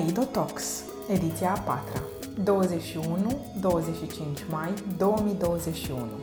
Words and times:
Kaleido 0.00 0.24
Talks, 0.24 0.84
ediția 1.08 1.52
a 1.52 1.58
patra, 1.58 2.00
21-25 4.42 4.48
mai 4.50 4.74
2021. 4.98 6.20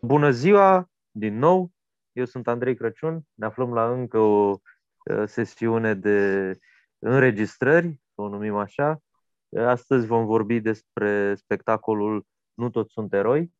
Bună 0.00 0.30
ziua, 0.30 0.90
din 1.10 1.38
nou! 1.38 1.70
Eu 2.12 2.24
sunt 2.24 2.48
Andrei 2.48 2.76
Crăciun. 2.76 3.20
Ne 3.34 3.46
aflăm 3.46 3.72
la 3.72 3.92
încă 3.92 4.18
o 4.18 4.50
uh, 4.50 5.22
sesiune 5.26 5.94
de 5.94 6.58
înregistrări, 6.98 8.00
o 8.14 8.28
numim 8.28 8.56
așa. 8.56 8.98
Astăzi 9.56 10.06
vom 10.06 10.26
vorbi 10.26 10.60
despre 10.60 11.34
spectacolul 11.34 12.26
Nu 12.54 12.70
toți 12.70 12.92
sunt 12.92 13.12
eroi. 13.12 13.52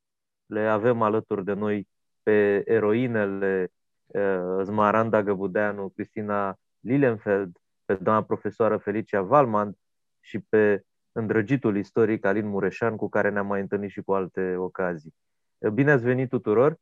Le 0.46 0.60
avem 0.60 1.02
alături 1.02 1.44
de 1.44 1.52
noi 1.52 1.90
pe 2.22 2.62
eroinele 2.66 3.72
uh, 4.06 4.60
Zmaranda 4.62 5.22
Găbudeanu, 5.22 5.88
Cristina 5.88 6.56
Lilenfeld, 6.80 7.56
pe 7.84 7.94
doamna 7.94 8.22
profesoară 8.22 8.76
Felicia 8.76 9.22
Valman 9.22 9.76
și 10.20 10.38
pe 10.38 10.84
îndrăgitul 11.12 11.76
istoric 11.76 12.24
Alin 12.24 12.46
Mureșan, 12.46 12.96
cu 12.96 13.08
care 13.08 13.30
ne-am 13.30 13.46
mai 13.46 13.60
întâlnit 13.60 13.90
și 13.90 14.02
cu 14.02 14.12
alte 14.12 14.56
ocazii. 14.56 15.14
Bine 15.72 15.90
ați 15.90 16.04
venit 16.04 16.28
tuturor! 16.28 16.76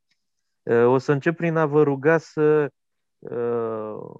O 0.63 0.97
să 0.97 1.11
încep 1.11 1.35
prin 1.35 1.55
a 1.55 1.65
vă 1.65 1.83
ruga 1.83 2.17
să 2.17 2.71
uh, 3.19 4.19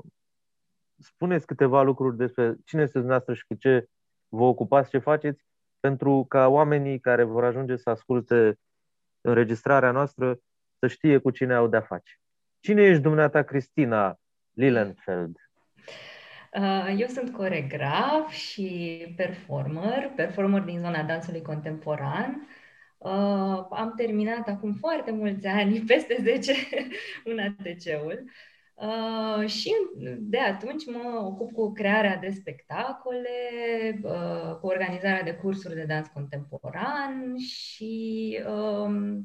spuneți 0.97 1.45
câteva 1.45 1.81
lucruri 1.81 2.17
despre 2.17 2.43
cine 2.43 2.81
sunteți 2.81 2.91
dumneavoastră 2.91 3.33
și 3.33 3.45
cu 3.45 3.53
ce 3.53 3.87
vă 4.27 4.43
ocupați, 4.43 4.89
ce 4.89 4.97
faceți, 4.97 5.45
pentru 5.79 6.25
ca 6.27 6.47
oamenii 6.47 6.99
care 6.99 7.23
vor 7.23 7.43
ajunge 7.43 7.75
să 7.75 7.89
asculte 7.89 8.59
înregistrarea 9.21 9.91
noastră 9.91 10.39
să 10.81 10.87
știe 10.87 11.17
cu 11.17 11.29
cine 11.31 11.53
au 11.53 11.67
de-a 11.67 11.81
face. 11.81 12.19
Cine 12.59 12.81
ești 12.83 13.01
dumneata, 13.01 13.43
Cristina 13.43 14.19
Lillenfeld? 14.51 15.35
Uh, 16.53 16.95
eu 16.97 17.07
sunt 17.07 17.31
coregraf 17.31 18.31
și 18.31 19.05
performer, 19.15 20.11
performer 20.15 20.61
din 20.61 20.79
zona 20.79 21.03
dansului 21.03 21.41
contemporan. 21.41 22.47
Uh, 22.97 23.65
am 23.69 23.93
terminat 23.95 24.47
acum 24.47 24.73
foarte 24.73 25.11
mulți 25.11 25.47
ani, 25.47 25.79
peste 25.87 26.17
10, 26.21 26.53
un 27.25 27.39
ATC-ul. 27.39 28.23
Uh, 28.73 29.47
și 29.47 29.75
de 30.19 30.39
atunci 30.39 30.85
mă 30.85 31.21
ocup 31.23 31.51
cu 31.51 31.71
crearea 31.71 32.17
de 32.17 32.29
spectacole, 32.29 33.29
uh, 34.03 34.55
cu 34.59 34.67
organizarea 34.67 35.23
de 35.23 35.33
cursuri 35.33 35.75
de 35.75 35.83
dans 35.83 36.07
contemporan 36.07 37.37
și 37.37 38.37
uh, 38.47 39.19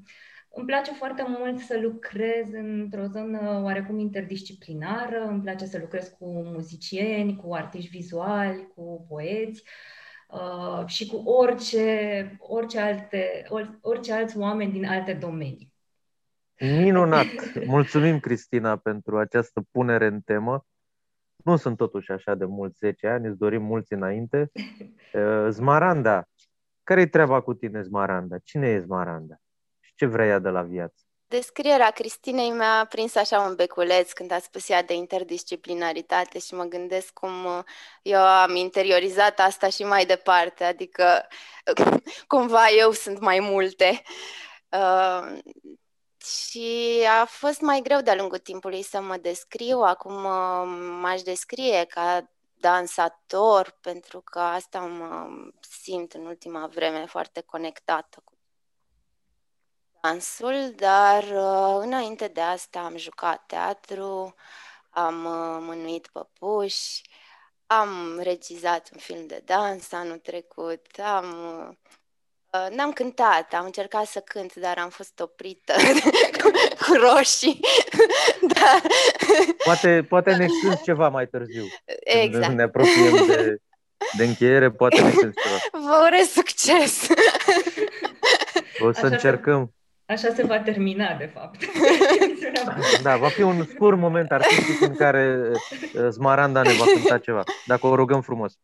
îmi 0.56 0.66
place 0.66 0.92
foarte 0.92 1.24
mult 1.28 1.58
să 1.58 1.78
lucrez 1.82 2.52
într-o 2.52 3.06
zonă 3.06 3.60
oarecum 3.62 3.98
interdisciplinară, 3.98 5.26
îmi 5.28 5.40
place 5.40 5.64
să 5.64 5.78
lucrez 5.78 6.08
cu 6.18 6.42
muzicieni, 6.44 7.36
cu 7.36 7.54
artiști 7.54 7.90
vizuali, 7.90 8.72
cu 8.74 9.06
poeți 9.08 9.62
uh, 10.28 10.86
și 10.86 11.06
cu 11.06 11.16
orice, 11.16 12.36
orice, 12.38 12.78
alte, 12.78 13.46
orice 13.80 14.12
alți 14.12 14.38
oameni 14.38 14.72
din 14.72 14.86
alte 14.86 15.12
domenii. 15.12 15.72
Minunat! 16.60 17.26
Mulțumim, 17.66 18.20
Cristina, 18.20 18.76
pentru 18.76 19.18
această 19.18 19.62
punere 19.70 20.06
în 20.06 20.20
temă. 20.20 20.66
Nu 21.44 21.56
sunt 21.56 21.76
totuși 21.76 22.12
așa 22.12 22.34
de 22.34 22.44
mulți 22.44 22.78
10 22.78 23.06
ani, 23.06 23.26
îți 23.26 23.38
dorim 23.38 23.62
mulți 23.62 23.92
înainte. 23.92 24.50
Uh, 25.14 25.46
Zmaranda, 25.48 26.28
care-i 26.82 27.08
treaba 27.08 27.41
cu 27.41 27.54
tine, 27.54 27.82
Zmaranda? 27.82 28.38
Cine 28.38 28.68
e 28.68 28.80
Zmaranda? 28.80 29.36
Și 29.97 30.05
ce 30.05 30.06
vrea 30.06 30.27
ea 30.27 30.39
de 30.39 30.48
la 30.48 30.62
viață? 30.62 30.94
Descrierea 31.28 31.91
Cristinei 31.91 32.50
mi-a 32.50 32.87
prins 32.88 33.15
așa 33.15 33.41
un 33.41 33.54
beculeț 33.54 34.12
când 34.12 34.31
a 34.31 34.38
spus 34.38 34.69
ea 34.69 34.82
de 34.82 34.94
interdisciplinaritate 34.94 36.38
și 36.38 36.54
mă 36.54 36.65
gândesc 36.65 37.12
cum 37.12 37.44
uh, 37.44 37.59
eu 38.03 38.20
am 38.20 38.54
interiorizat 38.54 39.41
asta 39.41 39.69
și 39.69 39.84
mai 39.84 40.06
departe, 40.06 40.65
adică 40.65 41.26
cumva 42.26 42.69
eu 42.78 42.91
sunt 42.91 43.19
mai 43.20 43.41
multe. 43.41 44.03
Uh, 44.69 45.38
și 46.25 47.00
a 47.20 47.25
fost 47.25 47.60
mai 47.60 47.81
greu 47.81 48.00
de-a 48.00 48.15
lungul 48.15 48.38
timpului 48.38 48.82
să 48.82 49.00
mă 49.00 49.16
descriu. 49.16 49.78
Acum 49.81 50.20
m-aș 51.00 51.22
descrie 51.22 51.84
ca 51.84 52.31
dansator, 52.54 53.78
pentru 53.81 54.20
că 54.20 54.38
asta 54.38 54.81
mă 54.81 55.26
simt 55.60 56.12
în 56.12 56.26
ultima 56.26 56.66
vreme 56.66 57.06
foarte 57.06 57.41
conectată 57.41 58.20
cu 58.25 58.35
dansul, 60.06 60.72
dar 60.77 61.22
uh, 61.22 61.83
înainte 61.83 62.28
de 62.28 62.41
asta 62.41 62.81
am 62.81 62.97
jucat 62.97 63.47
teatru, 63.47 64.34
am 64.91 65.25
uh, 65.25 65.59
mânuit 65.61 66.06
păpuși, 66.06 67.03
am 67.67 68.19
regizat 68.22 68.89
un 68.93 68.99
film 68.99 69.27
de 69.27 69.43
dans 69.44 69.93
anul 69.93 70.19
trecut, 70.19 70.87
am 70.99 71.25
uh, 71.59 71.75
Uh, 72.53 72.77
n-am 72.77 72.93
cântat, 72.93 73.55
am 73.55 73.65
încercat 73.65 74.06
să 74.06 74.21
cânt, 74.21 74.55
dar 74.55 74.78
am 74.78 74.89
fost 74.89 75.21
oprită 75.21 75.72
cu, 76.41 76.50
cu 76.78 76.93
roșii. 76.93 77.61
da. 78.55 78.81
Poate, 79.65 80.06
poate 80.09 80.34
ne 80.34 80.47
cânti 80.62 80.83
ceva 80.83 81.09
mai 81.09 81.27
târziu. 81.27 81.65
Exact. 82.05 82.44
Când 82.44 82.56
ne 82.56 82.62
apropiem 82.62 83.27
de, 83.27 83.56
de 84.17 84.25
încheiere, 84.25 84.71
poate 84.71 85.03
ne 85.03 85.11
cânti 85.11 85.41
ceva. 85.43 85.84
Vă 85.87 86.05
urez 86.06 86.28
succes! 86.28 87.09
O 88.78 88.93
să 88.93 88.99
așa 89.05 89.06
încercăm. 89.06 89.75
Se, 90.06 90.12
așa 90.12 90.34
se 90.34 90.44
va 90.44 90.61
termina, 90.61 91.17
de 91.17 91.27
fapt. 91.27 91.65
da, 93.03 93.17
va 93.17 93.28
fi 93.28 93.43
un 93.43 93.65
scurt 93.65 93.99
moment 93.99 94.33
artistic 94.33 94.81
în 94.81 94.94
care 94.94 95.39
uh, 95.50 96.11
Smaranda 96.11 96.62
ne 96.62 96.72
va 96.72 96.84
cânta 96.94 97.19
ceva, 97.19 97.43
dacă 97.67 97.87
o 97.87 97.94
rugăm 97.94 98.21
frumos. 98.21 98.59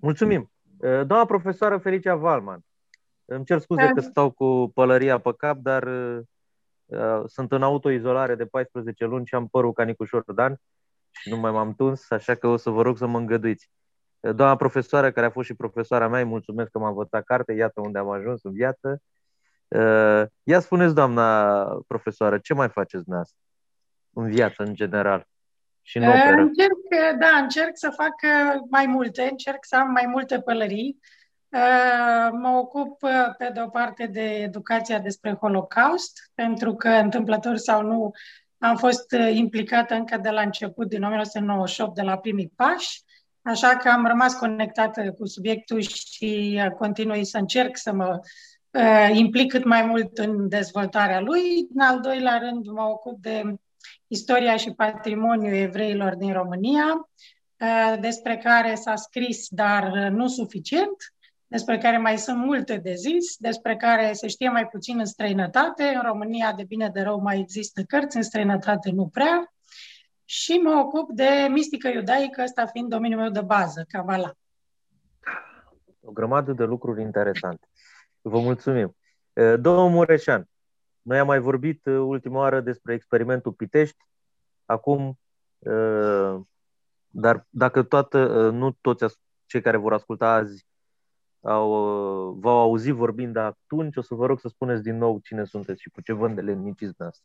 Mulțumim! 0.00 0.50
Eh, 0.80 1.06
doamna 1.06 1.24
profesoară 1.24 1.78
Felicia 1.78 2.14
Valman, 2.14 2.60
îmi 3.24 3.44
cer 3.44 3.58
scuze 3.58 3.86
da. 3.86 3.92
că 3.92 4.00
stau 4.00 4.30
cu 4.30 4.70
pălăria 4.74 5.18
pe 5.18 5.34
cap, 5.36 5.56
dar 5.56 5.82
uh, 5.82 7.22
sunt 7.26 7.52
în 7.52 7.62
autoizolare 7.62 8.34
de 8.34 8.46
14 8.46 9.04
luni 9.04 9.26
și 9.26 9.34
am 9.34 9.48
părul 9.48 9.72
ca 9.72 9.84
Nicușor 9.84 10.22
Dan 10.34 10.60
și 11.10 11.28
nu 11.28 11.36
mai 11.36 11.50
m-am 11.50 11.74
tuns, 11.74 12.10
așa 12.10 12.34
că 12.34 12.46
o 12.46 12.56
să 12.56 12.70
vă 12.70 12.82
rog 12.82 12.96
să 12.96 13.06
mă 13.06 13.18
îngăduiți. 13.18 13.70
Doamna 14.20 14.56
profesoară, 14.56 15.12
care 15.12 15.26
a 15.26 15.30
fost 15.30 15.46
și 15.46 15.54
profesoara 15.54 16.08
mea, 16.08 16.20
îi 16.20 16.26
mulțumesc 16.26 16.70
că 16.70 16.78
m-am 16.78 16.94
votat 16.94 17.24
carte, 17.24 17.52
iată 17.52 17.80
unde 17.80 17.98
am 17.98 18.10
ajuns 18.10 18.42
în 18.42 18.52
viață. 18.52 19.02
Uh, 19.74 20.26
ia 20.42 20.60
spuneți, 20.60 20.94
doamna 20.94 21.54
profesoară, 21.86 22.38
ce 22.38 22.54
mai 22.54 22.68
faceți 22.68 23.04
dumneavoastră 23.04 23.38
în 24.12 24.30
viață, 24.30 24.62
în 24.62 24.74
general? 24.74 25.26
și 25.82 25.96
în 25.96 26.08
operă? 26.08 26.40
Încerc, 26.40 27.18
da, 27.18 27.36
încerc 27.42 27.70
să 27.72 27.90
fac 27.90 28.14
mai 28.70 28.86
multe, 28.86 29.28
încerc 29.30 29.58
să 29.60 29.76
am 29.76 29.90
mai 29.90 30.06
multe 30.06 30.40
pălării. 30.40 30.98
Mă 32.32 32.48
ocup, 32.48 32.98
pe 33.38 33.50
de 33.54 33.60
o 33.60 33.68
parte, 33.68 34.06
de 34.06 34.20
educația 34.20 34.98
despre 34.98 35.36
Holocaust, 35.40 36.30
pentru 36.34 36.74
că, 36.74 36.88
întâmplător 36.88 37.56
sau 37.56 37.82
nu, 37.82 38.10
am 38.58 38.76
fost 38.76 39.12
implicată 39.32 39.94
încă 39.94 40.16
de 40.16 40.30
la 40.30 40.40
început, 40.40 40.88
din 40.88 41.02
1998, 41.02 41.94
de 41.94 42.02
la 42.02 42.18
primii 42.18 42.52
pași, 42.56 43.02
așa 43.42 43.76
că 43.76 43.88
am 43.88 44.06
rămas 44.06 44.34
conectată 44.34 45.12
cu 45.12 45.26
subiectul 45.26 45.80
și 45.80 46.60
continui 46.78 47.24
să 47.24 47.38
încerc 47.38 47.76
să 47.76 47.92
mă 47.92 48.20
implic 49.12 49.50
cât 49.50 49.64
mai 49.64 49.82
mult 49.82 50.18
în 50.18 50.48
dezvoltarea 50.48 51.20
lui. 51.20 51.68
În 51.74 51.80
al 51.80 52.00
doilea 52.00 52.38
rând, 52.38 52.66
mă 52.66 52.82
ocup 52.82 53.20
de 53.20 53.42
istoria 54.06 54.56
și 54.56 54.70
patrimoniul 54.70 55.54
evreilor 55.54 56.14
din 56.14 56.32
România, 56.32 57.08
uh, 57.60 58.00
despre 58.00 58.36
care 58.36 58.74
s-a 58.74 58.96
scris, 58.96 59.46
dar 59.48 59.92
uh, 59.92 60.10
nu 60.10 60.26
suficient, 60.26 60.96
despre 61.46 61.78
care 61.78 61.98
mai 61.98 62.18
sunt 62.18 62.36
multe 62.36 62.76
de 62.76 62.94
zis, 62.94 63.36
despre 63.36 63.76
care 63.76 64.12
se 64.12 64.28
știe 64.28 64.48
mai 64.48 64.66
puțin 64.66 64.98
în 64.98 65.04
străinătate. 65.04 65.82
În 65.82 66.02
România, 66.02 66.52
de 66.52 66.64
bine 66.64 66.88
de 66.88 67.00
rău, 67.00 67.20
mai 67.20 67.38
există 67.38 67.82
cărți, 67.82 68.16
în 68.16 68.22
străinătate 68.22 68.90
nu 68.90 69.08
prea. 69.08 69.52
Și 70.24 70.52
mă 70.52 70.82
ocup 70.84 71.10
de 71.10 71.48
mistică 71.50 71.88
iudaică, 71.88 72.42
ăsta 72.42 72.66
fiind 72.66 72.88
domeniul 72.88 73.20
meu 73.20 73.30
de 73.30 73.40
bază, 73.40 73.84
Cavala. 73.88 74.32
O 76.00 76.10
grămadă 76.12 76.52
de 76.52 76.64
lucruri 76.64 77.02
interesante. 77.02 77.68
Vă 78.22 78.40
mulțumim. 78.40 78.96
Uh, 79.32 79.54
domnul 79.60 79.90
Mureșan, 79.90 80.48
noi 81.02 81.18
am 81.18 81.26
mai 81.26 81.38
vorbit 81.38 81.86
uh, 81.86 81.94
ultima 81.94 82.38
oară 82.38 82.60
despre 82.60 82.94
experimentul 82.94 83.52
Pitești, 83.52 83.96
acum, 84.64 85.18
uh, 85.58 86.40
dar 87.08 87.46
dacă 87.50 87.82
toată, 87.82 88.18
uh, 88.18 88.52
nu 88.52 88.70
toți 88.80 89.18
cei 89.46 89.60
care 89.60 89.76
vor 89.76 89.92
asculta 89.92 90.32
azi 90.32 90.66
au, 91.40 91.70
v-au 92.32 92.58
auzit 92.58 92.94
vorbind 92.94 93.32
de 93.32 93.38
atunci, 93.38 93.96
o 93.96 94.00
să 94.00 94.14
vă 94.14 94.26
rog 94.26 94.40
să 94.40 94.48
spuneți 94.48 94.82
din 94.82 94.96
nou 94.96 95.18
cine 95.18 95.44
sunteți 95.44 95.80
și 95.80 95.90
cu 95.90 96.00
ce 96.00 96.12
vânt 96.12 96.34
de 96.34 96.40
lemniciți 96.40 96.96
de 96.96 97.04
asta. 97.04 97.24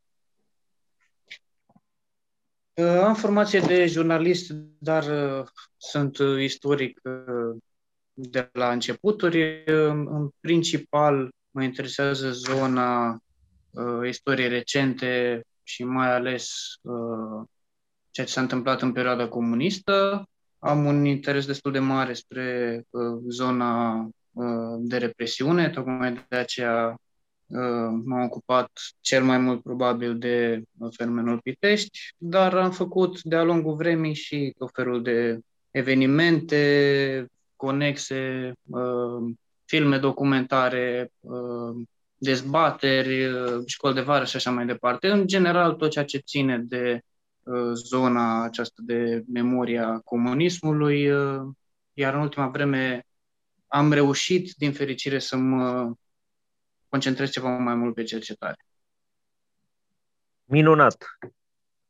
Am 3.06 3.16
formație 3.16 3.60
de 3.60 3.86
jurnalist, 3.86 4.52
dar 4.80 5.04
sunt 5.78 6.18
istoric 6.40 7.02
de 8.20 8.50
la 8.54 8.72
începuturi. 8.72 9.64
În 9.66 10.30
principal 10.40 11.30
mă 11.52 11.64
interesează 11.64 12.32
zona 12.32 13.20
uh, 13.72 14.08
istorii 14.08 14.48
recente 14.48 15.42
și 15.64 15.84
mai 15.84 16.14
ales 16.14 16.50
uh, 16.82 17.46
ceea 18.12 18.26
ce 18.26 18.34
s-a 18.34 18.42
întâmplat 18.42 18.82
în 18.82 18.92
perioada 18.92 19.28
comunistă. 19.28 20.28
Am 20.60 20.86
un 20.86 21.06
interes 21.06 21.46
destul 21.46 21.72
de 21.72 21.80
mare 21.80 22.14
spre 22.14 22.84
uh, 22.90 23.20
zona 23.30 24.04
uh, 24.32 24.78
de 24.80 24.98
represiune, 24.98 25.70
tocmai 25.70 26.26
de 26.30 26.36
aceea 26.36 26.90
uh, 27.48 28.02
m-am 28.06 28.24
ocupat 28.24 28.72
cel 29.00 29.24
mai 29.24 29.38
mult 29.38 29.64
probabil 29.64 30.18
de 30.18 30.64
fenomenul 30.90 31.40
Pitești, 31.40 32.00
dar 32.18 32.54
am 32.54 32.72
făcut 32.72 33.22
de-a 33.22 33.44
lungul 33.44 33.76
vremii 33.76 34.14
și 34.14 34.54
tot 34.58 34.70
felul 34.74 35.04
de 35.04 35.40
evenimente 35.72 37.28
conexe, 37.58 38.52
uh, 38.64 39.34
filme 39.66 39.98
documentare, 39.98 41.12
uh, 41.20 41.76
dezbateri, 42.18 43.26
uh, 43.26 43.64
școli 43.66 43.94
de 43.94 44.02
vară 44.02 44.26
și 44.26 44.36
așa 44.36 44.52
mai 44.52 44.66
departe. 44.66 45.08
În 45.08 45.28
general, 45.28 45.74
tot 45.74 45.92
ceea 45.92 46.06
ce 46.06 46.18
ține 46.18 46.58
de 46.58 47.02
uh, 47.44 47.72
zona 47.74 48.44
aceasta 48.44 48.82
de 48.86 49.24
memoria 49.34 50.00
comunismului, 50.06 51.10
uh, 51.10 51.42
iar 51.94 52.14
în 52.14 52.20
ultima 52.20 52.48
vreme 52.48 53.06
am 53.68 53.92
reușit, 53.92 54.54
din 54.58 54.74
fericire, 54.74 55.20
să 55.20 55.38
mă 55.38 55.94
concentrez 56.90 57.30
ceva 57.30 57.58
mai 57.58 57.76
mult 57.76 57.94
pe 57.94 58.04
cercetare. 58.04 58.66
Minunat! 60.44 61.06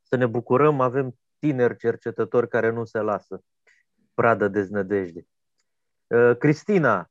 Să 0.02 0.16
ne 0.16 0.26
bucurăm, 0.26 0.80
avem 0.80 1.18
tineri 1.38 1.76
cercetători 1.76 2.48
care 2.48 2.70
nu 2.70 2.84
se 2.84 2.98
lasă. 2.98 3.44
Pradă 4.14 4.48
deznădejde. 4.48 5.26
Cristina, 6.38 7.10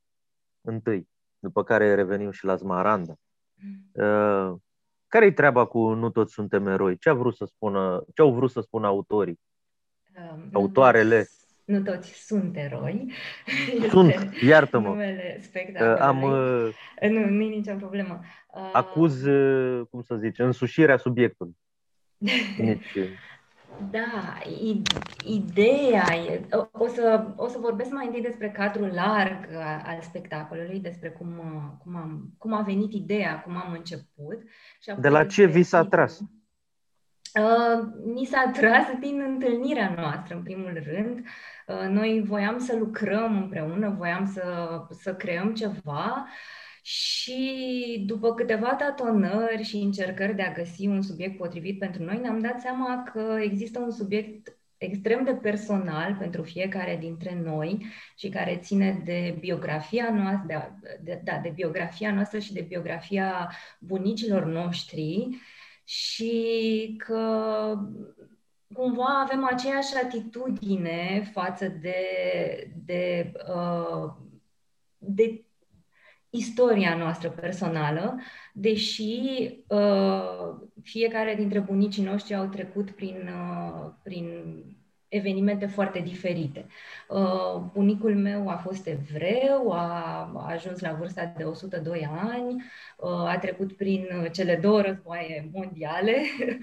întâi 0.60 1.08
după 1.38 1.64
care 1.64 1.94
revenim 1.94 2.30
și 2.30 2.44
la 2.44 2.56
Smaranda. 2.56 3.14
Uh, 3.92 4.54
care-i 5.08 5.32
treaba 5.32 5.64
cu 5.64 5.92
Nu 5.92 6.10
toți 6.10 6.32
suntem 6.32 6.66
eroi? 6.66 6.98
Ce, 6.98 7.08
a 7.08 7.14
vrut 7.14 7.36
să 7.36 7.44
spună, 7.44 8.04
ce 8.14 8.22
au 8.22 8.32
vrut 8.32 8.50
să 8.50 8.60
spună 8.60 8.86
autorii? 8.86 9.40
Uh, 10.16 10.40
Autoarele? 10.52 11.26
Nu 11.64 11.82
toți 11.82 12.12
sunt 12.12 12.56
eroi. 12.56 13.12
Sunt, 13.90 14.14
iartă-mă. 14.42 14.88
Numele 14.88 15.38
spectacolului. 15.42 16.00
Am, 16.00 16.22
uh, 16.22 16.74
nu, 17.10 17.28
nu 17.28 17.42
e 17.42 17.48
nicio 17.48 17.74
problemă. 17.74 18.20
Uh, 18.54 18.70
acuz, 18.72 19.22
uh, 19.22 19.86
cum 19.90 20.02
să 20.02 20.16
zice, 20.16 20.42
însușirea 20.42 20.96
subiectului. 20.96 21.56
Nici, 22.58 22.96
da, 23.90 24.38
ideea 25.24 26.04
e, 26.14 26.46
o, 26.72 26.86
să, 26.86 27.26
o 27.36 27.48
să 27.48 27.58
vorbesc 27.58 27.90
mai 27.90 28.06
întâi 28.06 28.22
despre 28.22 28.50
cadrul 28.50 28.90
larg 28.94 29.48
al 29.84 30.00
spectacolului, 30.00 30.80
despre 30.80 31.10
cum, 31.10 31.28
cum, 31.82 31.96
am, 31.96 32.34
cum 32.38 32.52
a 32.52 32.62
venit 32.62 32.92
ideea, 32.92 33.40
cum 33.40 33.56
am 33.56 33.72
început. 33.72 34.42
Și 34.80 34.94
De 34.98 35.08
la 35.08 35.24
ce 35.24 35.44
vi 35.44 35.62
s-a 35.62 35.84
tras? 35.84 36.20
Uh, 37.34 37.88
mi 38.04 38.24
s-a 38.24 38.50
tras 38.52 38.86
din 39.00 39.20
întâlnirea 39.26 39.94
noastră, 39.96 40.34
în 40.34 40.42
primul 40.42 40.82
rând. 40.92 41.26
Uh, 41.66 41.88
noi 41.88 42.22
voiam 42.26 42.58
să 42.58 42.76
lucrăm 42.76 43.36
împreună, 43.36 43.94
voiam 43.98 44.26
să, 44.26 44.42
să 44.90 45.14
creăm 45.14 45.54
ceva 45.54 46.26
și 46.82 48.04
după 48.06 48.34
câteva 48.34 48.74
tatonări 48.74 49.62
și 49.62 49.76
încercări 49.76 50.34
de 50.34 50.42
a 50.42 50.52
găsi 50.52 50.86
un 50.86 51.02
subiect 51.02 51.36
potrivit 51.36 51.78
pentru 51.78 52.02
noi, 52.02 52.18
ne-am 52.18 52.40
dat 52.40 52.60
seama 52.60 53.02
că 53.12 53.38
există 53.40 53.78
un 53.78 53.90
subiect 53.90 54.58
extrem 54.78 55.24
de 55.24 55.32
personal 55.32 56.16
pentru 56.18 56.42
fiecare 56.42 56.96
dintre 57.00 57.40
noi 57.44 57.86
și 58.16 58.28
care 58.28 58.56
ține 58.56 59.02
de 59.04 59.36
biografia 59.40 60.10
noastră, 60.14 60.46
de, 60.46 60.98
de, 61.02 61.20
da, 61.24 61.38
de 61.42 61.52
biografia 61.54 62.14
noastră 62.14 62.38
și 62.38 62.52
de 62.52 62.60
biografia 62.60 63.52
bunicilor 63.78 64.44
noștri 64.44 65.28
și 65.84 66.94
că 66.98 67.74
cumva 68.74 69.20
avem 69.22 69.44
aceeași 69.44 69.96
atitudine 70.04 71.30
față 71.32 71.68
de, 71.68 71.96
de, 72.84 73.32
uh, 73.54 74.12
de 74.98 75.44
istoria 76.30 76.96
noastră 76.96 77.30
personală, 77.30 78.20
deși 78.52 79.20
uh, 79.66 80.54
fiecare 80.82 81.34
dintre 81.34 81.58
bunicii 81.60 82.02
noștri 82.02 82.34
au 82.34 82.46
trecut 82.46 82.90
prin, 82.90 83.30
uh, 83.32 83.90
prin 84.02 84.54
evenimente 85.08 85.66
foarte 85.66 85.98
diferite. 85.98 86.66
Uh, 87.08 87.62
bunicul 87.72 88.16
meu 88.16 88.48
a 88.48 88.56
fost 88.56 88.86
evreu, 88.86 89.70
a, 89.70 90.30
a 90.34 90.50
ajuns 90.50 90.80
la 90.80 90.92
vârsta 90.92 91.32
de 91.36 91.44
102 91.44 92.08
ani, 92.10 92.64
uh, 92.96 93.10
a 93.10 93.38
trecut 93.40 93.72
prin 93.72 94.28
cele 94.32 94.56
două 94.56 94.80
războaie 94.80 95.50
mondiale. 95.52 96.16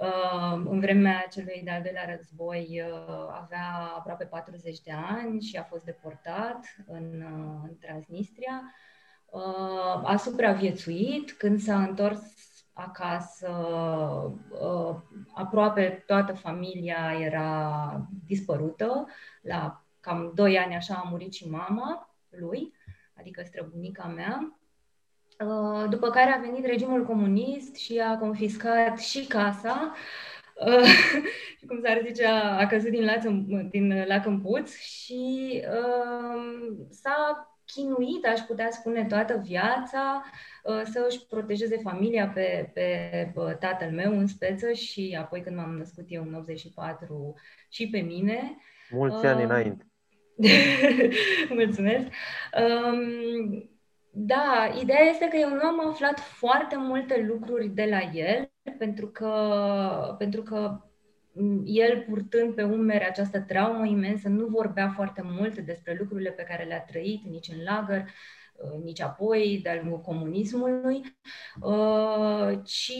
Uh, 0.00 0.62
în 0.64 0.80
vremea 0.80 1.26
celui 1.30 1.60
de-al 1.64 1.82
doilea 1.82 2.14
război 2.16 2.82
uh, 2.86 3.26
avea 3.42 3.92
aproape 3.96 4.24
40 4.24 4.80
de 4.80 4.92
ani 4.92 5.40
și 5.40 5.56
a 5.56 5.62
fost 5.62 5.84
deportat 5.84 6.76
în, 6.86 7.22
uh, 7.22 7.68
în 7.68 7.76
Transnistria. 7.80 8.74
Uh, 9.30 10.00
a 10.04 10.16
supraviețuit 10.16 11.32
când 11.32 11.60
s-a 11.60 11.82
întors 11.82 12.20
acasă, 12.72 13.50
uh, 14.50 14.96
aproape 15.34 16.02
toată 16.06 16.32
familia 16.32 17.16
era 17.20 18.08
dispărută. 18.26 19.06
La 19.42 19.84
cam 20.00 20.32
2 20.34 20.58
ani 20.58 20.74
așa 20.74 20.94
a 20.94 21.08
murit 21.08 21.32
și 21.32 21.48
mama 21.48 22.14
lui, 22.28 22.72
adică 23.16 23.42
străbunica 23.44 24.06
mea. 24.06 24.58
Uh, 25.46 25.88
după 25.88 26.10
care 26.10 26.30
a 26.30 26.40
venit 26.40 26.64
regimul 26.64 27.04
comunist 27.04 27.76
și 27.76 27.98
a 27.98 28.18
confiscat 28.18 28.98
și 28.98 29.26
casa, 29.26 29.94
uh, 30.66 30.88
cum 31.68 31.80
s-ar 31.82 32.02
zice, 32.06 32.26
a, 32.26 32.58
a 32.58 32.66
căzut 32.66 32.90
din 32.90 33.04
lac 33.04 33.24
în, 33.24 33.68
din 33.68 34.04
lac 34.06 34.26
în 34.26 34.40
puț 34.40 34.76
și 34.76 35.62
uh, 35.70 36.76
s-a 36.90 37.48
chinuit, 37.72 38.26
aș 38.26 38.40
putea 38.40 38.70
spune, 38.70 39.04
toată 39.04 39.40
viața 39.44 40.24
uh, 40.62 40.82
să 40.84 41.06
își 41.08 41.26
protejeze 41.26 41.76
familia 41.76 42.28
pe, 42.28 42.70
pe 42.74 43.56
tatăl 43.60 43.90
meu 43.90 44.18
în 44.18 44.26
speță 44.26 44.72
și 44.72 45.16
apoi 45.20 45.40
când 45.40 45.56
m-am 45.56 45.76
născut 45.76 46.04
eu 46.08 46.22
în 46.22 46.34
84 46.34 47.34
și 47.68 47.88
pe 47.88 47.98
mine. 47.98 48.56
Mulți 48.90 49.26
ani 49.26 49.38
uh, 49.38 49.48
înainte. 49.48 49.86
Mulțumesc. 51.58 52.06
Um, 52.58 53.70
da, 54.10 54.74
ideea 54.80 55.02
este 55.10 55.28
că 55.28 55.36
eu 55.36 55.48
nu 55.48 55.60
am 55.60 55.88
aflat 55.88 56.20
foarte 56.20 56.76
multe 56.76 57.24
lucruri 57.28 57.68
de 57.68 57.84
la 57.90 58.00
el, 58.18 58.50
pentru 58.78 59.06
că, 59.06 60.14
pentru 60.18 60.42
că 60.42 60.87
el 61.64 62.04
purtând 62.08 62.54
pe 62.54 62.62
umeri 62.62 63.04
această 63.04 63.40
traumă 63.40 63.86
imensă, 63.86 64.28
nu 64.28 64.46
vorbea 64.46 64.92
foarte 64.94 65.22
mult 65.24 65.58
despre 65.58 65.96
lucrurile 65.98 66.30
pe 66.30 66.42
care 66.42 66.64
le-a 66.64 66.80
trăit, 66.80 67.22
nici 67.24 67.48
în 67.48 67.62
lagăr, 67.62 68.04
uh, 68.56 68.82
nici 68.84 69.00
apoi, 69.00 69.60
de-a 69.62 69.80
lungul 69.80 70.00
comunismului, 70.00 71.00
uh, 71.60 72.58
ci 72.64 72.92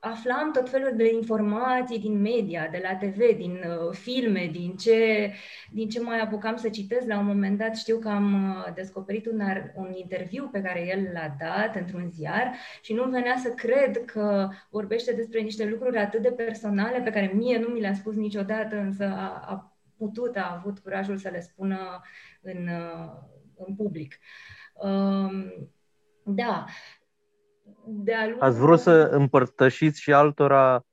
aflam 0.00 0.52
tot 0.52 0.68
felul 0.68 0.92
de 0.96 1.12
informații 1.14 1.98
din 1.98 2.20
media, 2.20 2.68
de 2.70 2.80
la 2.82 2.96
TV, 2.96 3.36
din 3.36 3.52
uh, 3.52 3.92
filme, 3.92 4.48
din 4.52 4.76
ce, 4.76 5.32
din 5.70 5.88
ce 5.88 6.00
mai 6.00 6.20
apucam 6.20 6.56
să 6.56 6.68
citesc. 6.68 7.06
La 7.06 7.18
un 7.18 7.26
moment 7.26 7.58
dat 7.58 7.76
știu 7.76 7.98
că 7.98 8.08
am 8.08 8.34
uh, 8.34 8.74
descoperit 8.74 9.26
un, 9.26 9.40
ar, 9.40 9.72
un 9.76 9.92
interviu 9.94 10.48
pe 10.52 10.60
care 10.60 10.86
el 10.86 11.08
l-a 11.12 11.36
dat 11.38 11.76
într-un 11.76 12.10
ziar 12.10 12.54
și 12.82 12.92
nu 12.92 13.10
venea 13.10 13.36
să 13.36 13.48
cred 13.48 14.04
că 14.04 14.48
vorbește 14.70 15.12
despre 15.12 15.40
niște 15.40 15.68
lucruri 15.68 15.98
atât 15.98 16.22
de 16.22 16.30
personale 16.30 17.00
pe 17.00 17.10
care 17.10 17.32
mie 17.34 17.58
nu 17.58 17.68
mi 17.68 17.80
le-a 17.80 17.94
spus 17.94 18.14
niciodată, 18.14 18.76
însă 18.76 19.04
a, 19.04 19.44
a 19.46 19.76
putut, 19.96 20.36
a 20.36 20.54
avut 20.58 20.78
curajul 20.78 21.16
să 21.16 21.28
le 21.28 21.40
spună 21.40 22.02
în, 22.40 22.68
uh, 22.68 23.12
în 23.66 23.74
public. 23.74 24.18
Um, 24.74 25.52
da, 26.22 26.64
de-a 27.86 28.24
lungul... 28.24 28.42
Ați 28.42 28.58
vrut 28.58 28.78
să 28.78 29.08
împărtășiți 29.12 30.00
și 30.00 30.12
altora 30.12 30.84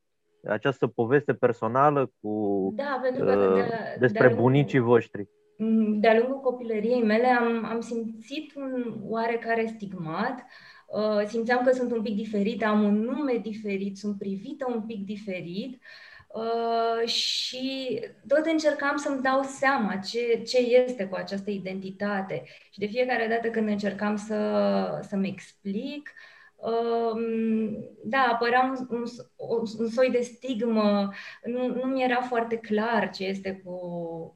această 0.47 0.87
poveste 0.87 1.33
personală 1.33 2.11
cu 2.21 2.73
da, 2.75 2.99
pentru 3.01 3.25
că 3.25 3.31
uh, 3.31 3.55
de, 3.55 3.95
despre 3.99 4.27
de 4.27 4.33
bunicii 4.33 4.79
voștri? 4.79 5.27
Mm, 5.57 5.99
de-a 5.99 6.17
lungul 6.17 6.39
copilăriei 6.39 7.03
mele 7.03 7.27
am, 7.27 7.65
am 7.65 7.79
simțit 7.79 8.55
un 8.55 8.95
oarecare 9.03 9.65
stigmat, 9.75 10.45
uh, 10.87 11.25
simțeam 11.25 11.63
că 11.65 11.71
sunt 11.71 11.91
un 11.91 12.01
pic 12.01 12.15
diferit, 12.15 12.63
am 12.63 12.83
un 12.83 12.99
nume 12.99 13.39
diferit, 13.41 13.97
sunt 13.97 14.17
privită 14.17 14.65
un 14.75 14.81
pic 14.81 15.05
diferit 15.05 15.81
uh, 16.27 17.07
și 17.07 17.99
tot 18.27 18.45
încercam 18.45 18.95
să-mi 18.95 19.21
dau 19.21 19.41
seama 19.43 19.95
ce, 19.95 20.41
ce 20.47 20.57
este 20.57 21.05
cu 21.05 21.15
această 21.15 21.49
identitate. 21.49 22.43
Și 22.71 22.79
de 22.79 22.85
fiecare 22.85 23.27
dată 23.29 23.47
când 23.47 23.67
încercam 23.67 24.15
să, 24.15 24.99
să-mi 25.01 25.27
explic, 25.27 26.01
uh, 26.01 26.36
da, 28.03 28.29
apărea 28.31 28.63
un, 28.63 28.87
un, 28.89 29.03
un 29.79 29.87
soi 29.87 30.09
de 30.11 30.21
stigmă, 30.21 31.13
nu, 31.43 31.67
nu 31.67 31.85
mi 31.85 32.03
era 32.03 32.21
foarte 32.21 32.57
clar 32.57 33.09
ce 33.09 33.23
este 33.25 33.61
cu, 33.63 33.77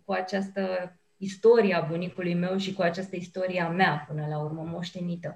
cu 0.06 0.12
această 0.12 0.96
istoria 1.18 1.86
bunicului 1.90 2.34
meu 2.34 2.58
și 2.58 2.74
cu 2.74 2.82
această 2.82 3.16
istoria 3.16 3.70
mea, 3.70 4.06
până 4.08 4.28
la 4.30 4.40
urmă, 4.40 4.64
moștenită. 4.64 5.36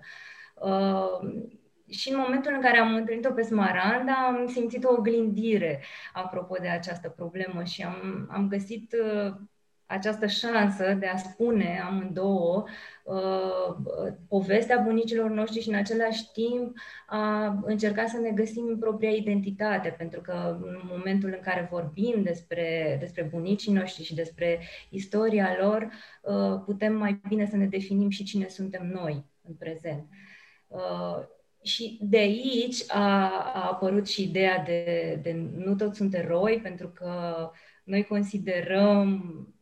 și 1.89 2.09
în 2.11 2.17
momentul 2.17 2.53
în 2.53 2.61
care 2.61 2.77
am 2.77 2.95
întâlnit-o 2.95 3.31
pe 3.31 3.41
Smaranda, 3.41 4.13
am 4.13 4.47
simțit 4.47 4.83
o 4.83 4.93
oglindire 4.97 5.83
apropo 6.13 6.55
de 6.61 6.67
această 6.67 7.09
problemă 7.09 7.63
și 7.63 7.83
am, 7.83 8.27
am 8.31 8.47
găsit 8.47 8.95
uh, 9.03 9.33
această 9.87 10.25
șansă 10.25 10.93
de 10.99 11.05
a 11.05 11.17
spune 11.17 11.81
amândouă 11.87 12.63
uh, 13.03 13.75
povestea 14.27 14.77
bunicilor 14.77 15.29
noștri 15.29 15.61
și 15.61 15.69
în 15.69 15.75
același 15.75 16.31
timp 16.31 16.77
a 17.07 17.45
încerca 17.65 18.05
să 18.05 18.17
ne 18.17 18.29
găsim 18.29 18.77
propria 18.79 19.09
identitate, 19.09 19.95
pentru 19.97 20.21
că 20.21 20.57
în 20.61 20.81
momentul 20.83 21.29
în 21.29 21.41
care 21.41 21.67
vorbim 21.71 22.23
despre, 22.23 22.97
despre 22.99 23.23
bunicii 23.31 23.73
noștri 23.73 24.03
și 24.03 24.15
despre 24.15 24.59
istoria 24.89 25.57
lor, 25.59 25.89
uh, 26.21 26.61
putem 26.65 26.95
mai 26.95 27.21
bine 27.27 27.45
să 27.45 27.55
ne 27.55 27.65
definim 27.65 28.09
și 28.09 28.23
cine 28.23 28.47
suntem 28.47 28.87
noi 28.87 29.25
în 29.47 29.53
prezent. 29.53 30.07
Uh, 30.67 31.33
și 31.61 31.99
de 32.01 32.17
aici 32.17 32.83
a, 32.87 33.29
a 33.53 33.69
apărut 33.71 34.07
și 34.07 34.23
ideea 34.23 34.63
de, 34.63 35.19
de 35.23 35.49
nu 35.55 35.75
toți 35.75 35.97
sunt 35.97 36.13
eroi, 36.13 36.59
pentru 36.63 36.87
că 36.87 37.11
noi 37.83 38.03
considerăm 38.03 39.54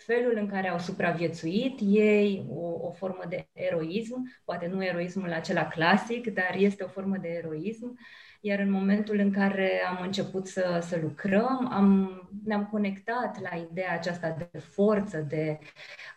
felul 0.00 0.36
în 0.36 0.46
care 0.46 0.68
au 0.68 0.78
supraviețuit 0.78 1.78
ei, 1.82 2.46
o, 2.50 2.86
o 2.86 2.90
formă 2.90 3.22
de 3.28 3.48
eroism, 3.52 4.40
poate 4.44 4.66
nu 4.66 4.84
eroismul 4.84 5.32
acela 5.32 5.68
clasic, 5.68 6.34
dar 6.34 6.54
este 6.56 6.84
o 6.84 6.88
formă 6.88 7.16
de 7.16 7.28
eroism. 7.28 7.98
Iar 8.40 8.58
în 8.58 8.70
momentul 8.70 9.18
în 9.18 9.32
care 9.32 9.70
am 9.88 10.02
început 10.02 10.46
să, 10.46 10.78
să 10.82 10.98
lucrăm, 11.02 11.68
am, 11.72 12.20
ne-am 12.44 12.66
conectat 12.66 13.40
la 13.40 13.66
ideea 13.70 13.92
aceasta 13.92 14.36
de 14.38 14.58
forță, 14.58 15.18
de 15.18 15.58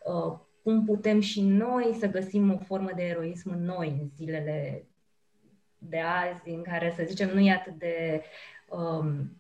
uh, 0.05 0.39
cum 0.63 0.85
putem 0.85 1.19
și 1.19 1.41
noi 1.41 1.95
să 1.99 2.07
găsim 2.07 2.53
o 2.53 2.57
formă 2.57 2.91
de 2.95 3.03
eroism 3.03 3.49
în 3.49 3.63
noi 3.63 3.97
în 4.01 4.09
zilele 4.15 4.87
de 5.77 5.99
azi, 5.99 6.49
în 6.49 6.61
care, 6.61 6.93
să 6.95 7.03
zicem, 7.05 7.29
nu 7.33 7.39
e 7.39 7.51
atât 7.51 7.73
de, 7.73 8.23
um, 8.69 9.37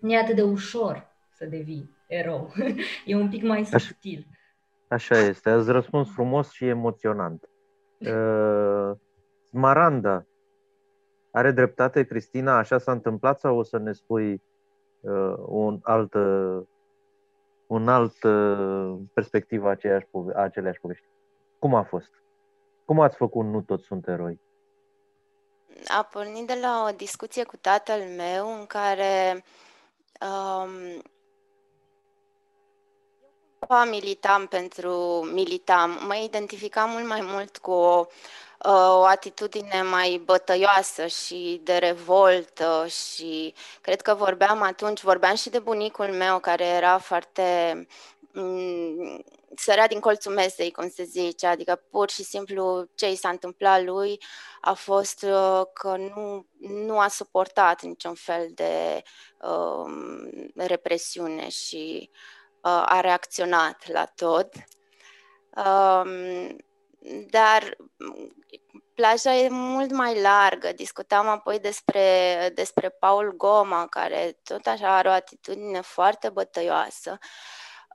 nu 0.00 0.12
e 0.12 0.18
atât 0.18 0.34
de 0.34 0.42
ușor 0.42 1.14
să 1.32 1.46
devii 1.46 1.95
erou. 2.06 2.52
e 3.06 3.16
un 3.16 3.28
pic 3.28 3.42
mai 3.42 3.64
subtil. 3.64 4.26
Așa 4.88 5.18
este. 5.18 5.50
Ați 5.50 5.70
răspuns 5.70 6.12
frumos 6.12 6.50
și 6.50 6.66
emoționant. 6.66 7.48
Uh, 7.98 8.90
Maranda, 9.50 10.26
are 11.30 11.50
dreptate 11.50 12.04
Cristina? 12.04 12.58
Așa 12.58 12.78
s-a 12.78 12.92
întâmplat 12.92 13.38
sau 13.38 13.58
o 13.58 13.62
să 13.62 13.78
ne 13.78 13.92
spui 13.92 14.42
uh, 15.00 15.34
un 15.46 15.78
alt, 15.82 16.14
uh, 16.14 16.62
un 17.66 17.88
alt 17.88 18.22
uh, 18.22 18.96
perspectivă 19.12 19.66
a, 19.66 19.70
aceeași, 19.70 20.06
a 20.34 20.40
aceleași 20.40 20.80
povești? 20.80 21.04
Cum 21.58 21.74
a 21.74 21.82
fost? 21.82 22.10
Cum 22.84 23.00
ați 23.00 23.16
făcut 23.16 23.44
Nu 23.44 23.60
toți 23.60 23.84
sunt 23.84 24.08
eroi? 24.08 24.40
A 25.98 26.02
pornit 26.02 26.46
de 26.46 26.58
la 26.60 26.86
o 26.88 26.96
discuție 26.96 27.44
cu 27.44 27.56
tatăl 27.56 28.00
meu 28.16 28.58
în 28.58 28.66
care 28.66 29.44
um, 30.20 31.02
militam 33.90 34.46
pentru 34.46 34.92
militam, 35.32 35.98
mă 36.06 36.16
identificam 36.16 36.90
mult 36.90 37.06
mai 37.06 37.20
mult 37.22 37.58
cu 37.58 37.70
o, 37.70 38.06
o 38.64 39.04
atitudine 39.04 39.82
mai 39.82 40.22
bătăioasă 40.24 41.06
și 41.06 41.60
de 41.64 41.76
revoltă 41.76 42.86
și 42.88 43.54
cred 43.80 44.00
că 44.00 44.14
vorbeam 44.14 44.62
atunci, 44.62 45.02
vorbeam 45.02 45.34
și 45.34 45.50
de 45.50 45.58
bunicul 45.58 46.06
meu 46.06 46.38
care 46.38 46.64
era 46.64 46.98
foarte 46.98 47.86
mm, 48.32 49.24
sărea 49.56 49.86
din 49.86 50.00
colțul 50.00 50.34
mesei, 50.34 50.70
cum 50.70 50.88
se 50.88 51.04
zice, 51.04 51.46
adică 51.46 51.82
pur 51.90 52.10
și 52.10 52.24
simplu 52.24 52.86
ce 52.94 53.10
i 53.10 53.14
s-a 53.14 53.28
întâmplat 53.28 53.84
lui 53.84 54.20
a 54.60 54.72
fost 54.72 55.22
uh, 55.22 55.62
că 55.72 55.96
nu, 55.96 56.46
nu 56.58 56.98
a 56.98 57.08
suportat 57.08 57.82
niciun 57.82 58.14
fel 58.14 58.48
de 58.54 59.02
uh, 59.40 59.92
represiune 60.54 61.48
și 61.48 62.10
uh, 62.12 62.35
a 62.68 63.00
reacționat 63.00 63.88
la 63.88 64.04
tot. 64.04 64.52
Um, 65.56 66.56
dar 67.30 67.76
plaja 68.94 69.34
e 69.34 69.48
mult 69.48 69.92
mai 69.92 70.20
largă. 70.20 70.72
Discutam 70.72 71.28
apoi 71.28 71.58
despre, 71.58 72.50
despre 72.54 72.88
Paul 72.88 73.34
Goma, 73.36 73.86
care 73.86 74.38
tot 74.42 74.66
așa 74.66 74.96
are 74.96 75.08
o 75.08 75.12
atitudine 75.12 75.80
foarte 75.80 76.28
bătăioasă 76.28 77.18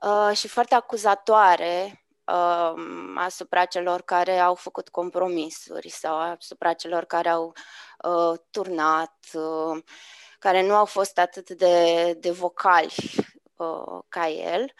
uh, 0.02 0.36
și 0.36 0.48
foarte 0.48 0.74
acuzatoare 0.74 2.04
uh, 2.24 2.74
asupra 3.16 3.64
celor 3.64 4.02
care 4.02 4.38
au 4.38 4.54
făcut 4.54 4.88
compromisuri 4.88 5.88
sau 5.88 6.18
asupra 6.18 6.72
celor 6.72 7.04
care 7.04 7.28
au 7.28 7.52
uh, 8.04 8.38
turnat, 8.50 9.18
uh, 9.32 9.82
care 10.38 10.66
nu 10.66 10.74
au 10.74 10.84
fost 10.84 11.18
atât 11.18 11.50
de, 11.50 12.12
de 12.18 12.30
vocali 12.30 12.94
uh, 13.62 14.02
ca 14.08 14.28
el. 14.28 14.72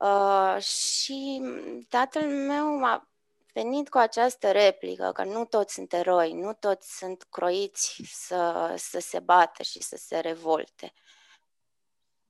Uh, 0.00 0.62
și 0.62 1.42
tatăl 1.88 2.22
meu 2.22 2.84
a 2.84 3.08
venit 3.52 3.88
cu 3.88 3.98
această 3.98 4.52
replică 4.52 5.10
că 5.14 5.24
nu 5.24 5.44
toți 5.44 5.74
sunt 5.74 5.92
eroi, 5.92 6.32
nu 6.32 6.52
toți 6.52 6.96
sunt 6.96 7.22
croiți 7.30 8.02
să, 8.12 8.74
să 8.78 8.98
se 8.98 9.18
bată 9.18 9.62
și 9.62 9.82
să 9.82 9.96
se 9.96 10.18
revolte. 10.18 10.92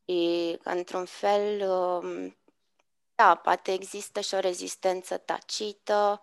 Și 0.04 0.58
că, 0.62 0.68
într-un 0.68 1.04
fel, 1.04 1.70
um, 1.70 2.36
da, 3.14 3.34
poate 3.34 3.72
există 3.72 4.20
și 4.20 4.34
o 4.34 4.38
rezistență 4.38 5.16
tacită, 5.16 6.20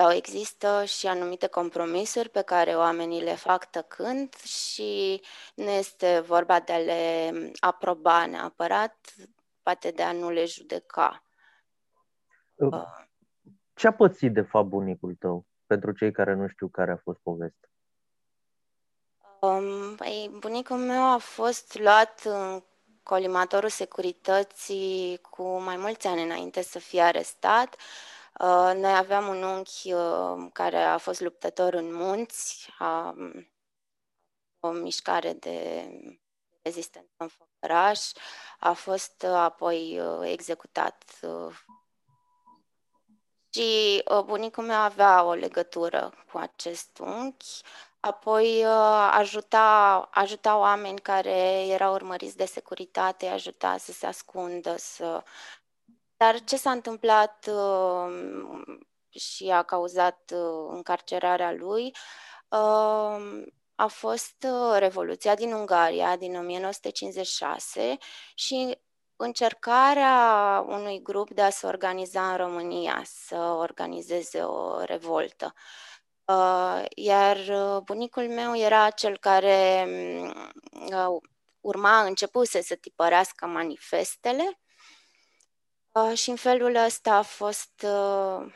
sau 0.00 0.12
există 0.12 0.84
și 0.84 1.06
anumite 1.06 1.46
compromisuri 1.46 2.28
pe 2.28 2.42
care 2.42 2.76
oamenii 2.76 3.22
le 3.22 3.34
fac 3.34 3.70
tăcând 3.70 4.34
și 4.34 5.20
nu 5.54 5.70
este 5.70 6.20
vorba 6.26 6.60
de 6.60 6.72
a 6.72 6.78
le 6.78 7.32
aproba 7.58 8.26
neapărat, 8.26 9.14
poate 9.62 9.90
de 9.90 10.02
a 10.02 10.12
nu 10.12 10.30
le 10.30 10.44
judeca. 10.44 11.22
Uh, 12.54 12.82
ce 13.74 13.86
a 13.86 13.92
pățit 13.92 14.32
de 14.32 14.40
fapt 14.40 14.68
bunicul 14.68 15.14
tău, 15.14 15.46
pentru 15.66 15.92
cei 15.92 16.12
care 16.12 16.34
nu 16.34 16.48
știu 16.48 16.68
care 16.68 16.90
a 16.90 16.96
fost 16.96 17.18
povestea? 17.22 17.68
Um, 19.40 19.94
păi, 19.96 20.30
bunicul 20.38 20.76
meu 20.76 21.12
a 21.12 21.18
fost 21.18 21.78
luat 21.78 22.20
în 22.24 22.62
colimatorul 23.02 23.68
securității 23.68 25.18
cu 25.30 25.60
mai 25.60 25.76
mulți 25.76 26.06
ani 26.06 26.22
înainte 26.22 26.62
să 26.62 26.78
fie 26.78 27.00
arestat. 27.00 27.74
Uh, 27.74 28.19
noi 28.74 28.96
aveam 28.96 29.28
un 29.28 29.42
unchi 29.42 29.92
uh, 29.92 30.48
care 30.52 30.76
a 30.76 30.96
fost 30.96 31.20
luptător 31.20 31.74
în 31.74 31.94
munți, 31.94 32.68
a, 32.78 33.14
o 34.60 34.70
mișcare 34.70 35.32
de 35.32 35.86
rezistență 36.62 37.10
în 37.16 37.28
făcăraș, 37.28 38.00
a 38.58 38.72
fost 38.72 39.22
uh, 39.28 39.34
apoi 39.34 40.00
executat 40.22 41.04
și 43.52 44.02
bunicul 44.24 44.64
meu 44.64 44.76
avea 44.76 45.24
o 45.24 45.32
legătură 45.32 46.14
cu 46.32 46.38
acest 46.38 46.98
unchi, 46.98 47.62
apoi 48.00 48.64
ajuta, 49.10 50.08
ajuta 50.10 50.56
oameni 50.56 51.00
care 51.00 51.66
erau 51.66 51.92
urmăriți 51.92 52.36
de 52.36 52.44
securitate, 52.44 53.26
ajuta 53.26 53.76
să 53.76 53.92
se 53.92 54.06
ascundă, 54.06 54.76
să 54.78 55.24
dar 56.20 56.40
ce 56.44 56.56
s-a 56.56 56.70
întâmplat 56.70 57.50
uh, 57.52 58.76
și 59.08 59.48
a 59.48 59.62
cauzat 59.62 60.32
uh, 60.34 60.68
încarcerarea 60.70 61.52
lui 61.52 61.84
uh, 62.48 63.44
a 63.74 63.86
fost 63.86 64.46
uh, 64.46 64.78
Revoluția 64.78 65.34
din 65.34 65.52
Ungaria 65.52 66.16
din 66.16 66.36
1956 66.36 67.96
și 68.34 68.78
încercarea 69.16 70.64
unui 70.66 71.02
grup 71.02 71.30
de 71.30 71.42
a 71.42 71.50
se 71.50 71.66
organiza 71.66 72.30
în 72.30 72.36
România, 72.36 73.02
să 73.04 73.36
organizeze 73.36 74.40
o 74.40 74.84
revoltă. 74.84 75.54
Uh, 76.24 76.84
iar 76.94 77.36
uh, 77.36 77.82
bunicul 77.84 78.28
meu 78.28 78.56
era 78.56 78.90
cel 78.90 79.18
care 79.18 79.86
uh, 80.72 81.20
urma, 81.60 82.02
începuse 82.02 82.62
să 82.62 82.74
tipărească 82.74 83.46
manifestele 83.46 84.60
Uh, 85.92 86.18
și 86.18 86.30
în 86.30 86.36
felul 86.36 86.74
ăsta 86.74 87.14
a 87.14 87.22
fost 87.22 87.84
uh, 87.84 88.52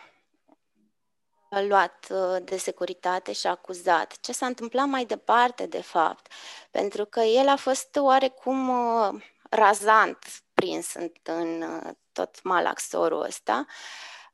luat 1.61 2.07
uh, 2.11 2.37
de 2.45 2.57
securitate 2.57 3.33
și 3.33 3.47
acuzat. 3.47 4.21
Ce 4.21 4.33
s-a 4.33 4.47
întâmplat 4.47 4.87
mai 4.87 5.05
departe, 5.05 5.67
de 5.67 5.83
fapt? 5.83 6.33
Pentru 6.71 7.05
că 7.05 7.21
el 7.21 7.49
a 7.49 7.57
fost 7.57 7.97
oarecum 7.97 8.69
uh, 8.69 9.23
razant 9.51 10.19
prins 10.55 10.95
în, 10.95 11.13
în 11.23 11.63
uh, 11.63 11.93
tot 12.13 12.43
malaxorul 12.43 13.23
ăsta, 13.23 13.67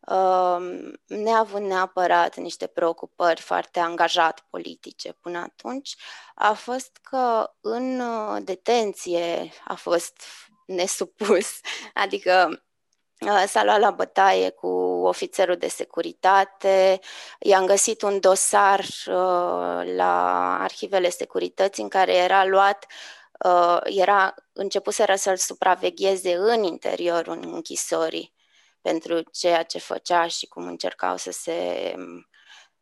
uh, 0.01 0.91
neavând 1.07 1.67
neapărat 1.67 2.37
niște 2.37 2.67
preocupări 2.67 3.41
foarte 3.41 3.81
angajat 3.81 4.47
politice 4.51 5.13
până 5.13 5.39
atunci, 5.39 5.97
a 6.35 6.53
fost 6.53 6.99
că 7.03 7.51
în 7.61 8.01
uh, 8.01 8.43
detenție 8.45 9.53
a 9.65 9.75
fost 9.75 10.23
nesupus, 10.67 11.61
adică 11.95 12.63
s-a 13.47 13.65
luat 13.65 13.81
la 13.81 13.91
bătaie 13.91 14.51
cu 14.51 14.67
ofițerul 15.05 15.57
de 15.57 15.69
securitate. 15.69 17.01
I-am 17.39 17.67
găsit 17.67 18.03
un 18.03 18.21
dosar 18.21 18.81
uh, 18.81 19.95
la 19.97 20.57
arhivele 20.61 21.09
securității 21.09 21.83
în 21.83 21.89
care 21.89 22.15
era 22.15 22.45
luat 22.45 22.87
uh, 23.45 23.79
era 23.85 24.35
începuseră 24.53 25.15
să-l 25.15 25.37
supravegheze 25.37 26.35
în 26.37 26.63
interiorul 26.63 27.39
închisorii 27.43 28.35
pentru 28.83 29.23
ceea 29.33 29.63
ce 29.63 29.79
făcea 29.79 30.27
și 30.27 30.47
cum 30.47 30.67
încercau 30.67 31.17
să 31.17 31.31
se 31.31 31.95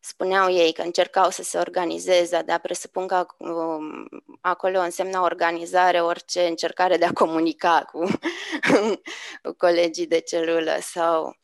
spuneau 0.09 0.50
ei 0.50 0.73
că 0.73 0.83
încercau 0.83 1.31
să 1.31 1.43
se 1.43 1.59
organizeze, 1.59 2.43
dar 2.43 2.61
presupun 2.61 3.07
că 3.07 3.27
um, 3.37 4.09
acolo 4.41 4.79
însemna 4.79 5.23
organizare 5.23 6.00
orice 6.00 6.47
încercare 6.47 6.97
de 6.97 7.05
a 7.05 7.12
comunica 7.12 7.85
cu, 7.93 8.11
cu 9.43 9.53
colegii 9.57 10.07
de 10.07 10.21
celulă 10.21 10.77
sau 10.81 11.37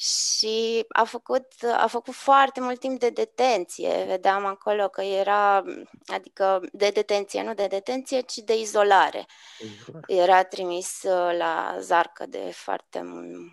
și 0.00 0.84
a 0.88 1.04
făcut, 1.04 1.46
a 1.76 1.86
făcut 1.86 2.14
foarte 2.14 2.60
mult 2.60 2.80
timp 2.80 3.00
de 3.00 3.10
detenție. 3.10 4.04
Vedeam 4.06 4.44
acolo 4.44 4.88
că 4.88 5.02
era, 5.02 5.64
adică 6.06 6.60
de 6.72 6.90
detenție, 6.90 7.42
nu 7.42 7.54
de 7.54 7.66
detenție, 7.66 8.20
ci 8.20 8.36
de 8.36 8.58
izolare. 8.58 9.26
Exact. 9.58 10.04
Era 10.06 10.42
trimis 10.42 11.02
uh, 11.02 11.36
la 11.38 11.76
zarcă 11.78 12.26
de 12.26 12.50
foarte 12.54 13.02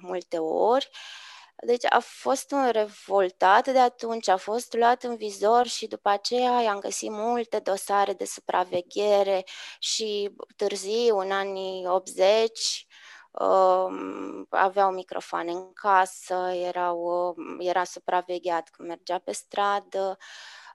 multe 0.02 0.38
ori. 0.38 0.90
Deci 1.66 1.86
a 1.90 2.00
fost 2.00 2.52
un 2.52 2.70
revoltat 2.72 3.72
de 3.72 3.80
atunci, 3.80 4.28
a 4.28 4.38
fost 4.38 4.74
luat 4.74 5.04
în 5.04 5.16
vizor 5.16 5.68
și 5.68 5.88
după 5.88 6.10
aceea 6.10 6.62
i-am 6.62 6.80
găsit 6.80 7.10
multe 7.12 7.60
dosare 7.60 8.14
de 8.14 8.26
supraveghere 8.26 9.44
și 9.80 10.36
târziu, 10.56 11.18
în 11.18 11.32
anii 11.32 11.88
80, 11.88 12.88
uh, 13.32 13.86
aveau 14.50 14.92
microfoane 14.92 15.52
în 15.52 15.74
casă, 15.74 16.52
erau, 16.54 17.34
uh, 17.38 17.68
era 17.68 17.84
supravegheat 17.84 18.70
când 18.70 18.88
mergea 18.88 19.18
pe 19.18 19.32
stradă. 19.32 20.18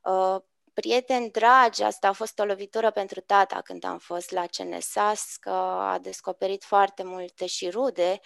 Uh, 0.03 0.37
prieteni 0.75 1.31
dragi, 1.31 1.83
asta 1.83 2.09
a 2.09 2.12
fost 2.12 2.39
o 2.39 2.45
lovitură 2.45 2.91
pentru 2.91 3.21
tata 3.21 3.61
când 3.61 3.85
am 3.85 3.99
fost 3.99 4.31
la 4.31 4.47
CNSAS, 4.47 5.37
că 5.41 5.51
a 5.51 5.99
descoperit 5.99 6.65
foarte 6.65 7.03
multe 7.03 7.47
și 7.47 7.71
rude 7.71 8.21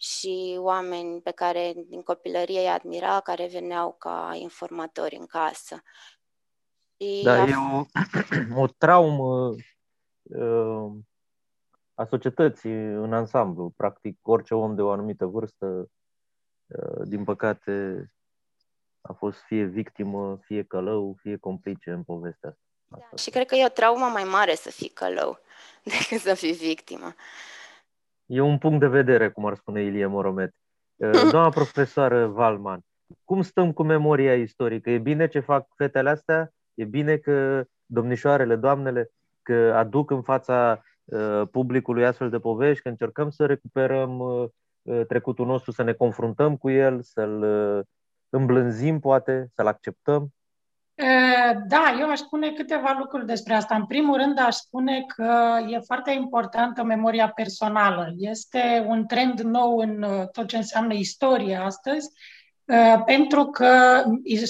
și 0.00 0.56
oameni 0.58 1.20
pe 1.20 1.30
care 1.30 1.72
din 1.86 2.02
copilărie 2.02 2.60
îi 2.60 2.68
admira, 2.68 3.20
care 3.20 3.46
veneau 3.46 3.92
ca 3.92 4.30
informatori 4.34 5.16
în 5.16 5.26
casă. 5.26 5.82
Și 6.96 7.20
da, 7.24 7.42
a... 7.42 7.46
e 7.46 7.54
o, 7.72 7.84
o 8.62 8.66
traumă 8.66 9.54
uh, 10.22 10.92
a 11.94 12.04
societății 12.04 12.72
în 12.72 13.12
ansamblu. 13.12 13.72
Practic, 13.76 14.18
orice 14.22 14.54
om 14.54 14.74
de 14.74 14.82
o 14.82 14.90
anumită 14.90 15.26
vârstă, 15.26 15.90
uh, 16.66 17.02
din 17.04 17.24
păcate, 17.24 18.06
a 19.00 19.12
fost 19.12 19.38
fie 19.38 19.64
victimă, 19.64 20.38
fie 20.42 20.62
călău, 20.62 21.16
fie 21.20 21.36
complice 21.36 21.90
în 21.90 22.02
povestea 22.02 22.48
asta. 22.48 23.08
Da, 23.10 23.16
și 23.16 23.30
cred 23.30 23.46
că 23.46 23.54
e 23.54 23.64
o 23.64 23.68
traumă 23.68 24.04
mai 24.04 24.24
mare 24.24 24.54
să 24.54 24.70
fii 24.70 24.88
călău 24.88 25.38
decât 25.92 26.20
să 26.20 26.34
fii 26.34 26.52
victimă. 26.52 27.14
E 28.30 28.40
un 28.40 28.58
punct 28.58 28.80
de 28.80 28.86
vedere, 28.86 29.30
cum 29.30 29.46
ar 29.46 29.54
spune 29.54 29.82
Ilie 29.82 30.06
Moromet. 30.06 30.54
Uh, 31.00 31.30
doamna 31.30 31.48
profesoară 31.48 32.26
Valman, 32.26 32.80
cum 33.24 33.42
stăm 33.42 33.72
cu 33.72 33.82
memoria 33.82 34.34
istorică? 34.34 34.90
E 34.90 34.98
bine 34.98 35.28
ce 35.28 35.40
fac 35.40 35.66
fetele 35.76 36.10
astea? 36.10 36.52
E 36.74 36.84
bine 36.84 37.16
că 37.16 37.64
domnișoarele, 37.86 38.56
doamnele, 38.56 39.10
că 39.42 39.72
aduc 39.76 40.10
în 40.10 40.22
fața 40.22 40.82
Uh, 41.10 41.48
publicului 41.50 42.06
astfel 42.06 42.30
de 42.30 42.38
povești, 42.38 42.82
că 42.82 42.88
încercăm 42.88 43.30
să 43.30 43.46
recuperăm 43.46 44.18
uh, 44.18 44.48
uh, 44.82 45.06
trecutul 45.06 45.46
nostru, 45.46 45.70
să 45.70 45.82
ne 45.82 45.92
confruntăm 45.92 46.56
cu 46.56 46.70
el, 46.70 47.02
să-l 47.02 47.44
îmblânzim, 48.28 49.00
poate, 49.00 49.50
să-l 49.54 49.66
acceptăm? 49.66 50.28
Da, 51.68 51.96
eu 52.00 52.08
aș 52.08 52.18
spune 52.18 52.50
câteva 52.50 52.96
lucruri 52.98 53.26
despre 53.26 53.54
asta. 53.54 53.74
În 53.74 53.86
primul 53.86 54.16
rând, 54.16 54.38
aș 54.38 54.54
spune 54.54 55.04
că 55.06 55.58
e 55.68 55.78
foarte 55.78 56.10
importantă 56.10 56.82
memoria 56.82 57.28
personală. 57.28 58.14
Este 58.18 58.84
un 58.88 59.06
trend 59.06 59.40
nou 59.40 59.78
în 59.78 60.06
tot 60.32 60.46
ce 60.46 60.56
înseamnă 60.56 60.94
istorie 60.94 61.56
astăzi, 61.56 62.10
pentru 63.04 63.44
că 63.44 64.02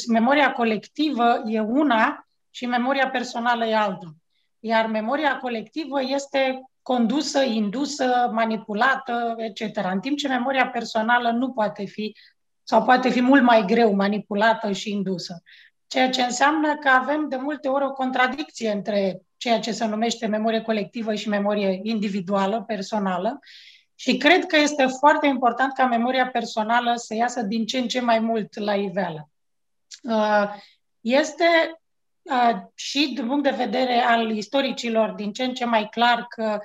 memoria 0.09 0.53
colectivă 0.53 1.43
e 1.45 1.61
una 1.61 2.29
și 2.51 2.67
memoria 2.67 3.11
personală 3.11 3.67
e 3.67 3.77
alta 3.77 4.15
iar 4.61 4.87
memoria 4.87 5.39
colectivă 5.39 6.03
este 6.03 6.63
condusă, 6.83 7.43
indusă, 7.43 8.31
manipulată, 8.33 9.35
etc. 9.37 9.77
În 9.93 10.01
timp 10.01 10.17
ce 10.17 10.29
memoria 10.29 10.69
personală 10.69 11.31
nu 11.31 11.53
poate 11.53 11.85
fi 11.85 12.17
sau 12.63 12.85
poate 12.85 13.09
fi 13.09 13.21
mult 13.21 13.43
mai 13.43 13.65
greu 13.67 13.95
manipulată 13.95 14.73
și 14.73 14.91
indusă. 14.91 15.43
Ceea 15.91 16.11
ce 16.11 16.23
înseamnă 16.23 16.77
că 16.77 16.89
avem 16.89 17.29
de 17.29 17.37
multe 17.37 17.69
ori 17.69 17.85
o 17.85 17.93
contradicție 17.93 18.71
între 18.71 19.21
ceea 19.37 19.61
ce 19.61 19.73
se 19.73 19.87
numește 19.87 20.27
memorie 20.27 20.61
colectivă 20.61 21.15
și 21.15 21.29
memorie 21.29 21.81
individuală, 21.83 22.63
personală. 22.63 23.39
Și 23.95 24.17
cred 24.17 24.47
că 24.47 24.57
este 24.57 24.87
foarte 24.87 25.27
important 25.27 25.73
ca 25.73 25.87
memoria 25.87 26.29
personală 26.29 26.93
să 26.97 27.15
iasă 27.15 27.43
din 27.43 27.67
ce 27.67 27.79
în 27.79 27.89
ce 27.89 28.01
mai 28.01 28.19
mult 28.19 28.59
la 28.59 28.75
iveală. 28.75 29.31
Uh, 30.03 30.55
este 31.01 31.81
și 32.75 33.13
din 33.15 33.27
punct 33.27 33.43
de 33.43 33.65
vedere 33.65 33.99
al 33.99 34.31
istoricilor 34.31 35.11
din 35.11 35.33
ce 35.33 35.45
în 35.45 35.55
ce 35.55 35.65
mai 35.65 35.89
clar 35.89 36.27
că 36.29 36.61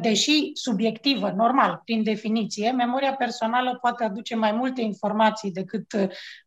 deși 0.00 0.50
subiectivă, 0.54 1.32
normal, 1.36 1.80
prin 1.84 2.02
definiție, 2.02 2.70
memoria 2.70 3.14
personală 3.14 3.78
poate 3.80 4.04
aduce 4.04 4.36
mai 4.36 4.52
multe 4.52 4.80
informații 4.80 5.52
decât 5.52 5.86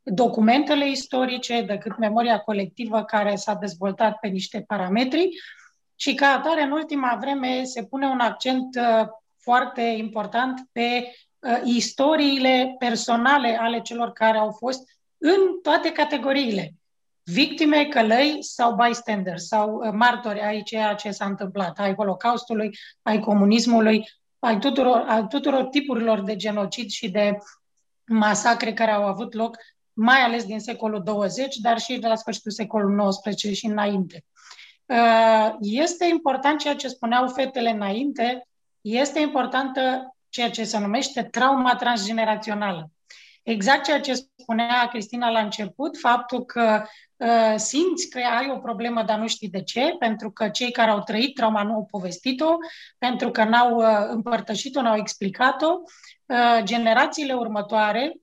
documentele 0.04 0.90
istorice, 0.90 1.62
decât 1.62 1.98
memoria 1.98 2.40
colectivă 2.40 3.04
care 3.04 3.36
s-a 3.36 3.54
dezvoltat 3.54 4.20
pe 4.20 4.28
niște 4.28 4.64
parametri. 4.68 5.30
Și 5.96 6.14
ca 6.14 6.28
atare 6.28 6.62
în 6.62 6.72
ultima 6.72 7.18
vreme 7.22 7.64
se 7.64 7.84
pune 7.84 8.08
un 8.08 8.20
accent 8.20 8.80
foarte 9.40 9.82
important 9.82 10.68
pe 10.72 11.14
istoriile 11.64 12.76
personale 12.80 13.58
ale 13.62 13.82
celor 13.82 14.12
care 14.12 14.38
au 14.38 14.52
fost 14.52 14.82
în 15.18 15.40
toate 15.62 15.92
categoriile 15.92 16.74
victime, 17.24 17.86
călăi 17.86 18.38
sau 18.40 18.76
bystanders 18.76 19.48
sau 19.48 19.76
uh, 19.76 19.92
martori 19.94 20.42
ai 20.42 20.64
ceea 20.64 20.94
ce 20.94 21.12
s-a 21.12 21.26
întâmplat, 21.26 21.80
ai 21.80 21.96
Holocaustului, 21.96 22.78
ai 23.02 23.20
comunismului, 23.20 24.10
ai 24.40 24.60
tuturor, 24.60 25.06
ai 25.08 25.28
tuturor 25.28 25.64
tipurilor 25.64 26.22
de 26.22 26.36
genocid 26.36 26.90
și 26.90 27.10
de 27.10 27.38
masacre 28.06 28.74
care 28.74 28.92
au 28.92 29.06
avut 29.06 29.34
loc, 29.34 29.58
mai 29.94 30.22
ales 30.22 30.46
din 30.46 30.60
secolul 30.60 31.04
20, 31.04 31.56
dar 31.56 31.80
și 31.80 32.00
de 32.00 32.08
la 32.08 32.16
sfârșitul 32.16 32.52
secolului 32.52 32.96
19 32.96 33.54
și 33.54 33.66
înainte. 33.66 34.26
Uh, 34.86 35.56
este 35.60 36.06
important 36.06 36.60
ceea 36.60 36.76
ce 36.76 36.88
spuneau 36.88 37.28
fetele 37.28 37.70
înainte, 37.70 38.48
este 38.82 39.20
importantă 39.20 40.16
ceea 40.30 40.50
ce 40.50 40.64
se 40.64 40.80
numește 40.80 41.24
trauma 41.24 41.76
transgenerațională. 41.76 42.92
Exact 43.44 43.84
ceea 43.84 44.00
ce 44.00 44.14
spunea 44.36 44.88
Cristina 44.90 45.30
la 45.30 45.40
început, 45.40 45.98
faptul 45.98 46.46
că 46.46 46.82
uh, 46.82 46.88
simți 47.56 48.10
că 48.10 48.20
ai 48.40 48.52
o 48.56 48.60
problemă, 48.60 49.04
dar 49.04 49.20
nu 49.20 49.28
știi 49.28 49.50
de 49.50 49.64
ce, 49.64 49.96
pentru 50.00 50.32
că 50.32 50.50
cei 50.50 50.72
care 50.72 50.92
au 50.92 51.00
trăit 51.00 51.36
trauma 51.36 51.64
nu 51.64 51.74
au 51.74 51.88
povestit-o, 51.92 52.58
pentru 52.98 53.32
că 53.32 53.44
n-au 53.44 53.76
uh, 53.76 54.08
împărtășit-o, 54.10 54.82
n-au 54.82 54.98
explicat-o. 54.98 55.82
Uh, 56.26 56.64
generațiile 56.64 57.34
următoare 57.34 58.14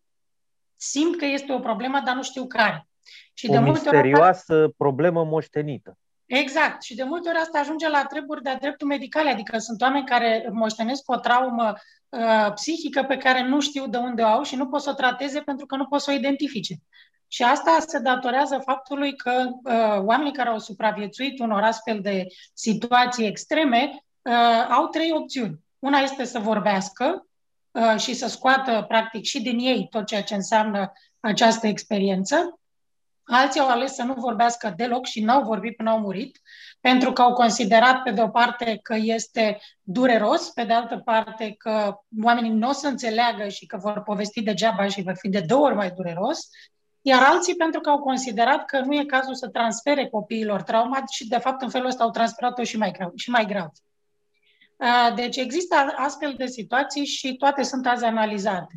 simt 0.76 1.16
că 1.16 1.24
este 1.24 1.52
o 1.52 1.58
problemă, 1.58 2.02
dar 2.04 2.14
nu 2.14 2.22
știu 2.22 2.46
care. 2.46 2.88
Și 3.34 3.48
o 3.48 3.52
de 3.52 3.58
multe 3.58 3.80
misterioasă 3.80 4.54
ori... 4.54 4.72
problemă 4.72 5.24
moștenită. 5.24 5.98
Exact. 6.26 6.82
Și 6.82 6.94
de 6.94 7.02
multe 7.02 7.28
ori 7.28 7.38
asta 7.38 7.58
ajunge 7.58 7.88
la 7.88 8.04
treburi 8.04 8.42
de-a 8.42 8.56
dreptul 8.56 8.86
medicale, 8.86 9.30
adică 9.30 9.58
sunt 9.58 9.80
oameni 9.80 10.06
care 10.06 10.48
moștenesc 10.52 11.10
o 11.10 11.16
traumă 11.16 11.74
uh, 12.08 12.52
psihică 12.54 13.02
pe 13.02 13.16
care 13.16 13.42
nu 13.42 13.60
știu 13.60 13.86
de 13.86 13.96
unde 13.96 14.22
o 14.22 14.26
au 14.26 14.42
și 14.42 14.56
nu 14.56 14.68
pot 14.68 14.80
să 14.80 14.90
o 14.90 14.94
trateze 14.94 15.40
pentru 15.40 15.66
că 15.66 15.76
nu 15.76 15.86
pot 15.86 16.00
să 16.00 16.10
o 16.10 16.14
identifice. 16.14 16.74
Și 17.32 17.42
asta 17.42 17.76
se 17.86 17.98
datorează 17.98 18.62
faptului 18.64 19.16
că 19.16 19.46
uh, 19.64 20.04
oamenii 20.04 20.32
care 20.32 20.48
au 20.48 20.58
supraviețuit 20.58 21.38
unor 21.38 21.62
astfel 21.62 22.00
de 22.00 22.26
situații 22.54 23.26
extreme 23.26 24.04
uh, 24.22 24.66
au 24.68 24.86
trei 24.86 25.12
opțiuni. 25.12 25.58
Una 25.78 25.98
este 25.98 26.24
să 26.24 26.38
vorbească 26.38 27.26
uh, 27.70 27.94
și 27.98 28.14
să 28.14 28.28
scoată, 28.28 28.84
practic, 28.88 29.24
și 29.24 29.42
din 29.42 29.58
ei 29.58 29.86
tot 29.90 30.06
ceea 30.06 30.22
ce 30.22 30.34
înseamnă 30.34 30.92
această 31.20 31.66
experiență. 31.66 32.60
Alții 33.22 33.60
au 33.60 33.68
ales 33.68 33.94
să 33.94 34.02
nu 34.02 34.14
vorbească 34.14 34.72
deloc 34.76 35.06
și 35.06 35.22
n-au 35.22 35.42
vorbit 35.42 35.76
până 35.76 35.90
au 35.90 35.98
murit, 35.98 36.40
pentru 36.80 37.12
că 37.12 37.22
au 37.22 37.32
considerat, 37.32 38.02
pe 38.02 38.10
de 38.10 38.22
o 38.22 38.28
parte, 38.28 38.78
că 38.82 38.94
este 38.98 39.58
dureros, 39.82 40.48
pe 40.48 40.64
de 40.64 40.72
altă 40.72 40.98
parte, 41.04 41.54
că 41.58 42.00
oamenii 42.22 42.50
nu 42.50 42.68
o 42.68 42.72
să 42.72 42.88
înțeleagă 42.88 43.48
și 43.48 43.66
că 43.66 43.76
vor 43.76 44.02
povesti 44.02 44.42
degeaba 44.42 44.86
și 44.86 45.02
va 45.02 45.12
fi 45.12 45.28
de 45.28 45.40
două 45.40 45.66
ori 45.66 45.74
mai 45.74 45.90
dureros, 45.90 46.48
iar 47.02 47.22
alții 47.22 47.56
pentru 47.56 47.80
că 47.80 47.90
au 47.90 47.98
considerat 47.98 48.64
că 48.64 48.80
nu 48.80 48.94
e 48.94 49.04
cazul 49.04 49.34
să 49.34 49.48
transfere 49.48 50.08
copiilor 50.08 50.62
trauma 50.62 51.04
și, 51.10 51.28
de 51.28 51.38
fapt, 51.38 51.62
în 51.62 51.68
felul 51.70 51.86
ăsta 51.86 52.04
au 52.04 52.10
transferat-o 52.10 52.62
și 52.62 52.78
mai 52.78 52.90
grav. 52.90 53.10
Și 53.14 53.30
mai 53.30 53.46
grav. 53.46 53.70
Deci 55.14 55.36
există 55.36 55.74
astfel 55.96 56.34
de 56.36 56.46
situații 56.46 57.04
și 57.04 57.36
toate 57.36 57.62
sunt 57.62 57.86
azi 57.86 58.04
analizate. 58.04 58.74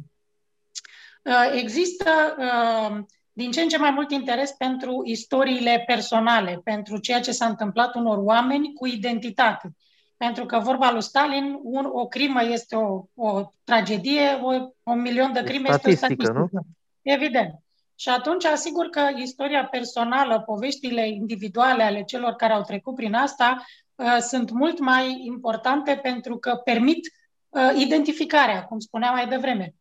uh, 1.23 1.51
există 1.53 2.35
uh, 2.37 2.97
din 3.33 3.51
ce 3.51 3.61
în 3.61 3.67
ce 3.67 3.77
mai 3.77 3.91
mult 3.91 4.11
interes 4.11 4.51
pentru 4.51 5.01
istoriile 5.05 5.83
personale, 5.85 6.61
pentru 6.63 6.97
ceea 6.97 7.19
ce 7.19 7.31
s-a 7.31 7.45
întâmplat 7.45 7.95
unor 7.95 8.17
oameni 8.17 8.73
cu 8.73 8.87
identitate. 8.87 9.75
Pentru 10.17 10.45
că 10.45 10.59
vorba 10.59 10.91
lui 10.91 11.01
Stalin, 11.01 11.59
un, 11.63 11.89
o 11.91 12.07
crimă 12.07 12.43
este 12.43 12.75
o, 12.75 13.03
o 13.15 13.51
tragedie, 13.63 14.39
o, 14.41 14.69
un 14.83 15.01
milion 15.01 15.33
de 15.33 15.43
crime 15.43 15.69
este 15.69 15.89
o 15.89 15.95
statistică. 15.95 16.31
Nu? 16.31 16.61
Evident. 17.01 17.62
Și 17.95 18.09
atunci, 18.09 18.45
asigur 18.45 18.89
că 18.89 19.09
istoria 19.15 19.65
personală, 19.65 20.41
poveștile 20.41 21.07
individuale 21.07 21.83
ale 21.83 22.03
celor 22.03 22.33
care 22.33 22.53
au 22.53 22.61
trecut 22.61 22.95
prin 22.95 23.13
asta 23.13 23.65
uh, 23.95 24.17
sunt 24.19 24.51
mult 24.51 24.79
mai 24.79 25.21
importante 25.25 25.99
pentru 26.01 26.37
că 26.37 26.55
permit 26.55 27.13
uh, 27.49 27.71
identificarea, 27.75 28.63
cum 28.63 28.79
spuneam 28.79 29.13
mai 29.13 29.27
devreme. 29.27 29.73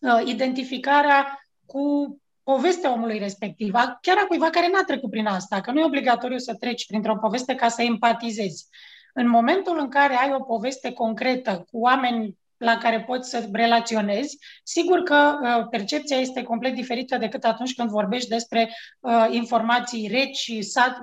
Uh, 0.00 0.22
identificarea 0.24 1.48
cu 1.66 2.16
povestea 2.42 2.92
omului 2.92 3.18
respectiv, 3.18 3.72
chiar 4.00 4.16
a 4.22 4.26
cuiva 4.26 4.50
care 4.50 4.68
n-a 4.68 4.82
trecut 4.82 5.10
prin 5.10 5.26
asta, 5.26 5.60
că 5.60 5.70
nu 5.70 5.80
e 5.80 5.84
obligatoriu 5.84 6.38
să 6.38 6.54
treci 6.54 6.86
printr-o 6.86 7.18
poveste 7.18 7.54
ca 7.54 7.68
să 7.68 7.82
empatizezi. 7.82 8.68
În 9.14 9.28
momentul 9.28 9.78
în 9.78 9.88
care 9.88 10.14
ai 10.14 10.32
o 10.32 10.42
poveste 10.42 10.92
concretă 10.92 11.64
cu 11.70 11.78
oameni 11.78 12.38
la 12.58 12.78
care 12.78 13.00
poți 13.00 13.30
să 13.30 13.48
relaționezi, 13.52 14.38
sigur 14.62 15.02
că 15.02 15.38
uh, 15.42 15.66
percepția 15.70 16.16
este 16.16 16.42
complet 16.42 16.74
diferită 16.74 17.16
decât 17.16 17.44
atunci 17.44 17.74
când 17.74 17.90
vorbești 17.90 18.28
despre 18.28 18.74
uh, 19.00 19.26
informații 19.30 20.08
reci, 20.08 20.52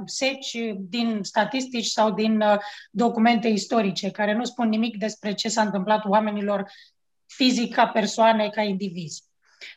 seci 0.05 0.57
din 0.77 1.19
statistici 1.21 1.85
sau 1.85 2.11
din 2.11 2.41
uh, 2.41 2.57
documente 2.91 3.47
istorice, 3.47 4.11
care 4.11 4.33
nu 4.33 4.43
spun 4.43 4.69
nimic 4.69 4.97
despre 4.97 5.33
ce 5.33 5.49
s-a 5.49 5.61
întâmplat 5.61 6.05
oamenilor 6.05 6.71
fizic 7.25 7.73
ca 7.73 7.87
persoane, 7.87 8.49
ca 8.49 8.61
indivizi. 8.61 9.23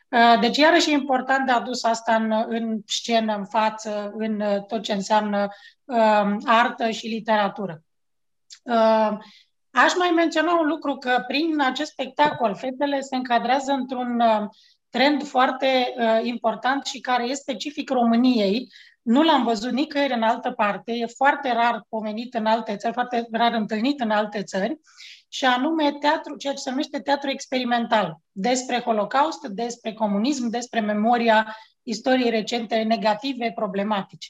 Uh, 0.08 0.40
deci, 0.40 0.56
iarăși, 0.56 0.90
e 0.90 0.92
important 0.92 1.46
de 1.46 1.52
adus 1.52 1.84
asta 1.84 2.14
în, 2.14 2.44
în 2.48 2.80
scenă, 2.86 3.36
în 3.36 3.44
față, 3.44 4.12
în 4.16 4.40
uh, 4.40 4.64
tot 4.66 4.82
ce 4.82 4.92
înseamnă 4.92 5.48
uh, 5.84 6.36
artă 6.44 6.90
și 6.90 7.06
literatură. 7.06 7.82
Uh, 8.62 9.18
aș 9.84 9.94
mai 9.98 10.10
menționa 10.10 10.58
un 10.60 10.66
lucru, 10.66 10.96
că 10.96 11.24
prin 11.26 11.60
acest 11.60 11.90
spectacol, 11.90 12.54
fetele 12.54 13.00
se 13.00 13.16
încadrează 13.16 13.72
într-un 13.72 14.20
uh, 14.20 14.48
trend 14.90 15.22
foarte 15.22 15.94
uh, 15.96 16.20
important 16.22 16.84
și 16.84 17.00
care 17.00 17.24
este 17.24 17.50
specific 17.50 17.90
României. 17.90 18.68
Nu 19.02 19.22
l-am 19.22 19.44
văzut 19.44 19.70
nicăieri 19.70 20.14
în 20.14 20.22
altă 20.22 20.50
parte, 20.50 20.92
e 20.92 21.06
foarte 21.06 21.52
rar 21.52 21.84
pomenit 21.88 22.34
în 22.34 22.46
alte 22.46 22.76
țări, 22.76 22.92
foarte 22.92 23.28
rar 23.30 23.52
întâlnit 23.52 24.00
în 24.00 24.10
alte 24.10 24.42
țări 24.42 24.80
și 25.28 25.44
anume 25.44 25.92
teatru, 26.00 26.36
ceea 26.36 26.52
ce 26.52 26.60
se 26.60 26.70
numește 26.70 27.00
teatru 27.00 27.30
experimental, 27.30 28.16
despre 28.32 28.80
Holocaust, 28.80 29.46
despre 29.46 29.92
comunism, 29.92 30.48
despre 30.48 30.80
memoria 30.80 31.56
istoriei 31.82 32.30
recente 32.30 32.82
negative, 32.82 33.52
problematice. 33.54 34.28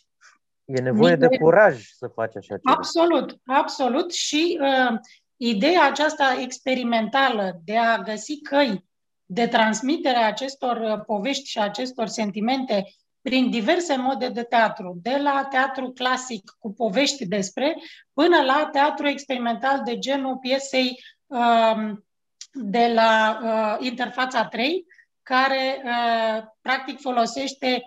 E 0.65 0.81
nevoie 0.81 1.17
de 1.17 1.39
curaj 1.39 1.85
să 1.97 2.07
faci 2.07 2.37
așa 2.37 2.57
ceva. 2.57 2.77
Absolut, 2.77 3.39
absolut. 3.47 4.13
Și 4.13 4.59
uh, 4.61 4.99
ideea 5.39 5.85
aceasta 5.85 6.37
experimentală 6.41 7.61
de 7.65 7.77
a 7.77 7.99
găsi 7.99 8.41
căi 8.41 8.85
de 9.31 9.47
transmitere 9.47 10.17
a 10.17 10.27
acestor 10.27 10.77
uh, 10.77 11.01
povești 11.07 11.49
și 11.49 11.59
a 11.59 11.63
acestor 11.63 12.07
sentimente 12.07 12.85
prin 13.21 13.51
diverse 13.51 13.97
mode 13.97 14.29
de 14.29 14.43
teatru, 14.43 14.99
de 15.03 15.17
la 15.17 15.47
teatru 15.51 15.93
clasic 15.93 16.57
cu 16.59 16.73
povești 16.73 17.27
despre, 17.27 17.77
până 18.13 18.43
la 18.43 18.69
teatru 18.73 19.09
experimental 19.09 19.83
de 19.85 19.99
genul 19.99 20.37
piesei 20.37 21.01
um, 21.27 22.07
de 22.53 22.93
la 22.95 23.39
uh, 23.43 23.87
Interfața 23.87 24.45
3, 24.45 24.87
care 25.23 25.83
uh, 25.85 26.43
practic 26.61 27.01
folosește 27.01 27.83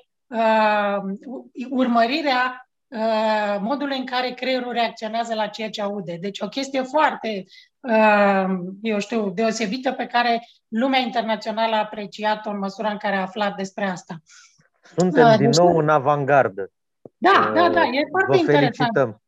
uh, 2.92 3.00
urmărirea 3.00 3.58
modului 3.62 3.98
în 3.98 4.06
care 4.06 4.30
creierul 4.30 4.72
reacționează 4.72 5.34
la 5.34 5.48
ceea 5.48 5.70
ce 5.70 5.82
aude. 5.82 6.18
Deci 6.22 6.40
o 6.40 6.48
chestie 6.48 6.82
foarte, 6.82 7.46
eu 8.82 9.00
știu, 9.00 9.30
deosebită 9.30 9.92
pe 9.92 10.06
care 10.06 10.48
lumea 10.68 11.00
internațională 11.00 11.76
a 11.76 11.80
apreciat-o 11.80 12.50
în 12.50 12.58
măsura 12.58 12.90
în 12.90 12.98
care 12.98 13.16
a 13.16 13.22
aflat 13.22 13.56
despre 13.56 13.86
asta. 13.86 14.22
Suntem 14.96 15.28
uh, 15.28 15.38
din 15.38 15.46
deci, 15.46 15.58
nou 15.58 15.78
în 15.78 15.90
avangardă. 15.90 16.72
Da, 17.18 17.48
uh, 17.48 17.54
da, 17.54 17.70
da, 17.70 17.84
e 17.84 18.08
foarte 18.10 18.36
Vă 18.36 18.36
interesant. 18.36 18.74
Felicităm. 18.76 19.22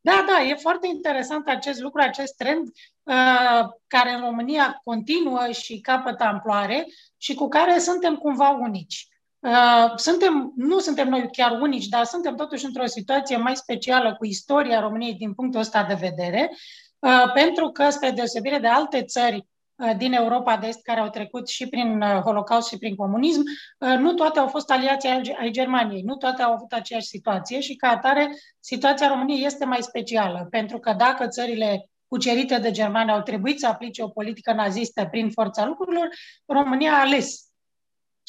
Da, 0.00 0.24
da, 0.26 0.42
e 0.42 0.54
foarte 0.54 0.86
interesant 0.86 1.48
acest 1.48 1.80
lucru, 1.80 2.00
acest 2.00 2.36
trend 2.36 2.66
uh, 3.02 3.68
care 3.86 4.10
în 4.12 4.20
România 4.20 4.80
continuă 4.84 5.50
și 5.50 5.80
capătă 5.80 6.24
amploare 6.24 6.86
și 7.16 7.34
cu 7.34 7.48
care 7.48 7.78
suntem 7.78 8.16
cumva 8.16 8.50
unici. 8.50 9.06
Uh, 9.42 9.92
suntem, 9.96 10.52
nu 10.56 10.78
suntem 10.78 11.08
noi 11.08 11.28
chiar 11.32 11.60
unici, 11.60 11.88
dar 11.88 12.04
suntem 12.04 12.36
totuși 12.36 12.64
într-o 12.64 12.86
situație 12.86 13.36
mai 13.36 13.56
specială 13.56 14.14
cu 14.14 14.24
istoria 14.24 14.80
României 14.80 15.14
din 15.14 15.34
punctul 15.34 15.60
ăsta 15.60 15.84
de 15.84 15.94
vedere, 15.94 16.50
uh, 16.98 17.32
pentru 17.34 17.70
că, 17.70 17.90
spre 17.90 18.10
deosebire 18.10 18.58
de 18.58 18.66
alte 18.66 19.02
țări 19.02 19.46
Uh, 19.82 19.96
din 19.96 20.12
Europa 20.12 20.56
de 20.56 20.66
Est 20.66 20.82
care 20.82 21.00
au 21.00 21.08
trecut 21.08 21.48
și 21.48 21.68
prin 21.68 22.02
uh, 22.02 22.20
Holocaust 22.20 22.68
și 22.68 22.78
prin 22.78 22.94
comunism, 22.94 23.42
uh, 23.78 23.98
nu 23.98 24.12
toate 24.12 24.38
au 24.38 24.46
fost 24.46 24.70
aliații 24.70 25.08
ai 25.40 25.50
Germaniei, 25.50 26.02
nu 26.02 26.16
toate 26.16 26.42
au 26.42 26.52
avut 26.52 26.72
aceeași 26.72 27.06
situație 27.06 27.60
și 27.60 27.76
ca 27.76 27.88
atare 27.88 28.30
situația 28.60 29.08
României 29.08 29.44
este 29.44 29.64
mai 29.64 29.82
specială, 29.82 30.46
pentru 30.50 30.78
că 30.78 30.92
dacă 30.92 31.28
țările 31.28 31.90
cucerite 32.08 32.58
de 32.58 32.70
germani 32.70 33.10
au 33.10 33.22
trebuit 33.22 33.58
să 33.58 33.66
aplice 33.66 34.02
o 34.02 34.08
politică 34.08 34.52
nazistă 34.52 35.06
prin 35.10 35.30
forța 35.30 35.66
lucrurilor, 35.66 36.08
România 36.46 36.92
a 36.92 37.00
ales. 37.00 37.51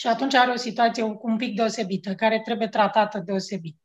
Și 0.04 0.10
atunci 0.10 0.34
are 0.34 0.52
o 0.52 0.56
situație 0.56 1.04
un 1.22 1.38
pic 1.38 1.56
deosebită, 1.56 2.16
care 2.16 2.40
trebuie 2.40 2.68
tratată 2.68 3.22
deosebit. 3.26 3.76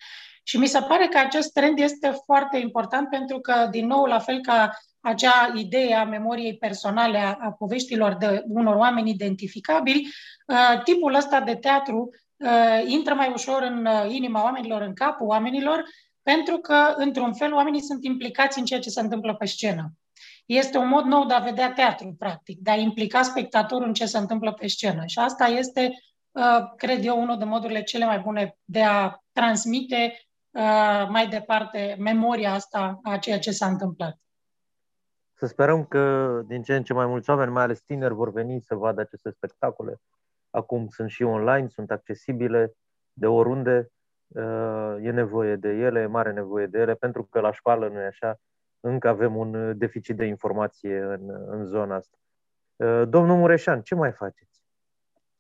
Și 0.43 0.59
mi 0.59 0.67
se 0.67 0.81
pare 0.81 1.07
că 1.07 1.19
acest 1.19 1.53
trend 1.53 1.79
este 1.79 2.19
foarte 2.25 2.59
important 2.59 3.09
pentru 3.09 3.41
că, 3.41 3.69
din 3.71 3.87
nou, 3.87 4.05
la 4.05 4.19
fel 4.19 4.41
ca 4.41 4.71
acea 5.01 5.53
idee 5.55 5.95
a 5.95 6.05
memoriei 6.05 6.57
personale, 6.57 7.19
a, 7.19 7.37
a 7.41 7.53
poveștilor 7.59 8.15
de 8.15 8.43
unor 8.49 8.75
oameni 8.75 9.11
identificabili, 9.11 10.09
uh, 10.47 10.83
tipul 10.83 11.15
ăsta 11.15 11.41
de 11.41 11.55
teatru 11.55 12.11
uh, 12.37 12.83
intră 12.87 13.15
mai 13.15 13.31
ușor 13.33 13.63
în 13.63 13.87
uh, 13.87 14.07
inima 14.09 14.43
oamenilor, 14.43 14.83
în 14.83 14.95
capul 14.95 15.27
oamenilor, 15.27 15.85
pentru 16.23 16.57
că, 16.57 16.95
într-un 16.97 17.35
fel, 17.35 17.53
oamenii 17.53 17.83
sunt 17.83 18.05
implicați 18.05 18.59
în 18.59 18.65
ceea 18.65 18.81
ce 18.81 18.91
se 18.91 19.01
întâmplă 19.01 19.35
pe 19.35 19.47
scenă. 19.47 19.93
Este 20.47 20.79
un 20.79 20.89
mod 20.89 21.05
nou 21.05 21.27
de 21.27 21.35
a 21.35 21.39
vedea 21.39 21.73
teatru, 21.73 22.15
practic, 22.19 22.59
de 22.59 22.71
a 22.71 22.77
implica 22.77 23.23
spectatorul 23.23 23.87
în 23.87 23.93
ce 23.93 24.07
se 24.07 24.19
întâmplă 24.19 24.53
pe 24.53 24.67
scenă. 24.67 25.03
Și 25.07 25.19
asta 25.19 25.47
este, 25.47 25.93
cred 26.77 27.05
eu, 27.05 27.21
unul 27.21 27.39
de 27.39 27.45
modurile 27.45 27.83
cele 27.83 28.05
mai 28.05 28.19
bune 28.19 28.57
de 28.65 28.83
a 28.83 29.19
transmite 29.33 30.13
mai 31.09 31.29
departe 31.29 31.97
memoria 31.99 32.53
asta 32.53 33.01
a 33.03 33.17
ceea 33.17 33.39
ce 33.39 33.51
s-a 33.51 33.67
întâmplat. 33.67 34.17
Să 35.35 35.47
sperăm 35.47 35.85
că 35.85 36.31
din 36.47 36.63
ce 36.63 36.77
în 36.77 36.83
ce 36.83 36.93
mai 36.93 37.07
mulți 37.07 37.31
oameni, 37.31 37.51
mai 37.51 37.63
ales 37.63 37.81
tineri, 37.81 38.15
vor 38.15 38.33
veni 38.33 38.61
să 38.61 38.75
vadă 38.75 39.01
aceste 39.01 39.31
spectacole. 39.31 40.01
Acum 40.51 40.89
sunt 40.89 41.11
și 41.11 41.23
online, 41.23 41.69
sunt 41.69 41.91
accesibile 41.91 42.73
de 43.13 43.27
oriunde. 43.27 43.89
Uh, 44.29 44.97
e 45.03 45.11
nevoie 45.11 45.57
de 45.57 45.69
ele, 45.69 46.01
e 46.01 46.07
mare 46.07 46.33
nevoie 46.33 46.67
de 46.67 46.79
ele, 46.79 46.95
pentru 46.95 47.25
că 47.25 47.41
la 47.41 47.53
școală, 47.53 47.89
nu 47.89 48.01
e 48.01 48.07
așa, 48.07 48.41
încă 48.81 49.09
avem 49.09 49.37
un 49.37 49.79
deficit 49.79 50.17
de 50.17 50.25
informație 50.25 50.99
în, 50.99 51.47
în 51.47 51.65
zona 51.65 51.95
asta. 51.95 52.17
Uh, 52.77 53.09
domnul 53.09 53.37
Mureșan, 53.37 53.83
ce 53.83 53.95
mai 53.95 54.13
faceți? 54.13 54.58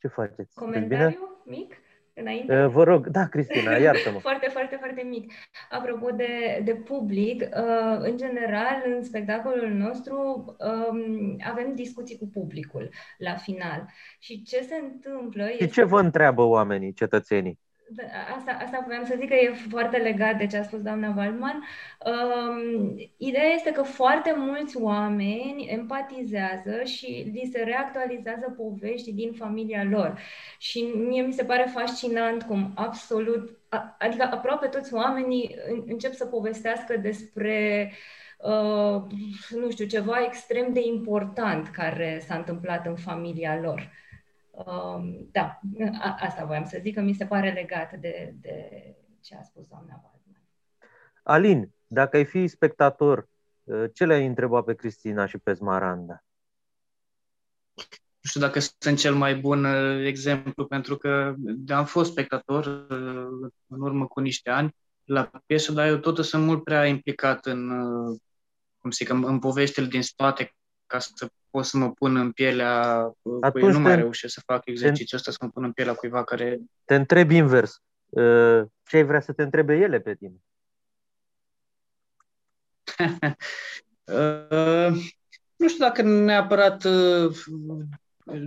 Ce 0.00 0.08
faceți? 0.08 0.54
Comentariu 0.54 1.42
mic? 1.44 1.74
înainte? 2.20 2.52
Eh, 2.54 2.66
vă 2.66 2.84
rog, 2.84 3.06
da, 3.06 3.26
Cristina, 3.26 3.76
iartă-mă. 3.86 4.18
foarte, 4.18 4.48
foarte, 4.48 4.76
foarte 4.76 5.02
mic. 5.02 5.32
Apropo 5.70 6.10
de, 6.10 6.60
de 6.64 6.74
public, 6.74 7.42
uh, 7.42 7.98
în 7.98 8.16
general, 8.16 8.82
în 8.86 9.02
spectacolul 9.02 9.68
nostru 9.68 10.44
um, 10.58 11.36
avem 11.50 11.74
discuții 11.74 12.18
cu 12.18 12.28
publicul 12.28 12.90
la 13.18 13.34
final. 13.34 13.86
Și 14.18 14.42
ce 14.42 14.62
se 14.62 14.74
întâmplă 14.74 15.46
Și 15.46 15.52
este... 15.52 15.66
ce 15.66 15.84
vă 15.84 16.00
întreabă 16.00 16.42
oamenii, 16.42 16.92
cetățenii? 16.92 17.58
Da, 17.90 18.02
asta, 18.36 18.58
asta 18.64 18.82
voiam 18.86 19.04
să 19.04 19.14
zic 19.18 19.28
că 19.28 19.34
e 19.34 19.52
foarte 19.70 19.96
legat 19.96 20.38
de 20.38 20.46
ce 20.46 20.56
a 20.56 20.62
spus 20.62 20.82
doamna 20.82 21.14
Waldman. 21.16 21.64
Um, 22.04 22.96
ideea 23.16 23.52
este 23.54 23.72
că 23.72 23.82
foarte 23.82 24.34
mulți 24.36 24.76
oameni 24.76 25.66
empatizează 25.68 26.82
și 26.84 27.30
li 27.32 27.50
se 27.52 27.62
reactualizează 27.62 28.54
povești 28.56 29.12
din 29.12 29.32
familia 29.32 29.84
lor. 29.84 30.18
Și 30.58 30.80
mie 30.80 31.22
mi 31.22 31.32
se 31.32 31.44
pare 31.44 31.70
fascinant 31.74 32.42
cum 32.42 32.72
absolut, 32.74 33.58
adică 33.98 34.28
aproape 34.30 34.66
toți 34.66 34.94
oamenii 34.94 35.56
încep 35.86 36.12
să 36.12 36.26
povestească 36.26 36.96
despre 36.96 37.92
uh, 38.38 39.02
nu 39.50 39.70
știu, 39.70 39.86
ceva 39.86 40.24
extrem 40.24 40.72
de 40.72 40.80
important 40.80 41.68
care 41.68 42.22
s-a 42.26 42.34
întâmplat 42.34 42.86
în 42.86 42.96
familia 42.96 43.60
lor. 43.60 43.90
Um, 44.66 45.28
da, 45.30 45.60
a, 46.00 46.16
asta 46.20 46.44
voiam 46.44 46.64
să 46.64 46.78
zic, 46.80 46.94
că 46.94 47.00
mi 47.00 47.12
se 47.12 47.26
pare 47.26 47.52
legat 47.52 47.96
de, 47.96 48.34
de 48.40 48.68
ce 49.20 49.34
a 49.34 49.42
spus 49.42 49.66
doamna 49.66 50.00
Waldman. 50.04 50.42
Alin, 51.22 51.70
dacă 51.86 52.16
ai 52.16 52.24
fi 52.24 52.46
spectator, 52.46 53.28
uh, 53.64 53.84
ce 53.94 54.04
le-ai 54.04 54.26
întrebat 54.26 54.64
pe 54.64 54.74
Cristina 54.74 55.26
și 55.26 55.38
pe 55.38 55.54
Smaranda? 55.54 56.22
știu 58.28 58.40
dacă 58.40 58.58
sunt 58.78 58.98
cel 58.98 59.14
mai 59.14 59.36
bun 59.36 59.64
uh, 59.64 60.06
exemplu, 60.06 60.66
pentru 60.66 60.96
că 60.96 61.34
am 61.68 61.84
fost 61.84 62.10
spectator 62.10 62.66
uh, 62.66 63.50
în 63.66 63.80
urmă 63.80 64.06
cu 64.06 64.20
niște 64.20 64.50
ani 64.50 64.74
la 65.04 65.30
piesă, 65.46 65.72
dar 65.72 65.86
eu 65.86 65.98
tot 65.98 66.24
sunt 66.24 66.44
mult 66.44 66.64
prea 66.64 66.86
implicat 66.86 67.46
în, 67.46 67.70
uh, 67.70 68.18
cum 68.78 68.90
zic, 68.90 69.08
în, 69.08 69.24
în 69.24 69.38
poveștile 69.38 69.86
din 69.86 70.02
spate 70.02 70.56
ca 70.86 70.98
să 70.98 71.30
pot 71.50 71.64
să 71.64 71.76
mă 71.76 71.90
pun 71.90 72.16
în 72.16 72.32
pielea 72.32 72.80
Atunci 73.40 73.64
cui 73.64 73.72
nu 73.72 73.80
mai 73.80 73.96
reușesc 73.96 74.34
să 74.34 74.42
fac 74.46 74.66
exercițiul 74.66 75.18
ăsta, 75.18 75.30
să 75.30 75.38
mă 75.40 75.48
pun 75.48 75.64
în 75.64 75.72
pielea 75.72 75.94
cuiva 75.94 76.24
care... 76.24 76.58
Te 76.84 76.94
întreb 76.94 77.30
invers. 77.30 77.82
Ce 78.84 78.96
ai 78.96 79.04
vrea 79.04 79.20
să 79.20 79.32
te 79.32 79.42
întrebe 79.42 79.74
ele 79.76 80.00
pe 80.00 80.14
tine? 80.14 80.36
nu 85.56 85.68
știu 85.68 85.84
dacă 85.84 86.02
neapărat 86.02 86.86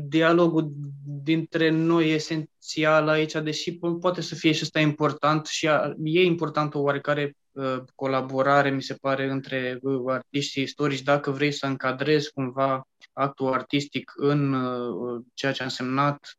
dialogul 0.07 0.71
dintre 1.05 1.69
noi 1.69 2.09
e 2.09 2.13
esențial 2.13 3.07
aici, 3.07 3.33
deși 3.33 3.79
poate 3.99 4.21
să 4.21 4.35
fie 4.35 4.51
și 4.51 4.63
ăsta 4.63 4.79
important 4.79 5.45
și 5.45 5.65
e 6.03 6.23
important 6.23 6.73
o 6.73 6.79
oarecare 6.79 7.35
uh, 7.51 7.77
colaborare, 7.95 8.69
mi 8.69 8.81
se 8.81 8.93
pare, 8.93 9.29
între 9.29 9.79
uh, 9.81 10.01
artiștii 10.07 10.63
istorici, 10.63 11.01
dacă 11.01 11.31
vrei 11.31 11.51
să 11.51 11.65
încadrezi 11.65 12.31
cumva 12.33 12.87
actul 13.13 13.53
artistic 13.53 14.11
în 14.15 14.53
uh, 14.53 15.21
ceea 15.33 15.51
ce 15.51 15.61
a 15.61 15.65
însemnat 15.65 16.35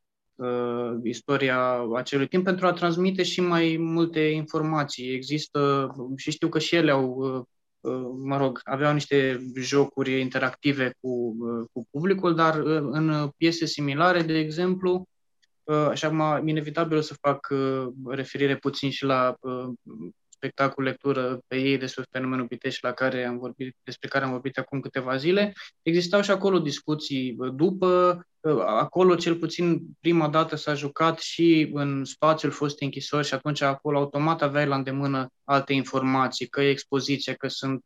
istoria 1.03 1.87
acelui 1.97 2.29
timp 2.29 2.45
pentru 2.45 2.67
a 2.67 2.73
transmite 2.73 3.23
și 3.23 3.41
mai 3.41 3.77
multe 3.79 4.21
informații. 4.21 5.15
Există, 5.15 5.91
și 6.17 6.31
știu 6.31 6.49
că 6.49 6.59
și 6.59 6.75
ele 6.75 6.91
au 6.91 7.47
Uh, 7.83 8.11
mă 8.19 8.37
rog, 8.37 8.61
aveau 8.65 8.93
niște 8.93 9.41
jocuri 9.55 10.21
interactive 10.21 10.97
cu, 11.01 11.37
uh, 11.39 11.69
cu 11.73 11.87
publicul, 11.91 12.35
dar 12.35 12.59
uh, 12.59 12.81
în 12.91 13.29
piese 13.37 13.67
similare, 13.67 14.23
de 14.23 14.39
exemplu, 14.39 15.07
așa 15.91 16.09
mai 16.09 16.43
inevitabil 16.45 16.97
o 16.97 17.01
să 17.01 17.15
fac 17.21 17.53
referire 18.07 18.57
puțin 18.57 18.91
și 18.91 19.05
la 19.05 19.37
spectacol 20.43 20.85
lectură 20.85 21.41
pe 21.47 21.57
ei 21.57 21.79
despre 21.79 22.05
fenomenul 22.11 22.47
Pitești 22.47 22.85
la 22.85 22.93
care 22.93 23.25
am 23.25 23.39
vorbit, 23.39 23.77
despre 23.83 24.09
care 24.09 24.25
am 24.25 24.31
vorbit 24.31 24.59
acum 24.59 24.81
câteva 24.81 25.17
zile. 25.17 25.53
Existau 25.83 26.21
și 26.23 26.31
acolo 26.31 26.59
discuții 26.59 27.37
după, 27.55 28.21
acolo 28.67 29.15
cel 29.15 29.37
puțin 29.37 29.81
prima 30.01 30.29
dată 30.29 30.57
s-a 30.57 30.75
jucat 30.75 31.19
și 31.19 31.71
în 31.73 32.05
spațiul 32.05 32.53
fost 32.53 32.81
închisori 32.81 33.27
și 33.27 33.35
atunci 33.35 33.61
acolo 33.61 33.99
automat 33.99 34.43
aveai 34.43 34.67
la 34.67 34.77
îndemână 34.77 35.27
alte 35.45 35.73
informații, 35.73 36.47
că 36.47 36.63
e 36.63 36.71
expoziție, 36.71 37.33
că 37.33 37.49
sunt 37.49 37.83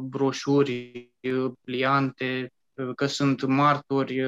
broșuri, 0.00 1.10
pliante, 1.64 2.52
că 2.94 3.06
sunt 3.06 3.44
martori 3.46 4.24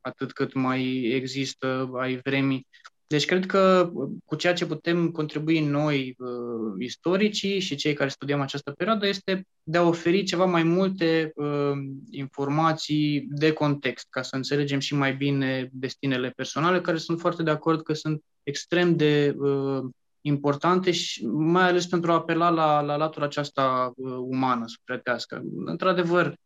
atât 0.00 0.32
cât 0.32 0.52
mai 0.52 1.02
există 1.02 1.90
ai 1.94 2.16
vremii. 2.16 2.66
Deci 3.08 3.24
cred 3.24 3.46
că 3.46 3.92
cu 4.24 4.34
ceea 4.34 4.52
ce 4.52 4.66
putem 4.66 5.10
contribui 5.10 5.60
noi, 5.60 6.14
uh, 6.18 6.74
istoricii 6.78 7.60
și 7.60 7.74
cei 7.74 7.92
care 7.92 8.08
studiem 8.08 8.40
această 8.40 8.70
perioadă, 8.70 9.06
este 9.06 9.46
de 9.62 9.78
a 9.78 9.82
oferi 9.82 10.22
ceva 10.22 10.44
mai 10.44 10.62
multe 10.62 11.32
uh, 11.34 11.72
informații 12.10 13.26
de 13.30 13.52
context, 13.52 14.06
ca 14.10 14.22
să 14.22 14.36
înțelegem 14.36 14.78
și 14.78 14.94
mai 14.94 15.14
bine 15.16 15.68
destinele 15.72 16.32
personale, 16.36 16.80
care 16.80 16.96
sunt 16.96 17.20
foarte 17.20 17.42
de 17.42 17.50
acord 17.50 17.82
că 17.82 17.92
sunt 17.92 18.22
extrem 18.42 18.96
de 18.96 19.34
uh, 19.38 19.84
importante 20.20 20.90
și 20.90 21.26
mai 21.26 21.68
ales 21.68 21.86
pentru 21.86 22.10
a 22.10 22.14
apela 22.14 22.48
la, 22.48 22.80
la 22.80 22.96
latura 22.96 23.24
aceasta 23.24 23.92
uh, 23.96 24.12
umană, 24.18 24.64
sufletească. 24.66 25.42
Într-adevăr, 25.64 26.36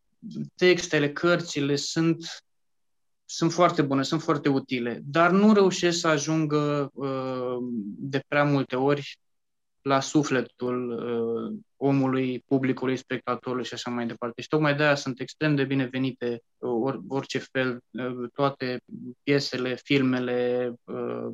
textele, 0.54 1.12
cărțile 1.12 1.76
sunt 1.76 2.42
sunt 3.34 3.52
foarte 3.52 3.82
bune, 3.82 4.02
sunt 4.02 4.22
foarte 4.22 4.48
utile, 4.48 5.00
dar 5.04 5.30
nu 5.30 5.52
reușesc 5.52 5.98
să 5.98 6.08
ajungă 6.08 6.90
uh, 6.94 7.56
de 7.98 8.24
prea 8.28 8.44
multe 8.44 8.76
ori 8.76 9.18
la 9.82 10.00
sufletul 10.00 10.90
uh, 10.90 11.58
omului, 11.76 12.44
publicului, 12.46 12.96
spectatorului 12.96 13.64
și 13.64 13.74
așa 13.74 13.90
mai 13.90 14.06
departe. 14.06 14.40
Și 14.40 14.48
tocmai 14.48 14.74
de 14.76 14.82
aia 14.82 14.94
sunt 14.94 15.20
extrem 15.20 15.54
de 15.54 15.64
binevenite 15.64 16.42
uh, 16.58 16.70
or, 16.70 17.00
orice 17.08 17.38
fel, 17.38 17.80
uh, 17.90 18.28
toate 18.34 18.82
piesele, 19.22 19.76
filmele, 19.82 20.72
uh, 20.84 21.32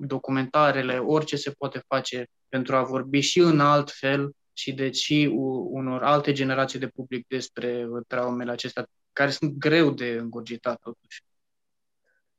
documentarele, 0.00 0.98
orice 0.98 1.36
se 1.36 1.50
poate 1.50 1.82
face 1.86 2.26
pentru 2.48 2.76
a 2.76 2.82
vorbi 2.82 3.20
și 3.20 3.38
în 3.38 3.60
alt 3.60 3.90
fel 3.90 4.30
și 4.52 4.72
deci 4.72 4.96
și 4.96 5.30
unor 5.70 6.02
alte 6.02 6.32
generații 6.32 6.78
de 6.78 6.86
public 6.86 7.26
despre 7.28 7.86
traumele 8.06 8.50
acestea 8.50 8.86
care 9.14 9.30
sunt 9.30 9.52
greu 9.58 9.90
de 9.90 10.16
îngurgitat 10.16 10.78
totuși. 10.78 11.24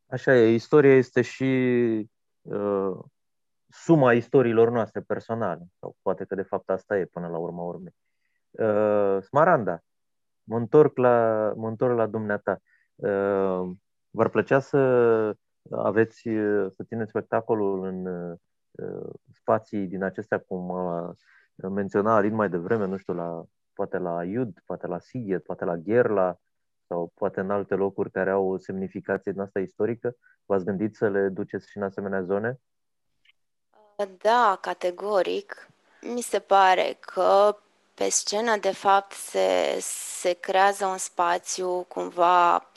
Așa 0.05 0.35
e, 0.35 0.53
istoria 0.53 0.95
este 0.95 1.21
și 1.21 1.43
uh, 2.41 2.97
suma 3.69 4.13
istoriilor 4.13 4.69
noastre 4.69 5.01
personale, 5.01 5.65
sau 5.79 5.95
poate 6.01 6.25
că 6.25 6.35
de 6.35 6.41
fapt 6.41 6.69
asta 6.69 6.97
e 6.97 7.05
până 7.05 7.27
la 7.27 7.37
urma 7.37 7.63
urmei. 7.63 7.95
Uh, 8.49 9.21
Smaranda, 9.21 9.79
mă 10.43 10.57
întorc 10.57 10.97
la, 10.97 11.51
mă 11.55 11.67
întorc 11.67 11.97
la 11.97 12.07
dumneata. 12.07 12.59
Uh, 12.95 13.71
v-ar 14.09 14.29
plăcea 14.29 14.59
să 14.59 14.79
aveți, 15.71 16.21
să 16.69 16.83
țineți 16.83 17.09
spectacolul 17.09 17.83
în 17.85 18.05
uh, 18.05 19.09
spații 19.31 19.87
din 19.87 20.03
acestea, 20.03 20.39
cum 20.39 20.71
a 20.71 21.15
menționat 21.55 22.17
Alin 22.17 22.33
mai 22.33 22.49
devreme, 22.49 22.85
nu 22.85 22.97
știu, 22.97 23.13
la, 23.13 23.43
poate 23.73 23.97
la 23.97 24.23
Iud, 24.23 24.59
poate 24.65 24.87
la 24.87 24.99
Sighet, 24.99 25.43
poate 25.43 25.65
la 25.65 25.75
Gherla, 25.75 26.37
sau 26.87 27.11
poate 27.15 27.39
în 27.39 27.51
alte 27.51 27.75
locuri 27.75 28.11
care 28.11 28.29
au 28.29 28.47
o 28.51 28.57
semnificație 28.57 29.31
din 29.31 29.41
asta 29.41 29.59
istorică? 29.59 30.15
V-ați 30.45 30.65
gândit 30.65 30.95
să 30.95 31.09
le 31.09 31.27
duceți 31.27 31.69
și 31.69 31.77
în 31.77 31.83
asemenea 31.83 32.23
zone? 32.23 32.59
Da, 34.21 34.57
categoric. 34.61 35.69
Mi 36.01 36.21
se 36.21 36.39
pare 36.39 36.97
că 36.99 37.57
pe 37.93 38.09
scenă, 38.09 38.57
de 38.57 38.71
fapt, 38.71 39.11
se, 39.11 39.77
se 39.81 40.33
creează 40.33 40.85
un 40.85 40.97
spațiu 40.97 41.83
cumva 41.83 42.71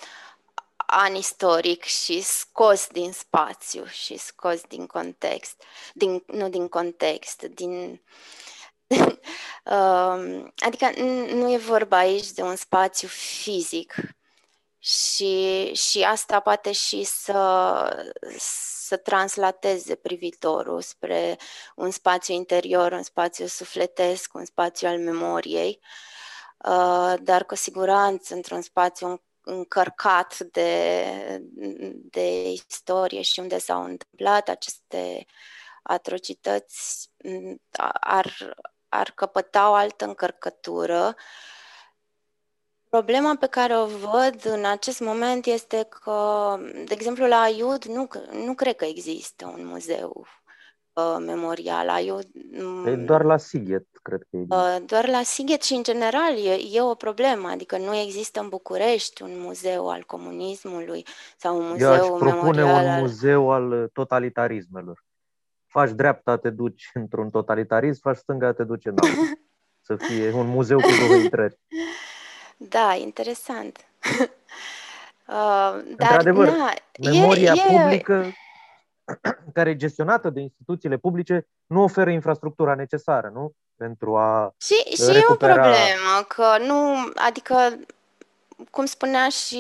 anistoric 0.91 1.83
și 1.83 2.21
scos 2.21 2.87
din 2.87 3.13
spațiu 3.13 3.85
și 3.85 4.17
scos 4.17 4.61
din 4.63 4.87
context, 4.87 5.63
din, 5.95 6.23
nu 6.27 6.49
din 6.49 6.69
context, 6.69 7.43
din 7.43 8.01
adică 10.57 10.91
nu 11.33 11.53
e 11.53 11.57
vorba 11.57 11.97
aici 11.97 12.31
de 12.31 12.43
un 12.43 12.57
spațiu 12.57 13.09
fizic. 13.09 13.95
Și, 14.79 15.65
și 15.75 16.03
asta 16.03 16.41
poate 16.41 16.73
și 16.73 17.05
să, 17.05 18.07
să 18.39 18.97
translateze 18.97 19.95
privitorul 19.95 20.81
spre 20.81 21.39
un 21.77 21.91
spațiu 21.91 22.35
interior, 22.35 22.93
un 22.93 23.03
spațiu 23.03 23.47
sufletesc, 23.47 24.35
un 24.35 24.45
spațiu 24.45 24.89
al 24.89 24.99
memoriei, 24.99 25.81
dar 27.21 27.45
cu 27.47 27.55
siguranță 27.55 28.35
într-un 28.35 28.61
spațiu 28.61 29.23
încărcat 29.41 30.39
de, 30.39 31.05
de 32.11 32.51
istorie 32.51 33.23
și 33.23 33.41
unde 33.41 33.59
s-au 33.59 33.85
întâmplat 33.85 34.49
aceste 34.49 35.27
atrocități 35.83 37.11
ar, 38.01 38.55
ar 38.89 39.13
căpăta 39.15 39.71
o 39.71 39.73
altă 39.73 40.05
încărcătură. 40.05 41.15
Problema 42.89 43.37
pe 43.37 43.47
care 43.47 43.77
o 43.77 43.87
văd 43.87 44.45
în 44.45 44.65
acest 44.65 45.01
moment 45.01 45.47
este 45.47 45.87
că, 46.03 46.57
de 46.85 46.95
exemplu, 46.95 47.27
la 47.27 47.41
Aiud 47.41 47.85
nu, 47.85 48.09
nu 48.33 48.55
cred 48.55 48.77
că 48.77 48.85
există 48.85 49.55
un 49.57 49.67
muzeu 49.67 50.27
uh, 50.93 51.17
memorial. 51.27 51.89
Aiud, 51.89 52.27
e 52.87 52.95
doar 52.95 53.23
la 53.23 53.37
Sighet, 53.37 53.87
cred 54.03 54.21
că 54.21 54.37
există. 54.37 54.57
Uh, 54.57 54.87
doar 54.87 55.09
la 55.09 55.23
Sighet 55.23 55.63
și, 55.63 55.75
în 55.75 55.83
general, 55.83 56.37
e, 56.37 56.59
e 56.73 56.81
o 56.81 56.95
problemă. 56.95 57.49
Adică 57.49 57.79
nu 57.79 57.95
există 57.95 58.41
în 58.41 58.49
București 58.49 59.23
un 59.23 59.41
muzeu 59.41 59.89
al 59.89 60.03
comunismului 60.07 61.07
sau 61.37 61.59
un 61.59 61.69
muzeu 61.69 61.93
Eu 61.93 62.15
aș 62.15 62.21
propune 62.21 62.31
memorial 62.31 62.85
un 62.85 62.91
al... 62.91 63.01
muzeu 63.01 63.51
al 63.51 63.91
totalitarismelor 63.93 65.07
faci 65.69 65.91
dreapta, 65.91 66.37
te 66.37 66.51
duci 66.51 66.91
într-un 66.95 67.31
totalitarism, 67.31 68.01
faci 68.01 68.17
stânga, 68.17 68.53
te 68.53 68.65
duci 68.65 68.87
în 68.87 68.95
altul. 69.03 69.39
Să 69.89 69.97
fie 69.97 70.33
un 70.33 70.47
muzeu 70.47 70.81
cu 70.81 70.89
două 71.07 71.21
intrări. 71.21 71.59
Da, 72.57 72.95
interesant. 72.95 73.77
uh, 74.09 74.27
dar, 75.27 75.83
Într-adevăr, 75.87 76.49
na, 76.49 76.73
memoria 76.99 77.53
e, 77.57 77.75
e... 77.75 77.81
publică 77.81 78.33
care 79.55 79.71
e 79.71 79.77
gestionată 79.77 80.31
de 80.31 80.41
instituțiile 80.41 80.97
publice 80.97 81.49
nu 81.67 81.83
oferă 81.83 82.11
infrastructura 82.11 82.75
necesară, 82.75 83.31
nu? 83.35 83.53
Pentru 83.77 84.17
a 84.17 84.55
Și, 84.57 84.75
și 84.75 85.13
recupera... 85.13 85.53
e 85.53 85.57
o 85.57 85.61
problemă, 85.61 86.25
că 86.29 86.65
nu, 86.67 87.13
adică 87.15 87.55
cum 88.71 88.87
spunea 88.87 89.29
și 89.29 89.59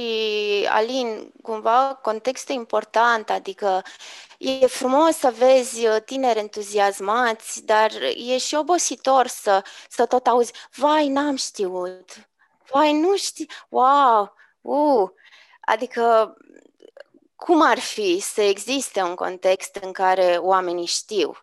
Alin, 0.68 1.32
cumva 1.42 1.98
contextul 2.02 2.54
important, 2.54 3.30
adică 3.30 3.82
e 4.38 4.66
frumos 4.66 5.16
să 5.16 5.34
vezi 5.38 5.86
uh, 5.86 5.96
tineri 6.04 6.38
entuziasmați, 6.38 7.64
dar 7.64 7.90
e 8.16 8.38
și 8.38 8.54
obositor 8.54 9.26
să, 9.26 9.64
să 9.88 10.06
tot 10.06 10.26
auzi, 10.26 10.52
vai, 10.74 11.08
n-am 11.08 11.36
știut, 11.36 12.28
vai, 12.70 12.92
nu 12.92 13.16
știu, 13.16 13.46
wow, 13.68 14.34
uh. 14.60 15.10
Adică, 15.60 16.36
cum 17.36 17.62
ar 17.62 17.78
fi 17.78 18.18
să 18.20 18.40
existe 18.40 19.02
un 19.02 19.14
context 19.14 19.74
în 19.76 19.92
care 19.92 20.36
oamenii 20.40 20.86
știu 20.86 21.36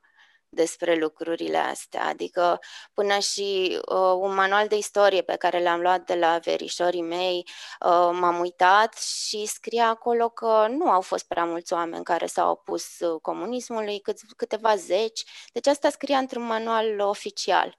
despre 0.56 0.96
lucrurile 0.96 1.58
astea. 1.58 2.06
Adică 2.06 2.60
până 2.94 3.20
și 3.20 3.80
uh, 3.90 4.14
un 4.18 4.34
manual 4.34 4.68
de 4.68 4.78
istorie 4.78 5.22
pe 5.22 5.36
care 5.36 5.64
l-am 5.64 5.82
luat 5.82 6.06
de 6.06 6.16
la 6.16 6.38
verișorii 6.38 7.02
mei, 7.02 7.48
uh, 7.80 8.10
m-am 8.12 8.40
uitat 8.40 8.98
și 8.98 9.46
scria 9.46 9.88
acolo 9.88 10.30
că 10.30 10.68
nu 10.70 10.90
au 10.90 11.02
fost 11.02 11.28
prea 11.28 11.46
mulți 11.46 11.74
oameni 11.74 12.04
care 12.04 12.26
s-au 12.26 12.52
opus 12.52 13.00
uh, 13.00 13.22
comunismului, 13.22 14.00
cât, 14.00 14.18
câteva 14.38 14.76
zeci. 14.76 15.24
Deci 15.54 15.68
asta 15.68 15.90
scria 15.90 16.18
într-un 16.18 16.44
manual 16.44 17.00
oficial. 17.00 17.78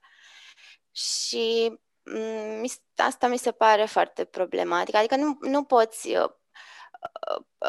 Și 0.91 1.77
mm, 2.03 2.65
asta 2.95 3.27
mi 3.27 3.37
se 3.37 3.51
pare 3.51 3.85
foarte 3.85 4.25
problematic. 4.25 4.95
Adică 4.95 5.15
nu, 5.15 5.37
nu 5.41 5.63
poți 5.63 6.15
uh, 6.15 6.29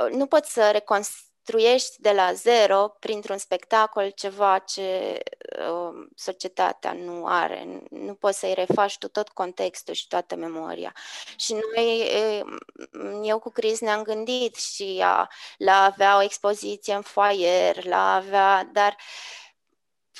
uh, 0.04 0.10
nu 0.10 0.26
poți 0.26 0.52
să 0.52 0.70
reconstruiești 0.70 1.27
construiești 1.48 2.00
de 2.00 2.12
la 2.12 2.32
zero, 2.32 2.88
printr-un 2.98 3.38
spectacol, 3.38 4.10
ceva 4.10 4.58
ce 4.58 5.18
uh, 5.58 6.08
societatea 6.14 6.92
nu 6.92 7.26
are. 7.26 7.82
Nu 7.90 8.14
poți 8.14 8.38
să-i 8.38 8.54
refaci 8.54 8.98
tu 8.98 9.08
tot 9.08 9.28
contextul 9.28 9.94
și 9.94 10.06
toată 10.06 10.36
memoria. 10.36 10.94
Și 11.36 11.52
noi, 11.52 12.10
eu 13.22 13.38
cu 13.38 13.50
Cris 13.50 13.80
ne-am 13.80 14.02
gândit 14.02 14.56
și 14.56 15.00
a, 15.04 15.28
la 15.56 15.84
avea 15.84 16.16
o 16.16 16.22
expoziție 16.22 16.94
în 16.94 17.02
foaier, 17.02 17.84
la 17.84 18.14
avea, 18.14 18.68
dar 18.72 18.96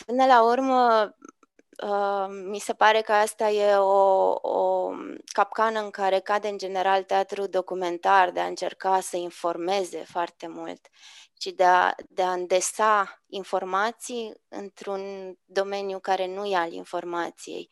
până 0.07 0.27
la 0.27 0.43
urmă 0.43 0.79
Uh, 1.05 1.38
mi 2.51 2.59
se 2.59 2.73
pare 2.73 3.01
că 3.01 3.13
asta 3.13 3.49
e 3.49 3.77
o, 3.77 4.33
o 4.33 4.91
capcană 5.33 5.81
în 5.81 5.91
care 5.91 6.19
cade 6.19 6.49
în 6.49 6.59
general 6.59 7.03
teatru 7.03 7.47
documentar, 7.47 8.31
de 8.31 8.41
a 8.41 8.47
încerca 8.47 9.01
să 9.01 9.17
informeze 9.17 9.99
foarte 9.99 10.47
mult 10.49 10.89
și 11.41 11.55
de 11.55 11.65
a, 11.65 11.95
de 12.09 12.23
a 12.23 12.33
îndesa 12.33 13.23
informații 13.27 14.33
într-un 14.49 15.01
domeniu 15.45 15.99
care 15.99 16.27
nu 16.35 16.45
e 16.45 16.57
al 16.57 16.73
informației. 16.73 17.71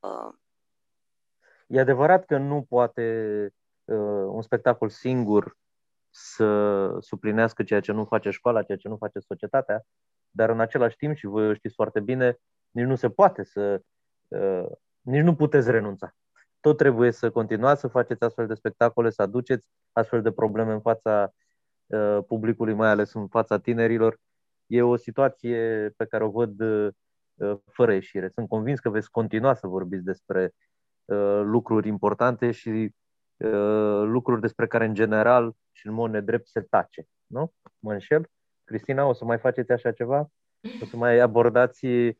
Uh. 0.00 0.34
E 1.66 1.80
adevărat 1.80 2.24
că 2.24 2.36
nu 2.36 2.62
poate 2.68 3.02
uh, 3.84 4.26
un 4.26 4.42
spectacol 4.42 4.88
singur 4.88 5.56
să 6.10 6.88
suplinească 7.00 7.62
ceea 7.62 7.80
ce 7.80 7.92
nu 7.92 8.04
face 8.04 8.30
școala, 8.30 8.62
ceea 8.62 8.78
ce 8.78 8.88
nu 8.88 8.96
face 8.96 9.18
societatea, 9.18 9.86
dar 10.30 10.50
în 10.50 10.60
același 10.60 10.96
timp, 10.96 11.16
și 11.16 11.26
voi 11.26 11.54
știți 11.54 11.74
foarte 11.74 12.00
bine, 12.00 12.38
nici 12.70 12.86
nu 12.86 12.94
se 12.94 13.10
poate 13.10 13.42
să. 13.44 13.82
Uh, 14.28 14.66
nici 15.00 15.22
nu 15.22 15.34
puteți 15.34 15.70
renunța. 15.70 16.14
Tot 16.60 16.76
trebuie 16.76 17.10
să 17.10 17.30
continuați 17.30 17.80
să 17.80 17.88
faceți 17.88 18.22
astfel 18.22 18.46
de 18.46 18.54
spectacole, 18.54 19.10
să 19.10 19.22
aduceți 19.22 19.66
astfel 19.92 20.22
de 20.22 20.32
probleme 20.32 20.72
în 20.72 20.80
fața 20.80 21.32
uh, 21.86 22.18
publicului, 22.26 22.74
mai 22.74 22.88
ales 22.88 23.12
în 23.12 23.28
fața 23.28 23.58
tinerilor. 23.58 24.18
E 24.66 24.82
o 24.82 24.96
situație 24.96 25.88
pe 25.96 26.04
care 26.04 26.24
o 26.24 26.30
văd 26.30 26.60
uh, 26.60 26.88
fără 27.72 27.92
ieșire. 27.92 28.28
Sunt 28.28 28.48
convins 28.48 28.80
că 28.80 28.90
veți 28.90 29.10
continua 29.10 29.54
să 29.54 29.66
vorbiți 29.66 30.04
despre 30.04 30.54
uh, 31.04 31.40
lucruri 31.44 31.88
importante 31.88 32.50
și 32.50 32.94
uh, 33.36 34.02
lucruri 34.04 34.40
despre 34.40 34.66
care, 34.66 34.84
în 34.84 34.94
general 34.94 35.52
și 35.72 35.86
în 35.86 35.92
mod 35.92 36.10
nedrept, 36.10 36.46
se 36.48 36.60
tace. 36.60 37.06
Nu? 37.26 37.52
Mă 37.78 37.92
înșel? 37.92 38.28
Cristina, 38.64 39.04
o 39.04 39.12
să 39.12 39.24
mai 39.24 39.38
faceți 39.38 39.72
așa 39.72 39.92
ceva? 39.92 40.28
O 40.82 40.84
să 40.84 40.96
mai 40.96 41.18
abordați 41.18 41.86
Uh, 41.86 42.14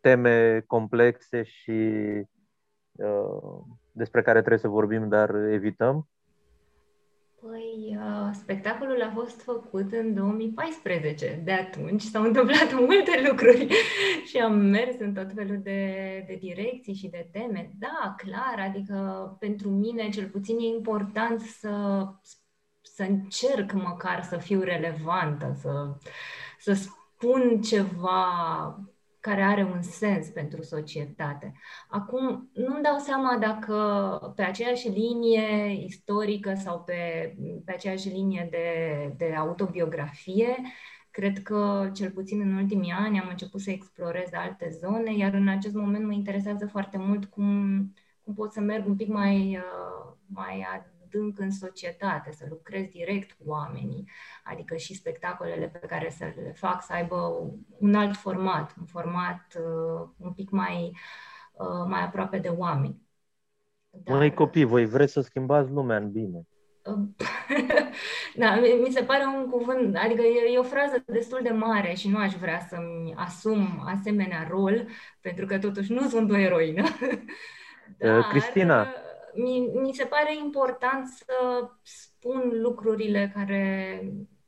teme 0.00 0.64
complexe 0.66 1.42
și 1.42 1.72
uh, 2.92 3.58
despre 3.92 4.22
care 4.22 4.38
trebuie 4.38 4.58
să 4.58 4.68
vorbim, 4.68 5.08
dar 5.08 5.34
evităm? 5.34 6.08
Păi, 7.40 7.98
uh, 7.98 8.30
spectacolul 8.32 9.02
a 9.02 9.10
fost 9.14 9.42
făcut 9.42 9.92
în 9.92 10.14
2014. 10.14 11.40
De 11.44 11.52
atunci 11.52 12.02
s-au 12.02 12.22
întâmplat 12.22 12.72
multe 12.86 13.28
lucruri 13.28 13.68
și 14.28 14.36
am 14.36 14.58
mers 14.58 14.96
în 14.98 15.14
tot 15.14 15.32
felul 15.32 15.60
de, 15.62 16.24
de 16.26 16.34
direcții 16.40 16.94
și 16.94 17.08
de 17.08 17.28
teme. 17.32 17.70
Da, 17.78 18.14
clar, 18.16 18.66
adică 18.68 19.36
pentru 19.40 19.68
mine 19.68 20.08
cel 20.08 20.28
puțin 20.28 20.58
e 20.58 20.66
important 20.66 21.40
să, 21.40 22.04
să 22.82 23.02
încerc 23.02 23.72
măcar 23.72 24.22
să 24.22 24.36
fiu 24.36 24.60
relevantă, 24.60 25.56
să, 25.60 25.96
să 26.58 26.72
spun 26.72 27.60
ceva 27.60 28.26
care 29.26 29.42
are 29.42 29.62
un 29.64 29.82
sens 29.82 30.28
pentru 30.28 30.62
societate. 30.62 31.52
Acum, 31.88 32.50
nu-mi 32.54 32.82
dau 32.82 32.98
seama 32.98 33.36
dacă 33.38 33.74
pe 34.36 34.42
aceeași 34.42 34.88
linie 34.88 35.72
istorică 35.84 36.54
sau 36.54 36.80
pe, 36.80 37.34
pe 37.64 37.72
aceeași 37.72 38.08
linie 38.08 38.48
de, 38.50 38.68
de 39.16 39.34
autobiografie, 39.34 40.56
cred 41.10 41.42
că, 41.42 41.90
cel 41.94 42.10
puțin 42.10 42.40
în 42.40 42.56
ultimii 42.56 42.92
ani, 42.92 43.20
am 43.20 43.28
început 43.28 43.60
să 43.60 43.70
explorez 43.70 44.28
alte 44.32 44.68
zone, 44.80 45.16
iar 45.16 45.32
în 45.34 45.48
acest 45.48 45.74
moment 45.74 46.04
mă 46.04 46.12
interesează 46.12 46.66
foarte 46.66 46.98
mult 46.98 47.24
cum, 47.24 47.46
cum 48.22 48.34
pot 48.34 48.52
să 48.52 48.60
merg 48.60 48.86
un 48.86 48.96
pic 48.96 49.08
mai, 49.08 49.56
uh, 49.56 50.12
mai 50.26 50.66
adânc 51.06 51.38
în 51.38 51.50
societate, 51.50 52.32
să 52.32 52.46
lucrez 52.48 52.84
direct 52.84 53.32
cu 53.32 53.44
oamenii, 53.46 54.08
adică 54.44 54.76
și 54.76 54.94
spectacolele 54.94 55.66
pe 55.66 55.86
care 55.86 56.10
să 56.10 56.24
le 56.24 56.52
fac 56.52 56.82
să 56.82 56.92
aibă 56.92 57.50
un 57.78 57.94
alt 57.94 58.16
format, 58.16 58.74
un 58.78 58.84
format 58.84 59.40
uh, 59.58 60.08
un 60.16 60.32
pic 60.32 60.50
mai, 60.50 60.96
uh, 61.52 61.84
mai 61.88 62.02
aproape 62.02 62.38
de 62.38 62.48
oameni. 62.48 63.04
Dar... 63.90 64.16
Măi 64.16 64.34
copii, 64.34 64.64
voi 64.64 64.86
vreți 64.86 65.12
să 65.12 65.20
schimbați 65.20 65.70
lumea 65.70 65.96
în 65.96 66.10
bine. 66.10 66.46
da, 68.36 68.54
mi 68.84 68.90
se 68.90 69.02
pare 69.02 69.24
un 69.24 69.50
cuvânt, 69.50 69.96
adică 69.96 70.22
e, 70.22 70.52
e 70.52 70.58
o 70.58 70.62
frază 70.62 71.02
destul 71.06 71.40
de 71.42 71.50
mare 71.50 71.94
și 71.94 72.08
nu 72.08 72.18
aș 72.18 72.34
vrea 72.34 72.66
să-mi 72.68 73.14
asum 73.16 73.82
asemenea 73.86 74.46
rol, 74.50 74.86
pentru 75.20 75.46
că 75.46 75.58
totuși 75.58 75.92
nu 75.92 76.08
sunt 76.08 76.30
o 76.30 76.36
eroină. 76.36 76.84
Dar, 77.98 78.22
Cristina, 78.22 78.86
mi, 79.36 79.70
mi 79.74 79.92
se 79.92 80.04
pare 80.04 80.36
important 80.36 81.06
să 81.06 81.68
spun 81.82 82.50
lucrurile 82.52 83.32
care, 83.34 84.02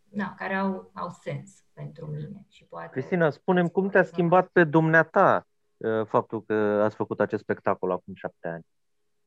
da, 0.09 0.35
care 0.39 0.55
au, 0.55 0.91
au 0.95 1.09
sens 1.23 1.65
pentru 1.73 2.07
mine. 2.07 2.47
Și 2.49 2.65
poate 2.65 2.89
Cristina, 2.91 3.31
spunem 3.31 3.69
cum 3.69 3.89
te-a 3.89 4.03
schimbat 4.03 4.47
pe 4.47 4.65
dumneata 4.65 5.47
uh, 5.77 6.07
faptul 6.07 6.43
că 6.43 6.55
ați 6.55 6.97
făcut 6.97 7.21
acest 7.21 7.43
spectacol 7.43 7.91
acum 7.91 8.15
șapte 8.15 8.49
ani? 8.49 8.67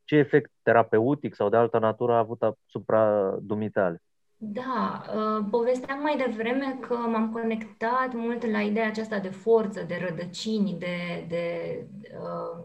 Ce 0.03 0.15
efect 0.15 0.51
terapeutic 0.61 1.35
sau 1.35 1.49
de 1.49 1.57
altă 1.57 1.79
natură 1.79 2.13
a 2.13 2.17
avut 2.17 2.43
asupra 2.43 3.31
dumitale? 3.41 4.01
Da, 4.43 5.01
uh, 5.15 5.45
povesteam 5.49 6.01
mai 6.01 6.17
devreme 6.17 6.77
că 6.79 6.95
m-am 6.95 7.31
conectat 7.31 8.13
mult 8.13 8.45
la 8.45 8.61
ideea 8.61 8.87
aceasta 8.87 9.19
de 9.19 9.29
forță, 9.29 9.83
de 9.83 10.05
rădăcini, 10.07 10.75
de, 10.79 11.25
de 11.27 11.75
uh, 12.21 12.63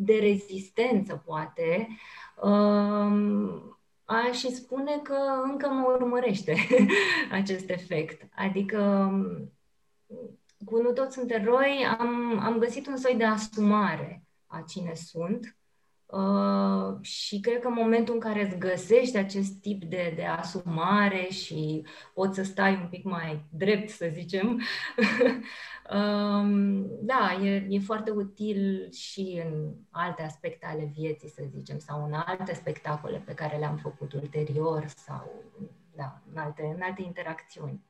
de 0.00 0.18
rezistență, 0.18 1.22
poate, 1.26 1.88
um, 2.42 3.78
aș 4.04 4.38
spune 4.38 5.00
că 5.02 5.16
încă 5.44 5.68
mă 5.68 5.92
urmărește 5.92 6.56
acest 7.40 7.70
efect. 7.70 8.28
Adică, 8.34 9.10
cu 10.64 10.80
Nu 10.80 10.92
toți 10.92 11.14
sunt 11.14 11.30
eroi, 11.30 11.86
am, 11.98 12.38
am 12.38 12.58
găsit 12.58 12.86
un 12.86 12.96
soi 12.96 13.14
de 13.16 13.24
asumare 13.24 14.24
a 14.46 14.64
cine 14.68 14.94
sunt 14.94 15.59
Uh, 16.10 16.96
și 17.00 17.40
cred 17.40 17.60
că 17.60 17.66
în 17.66 17.74
momentul 17.76 18.14
în 18.14 18.20
care 18.20 18.46
îți 18.46 18.58
găsești 18.58 19.16
acest 19.16 19.60
tip 19.60 19.84
de, 19.84 20.12
de 20.16 20.24
asumare 20.24 21.26
și 21.28 21.86
poți 22.14 22.34
să 22.34 22.42
stai 22.42 22.78
un 22.82 22.88
pic 22.90 23.04
mai 23.04 23.44
drept, 23.50 23.88
să 23.88 24.06
zicem, 24.12 24.46
um, 25.96 26.86
da, 27.00 27.38
e, 27.42 27.66
e 27.68 27.78
foarte 27.78 28.10
util 28.10 28.90
și 28.92 29.42
în 29.46 29.74
alte 29.90 30.22
aspecte 30.22 30.66
ale 30.66 30.90
vieții, 30.94 31.28
să 31.28 31.42
zicem, 31.48 31.78
sau 31.78 32.04
în 32.04 32.12
alte 32.12 32.54
spectacole 32.54 33.22
pe 33.26 33.34
care 33.34 33.56
le-am 33.56 33.76
făcut 33.76 34.12
ulterior 34.12 34.84
sau 34.86 35.32
da, 35.96 36.20
în, 36.32 36.38
alte, 36.38 36.72
în 36.76 36.82
alte 36.82 37.02
interacțiuni. 37.02 37.84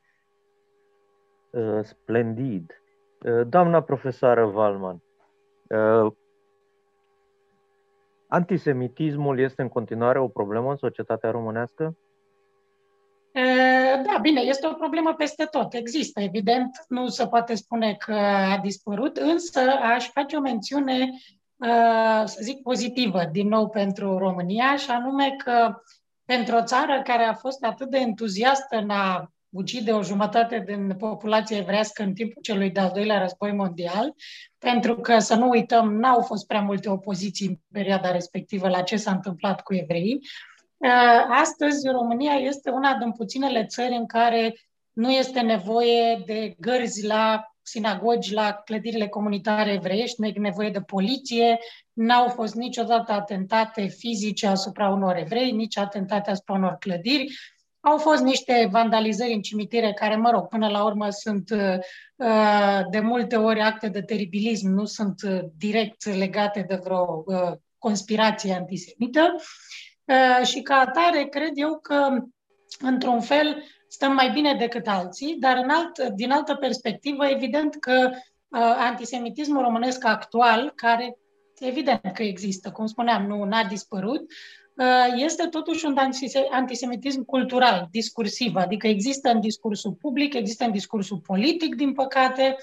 Uh, 1.50 1.80
splendid. 1.82 2.82
Uh, 3.20 3.46
doamna 3.48 3.82
profesoară 3.82 4.46
Valman, 4.46 5.02
uh, 5.68 6.12
Antisemitismul 8.32 9.38
este 9.38 9.62
în 9.62 9.68
continuare 9.68 10.18
o 10.18 10.28
problemă 10.28 10.70
în 10.70 10.76
societatea 10.76 11.30
românească? 11.30 11.96
Da, 14.06 14.18
bine, 14.22 14.40
este 14.40 14.66
o 14.66 14.72
problemă 14.72 15.14
peste 15.14 15.44
tot. 15.44 15.74
Există, 15.74 16.20
evident, 16.20 16.84
nu 16.88 17.08
se 17.08 17.26
poate 17.26 17.54
spune 17.54 17.94
că 17.94 18.12
a 18.52 18.58
dispărut, 18.58 19.16
însă 19.16 19.60
aș 19.82 20.08
face 20.08 20.36
o 20.36 20.40
mențiune, 20.40 21.10
să 22.24 22.38
zic, 22.40 22.62
pozitivă, 22.62 23.24
din 23.32 23.48
nou 23.48 23.68
pentru 23.68 24.18
România, 24.18 24.76
și 24.76 24.90
anume 24.90 25.34
că 25.44 25.74
pentru 26.24 26.56
o 26.56 26.64
țară 26.64 27.00
care 27.04 27.24
a 27.24 27.34
fost 27.34 27.64
atât 27.64 27.90
de 27.90 27.98
entuziastă 27.98 28.76
în 28.76 28.90
a 28.90 29.32
ucide 29.51 29.92
o 29.92 30.03
jumătate 30.03 30.64
din 30.66 30.96
populația 30.98 31.57
evrească 31.57 32.03
în 32.03 32.14
timpul 32.14 32.42
celui 32.42 32.70
de-al 32.70 32.90
doilea 32.94 33.18
război 33.18 33.53
mondial, 33.53 34.14
pentru 34.59 34.96
că, 34.96 35.18
să 35.18 35.34
nu 35.34 35.48
uităm, 35.48 35.94
n-au 35.94 36.20
fost 36.20 36.46
prea 36.46 36.61
multe 36.61 36.90
opoziții 36.90 37.46
în 37.46 37.55
perioada 37.72 38.11
respectivă 38.11 38.68
la 38.68 38.82
ce 38.82 38.96
s-a 38.96 39.11
întâmplat 39.11 39.61
cu 39.61 39.74
evreii. 39.74 40.20
Astăzi, 41.28 41.88
România 41.88 42.32
este 42.32 42.70
una 42.70 42.94
din 42.94 43.12
puținele 43.12 43.64
țări 43.64 43.94
în 43.94 44.07
care 44.07 44.55
nu 44.92 45.11
este 45.11 45.40
nevoie 45.40 46.22
de 46.26 46.55
gărzi 46.59 47.07
la 47.07 47.44
sinagogi, 47.62 48.32
la 48.32 48.53
clădirile 48.53 49.09
comunitare 49.09 49.72
evreiești, 49.72 50.20
nu 50.20 50.26
e 50.26 50.32
nevoie 50.36 50.70
de 50.70 50.80
poliție, 50.80 51.59
n-au 51.92 52.28
fost 52.28 52.55
niciodată 52.55 53.12
atentate 53.12 53.86
fizice 53.86 54.46
asupra 54.46 54.88
unor 54.88 55.16
evrei, 55.16 55.51
nici 55.51 55.78
atentate 55.78 56.30
asupra 56.30 56.55
unor 56.55 56.76
clădiri. 56.78 57.34
Au 57.80 57.98
fost 57.98 58.22
niște 58.22 58.68
vandalizări 58.70 59.32
în 59.32 59.40
cimitire 59.40 59.92
care, 59.92 60.16
mă 60.16 60.30
rog, 60.30 60.48
până 60.48 60.68
la 60.68 60.84
urmă 60.84 61.10
sunt 61.10 61.50
uh, 61.50 62.80
de 62.90 63.00
multe 63.00 63.36
ori 63.36 63.60
acte 63.60 63.88
de 63.88 64.02
teribilism, 64.02 64.68
nu 64.68 64.84
sunt 64.84 65.22
uh, 65.22 65.40
direct 65.58 66.04
legate 66.04 66.64
de 66.68 66.80
vreo 66.82 67.22
uh, 67.26 67.52
conspirație 67.78 68.54
antisemită. 68.54 69.34
Și 70.42 70.62
ca 70.62 70.74
atare, 70.74 71.24
cred 71.24 71.52
eu 71.54 71.78
că, 71.78 72.24
într-un 72.80 73.20
fel, 73.20 73.62
stăm 73.88 74.12
mai 74.12 74.30
bine 74.30 74.54
decât 74.54 74.86
alții, 74.86 75.36
dar 75.38 75.56
în 75.56 75.70
alt, 75.70 76.14
din 76.14 76.30
altă 76.30 76.54
perspectivă, 76.54 77.26
evident 77.26 77.76
că 77.76 78.10
antisemitismul 78.78 79.62
românesc 79.62 80.04
actual, 80.04 80.72
care 80.76 81.16
evident 81.58 82.00
că 82.14 82.22
există, 82.22 82.70
cum 82.70 82.86
spuneam, 82.86 83.26
nu 83.26 83.48
a 83.50 83.64
dispărut, 83.68 84.20
Uh, 84.20 84.59
este 85.16 85.46
totuși 85.46 85.86
un 85.86 85.96
antisemitism 86.50 87.24
cultural, 87.24 87.88
discursiv, 87.90 88.56
adică 88.56 88.86
există 88.86 89.30
în 89.30 89.40
discursul 89.40 89.92
public, 89.92 90.34
există 90.34 90.64
în 90.64 90.70
discursul 90.70 91.18
politic, 91.18 91.74
din 91.74 91.92
păcate, 91.92 92.56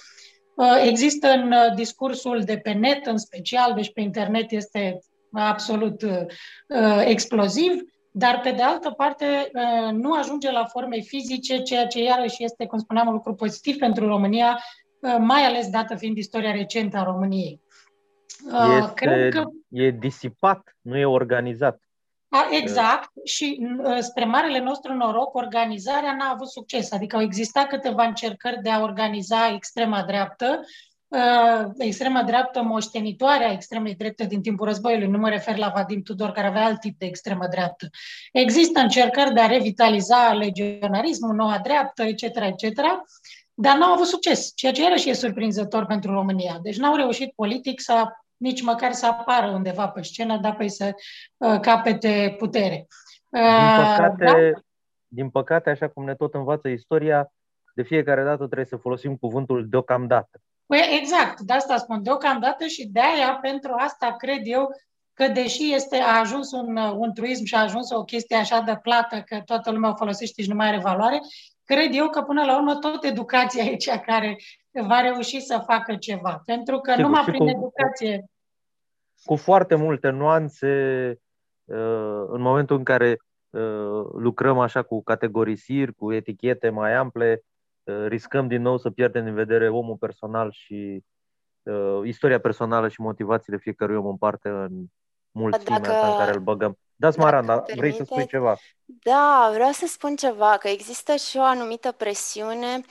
uh, 0.55 0.83
există 0.85 1.27
în 1.27 1.51
uh, 1.51 1.75
discursul 1.75 2.41
de 2.41 2.57
pe 2.57 2.71
net, 2.71 3.05
în 3.05 3.17
special, 3.17 3.73
deci 3.73 3.93
pe 3.93 4.01
internet 4.01 4.51
este 4.51 4.99
absolut 5.31 6.03
exploziv, 7.05 7.71
dar 8.11 8.39
pe 8.43 8.51
de 8.51 8.61
altă 8.61 8.89
parte 8.89 9.51
nu 9.91 10.13
ajunge 10.13 10.51
la 10.51 10.65
forme 10.65 10.99
fizice, 10.99 11.61
ceea 11.61 11.87
ce 11.87 12.03
iarăși 12.03 12.43
este, 12.43 12.65
cum 12.65 12.79
spuneam, 12.79 13.07
un 13.07 13.13
lucru 13.13 13.33
pozitiv 13.33 13.77
pentru 13.77 14.07
România, 14.07 14.59
mai 15.19 15.41
ales 15.41 15.69
dată 15.69 15.95
fiind 15.95 16.17
istoria 16.17 16.51
recentă 16.51 16.97
a 16.97 17.03
României. 17.03 17.61
Este, 18.79 18.91
Cred 18.93 19.33
că... 19.33 19.43
E 19.69 19.91
disipat, 19.91 20.75
nu 20.81 20.97
e 20.97 21.05
organizat. 21.05 21.86
A, 22.29 22.47
exact. 22.51 23.09
Și 23.25 23.67
ă, 23.83 23.99
spre 23.99 24.25
marele 24.25 24.59
nostru 24.59 24.93
noroc, 24.93 25.35
organizarea 25.35 26.15
n-a 26.15 26.29
avut 26.29 26.49
succes. 26.49 26.91
Adică 26.91 27.15
au 27.15 27.21
existat 27.21 27.67
câteva 27.67 28.05
încercări 28.05 28.61
de 28.61 28.69
a 28.69 28.81
organiza 28.81 29.51
extrema 29.53 30.03
dreaptă, 30.03 30.59
ă, 31.11 31.71
extrema 31.77 32.23
dreaptă 32.23 32.61
moștenitoare 32.61 33.43
a 33.43 33.51
extremei 33.51 33.95
drepte 33.95 34.25
din 34.25 34.41
timpul 34.41 34.65
războiului. 34.65 35.07
Nu 35.07 35.17
mă 35.17 35.29
refer 35.29 35.57
la 35.57 35.71
Vadim 35.75 36.01
Tudor, 36.01 36.31
care 36.31 36.47
avea 36.47 36.65
alt 36.65 36.79
tip 36.79 36.99
de 36.99 37.05
extremă 37.05 37.47
dreaptă. 37.47 37.89
Există 38.31 38.79
încercări 38.79 39.33
de 39.33 39.41
a 39.41 39.47
revitaliza 39.47 40.33
legionarismul, 40.33 41.35
noua 41.35 41.59
dreaptă, 41.63 42.03
etc., 42.03 42.21
etc., 42.21 42.81
dar 43.59 43.77
n-au 43.77 43.93
avut 43.93 44.05
succes, 44.05 44.51
ceea 44.55 44.71
ce 44.71 44.81
iarăși 44.81 45.09
e 45.09 45.13
surprinzător 45.13 45.85
pentru 45.85 46.11
România. 46.11 46.59
Deci 46.61 46.77
n-au 46.77 46.95
reușit 46.95 47.33
politic 47.35 47.81
să 47.81 48.05
nici 48.37 48.61
măcar 48.61 48.91
să 48.91 49.05
apară 49.05 49.51
undeva 49.51 49.87
pe 49.87 50.01
scenă, 50.01 50.37
dar 50.37 50.55
pe 50.55 50.67
să 50.67 50.93
uh, 51.37 51.59
capete 51.59 52.35
putere. 52.37 52.87
Din 53.29 53.41
uh, 53.41 53.95
păcate, 53.95 54.25
da? 54.25 54.61
din 55.07 55.29
păcate, 55.29 55.69
așa 55.69 55.87
cum 55.87 56.03
ne 56.03 56.15
tot 56.15 56.33
învață 56.33 56.67
istoria, 56.67 57.31
de 57.75 57.83
fiecare 57.83 58.23
dată 58.23 58.45
trebuie 58.45 58.65
să 58.65 58.77
folosim 58.77 59.15
cuvântul 59.15 59.69
deocamdată. 59.69 60.41
Păi 60.65 60.79
exact, 60.99 61.39
de 61.39 61.53
asta 61.53 61.77
spun 61.77 62.03
deocamdată 62.03 62.65
și 62.65 62.87
de 62.87 62.99
aia, 62.99 63.37
pentru 63.41 63.73
asta 63.77 64.15
cred 64.17 64.41
eu 64.43 64.67
că 65.13 65.27
deși 65.27 65.73
este, 65.73 65.97
a 65.97 66.19
ajuns 66.19 66.51
un, 66.51 66.77
un 66.77 67.13
truism 67.13 67.43
și 67.43 67.55
a 67.55 67.61
ajuns 67.61 67.89
o 67.89 68.03
chestie 68.03 68.35
așa 68.35 68.59
de 68.59 68.79
plată 68.81 69.21
că 69.21 69.41
toată 69.45 69.71
lumea 69.71 69.89
o 69.89 69.95
folosește 69.95 70.41
și 70.41 70.49
nu 70.49 70.55
mai 70.55 70.67
are 70.67 70.79
valoare, 70.79 71.19
cred 71.63 71.89
eu 71.93 72.09
că 72.09 72.21
până 72.21 72.43
la 72.43 72.55
urmă 72.55 72.75
tot 72.75 73.03
educația 73.03 73.63
e 73.63 73.75
cea 73.75 73.99
care 73.99 74.37
va 74.81 75.01
reuși 75.01 75.39
să 75.39 75.63
facă 75.65 75.95
ceva. 75.95 76.41
Pentru 76.45 76.79
că 76.79 76.91
Sigur, 76.91 77.05
numai 77.05 77.23
prin 77.23 77.39
cu, 77.39 77.49
educație... 77.49 78.25
Cu 79.23 79.35
foarte 79.35 79.75
multe 79.75 80.09
nuanțe, 80.09 80.67
uh, 81.65 82.25
în 82.27 82.41
momentul 82.41 82.77
în 82.77 82.83
care 82.83 83.17
uh, 83.49 84.05
lucrăm 84.13 84.59
așa 84.59 84.83
cu 84.83 85.03
categorisiri, 85.03 85.93
cu 85.93 86.13
etichete 86.13 86.69
mai 86.69 86.93
ample, 86.93 87.41
uh, 87.83 88.05
riscăm 88.07 88.47
din 88.47 88.61
nou 88.61 88.77
să 88.77 88.89
pierdem 88.89 89.23
din 89.23 89.33
vedere 89.33 89.69
omul 89.69 89.95
personal 89.95 90.51
și 90.51 91.03
istoria 92.03 92.39
personală 92.39 92.87
și 92.87 93.01
motivațiile 93.01 93.57
fiecărui 93.57 93.95
om 93.95 94.05
în 94.05 94.17
parte 94.17 94.49
în 94.49 94.71
mulțimea 95.31 95.79
Dacă... 95.79 95.93
asta 95.93 96.07
în 96.07 96.17
care 96.17 96.33
îl 96.33 96.39
băgăm. 96.39 96.77
Da, 96.95 97.11
Smaranda, 97.11 97.63
vrei 97.75 97.93
să 97.93 98.03
spui 98.03 98.27
ceva? 98.27 98.57
Da, 98.85 99.49
vreau 99.53 99.71
să 99.71 99.85
spun 99.87 100.15
ceva, 100.15 100.57
că 100.57 100.67
există 100.67 101.15
și 101.15 101.37
o 101.37 101.43
anumită 101.43 101.91
presiune 101.91 102.81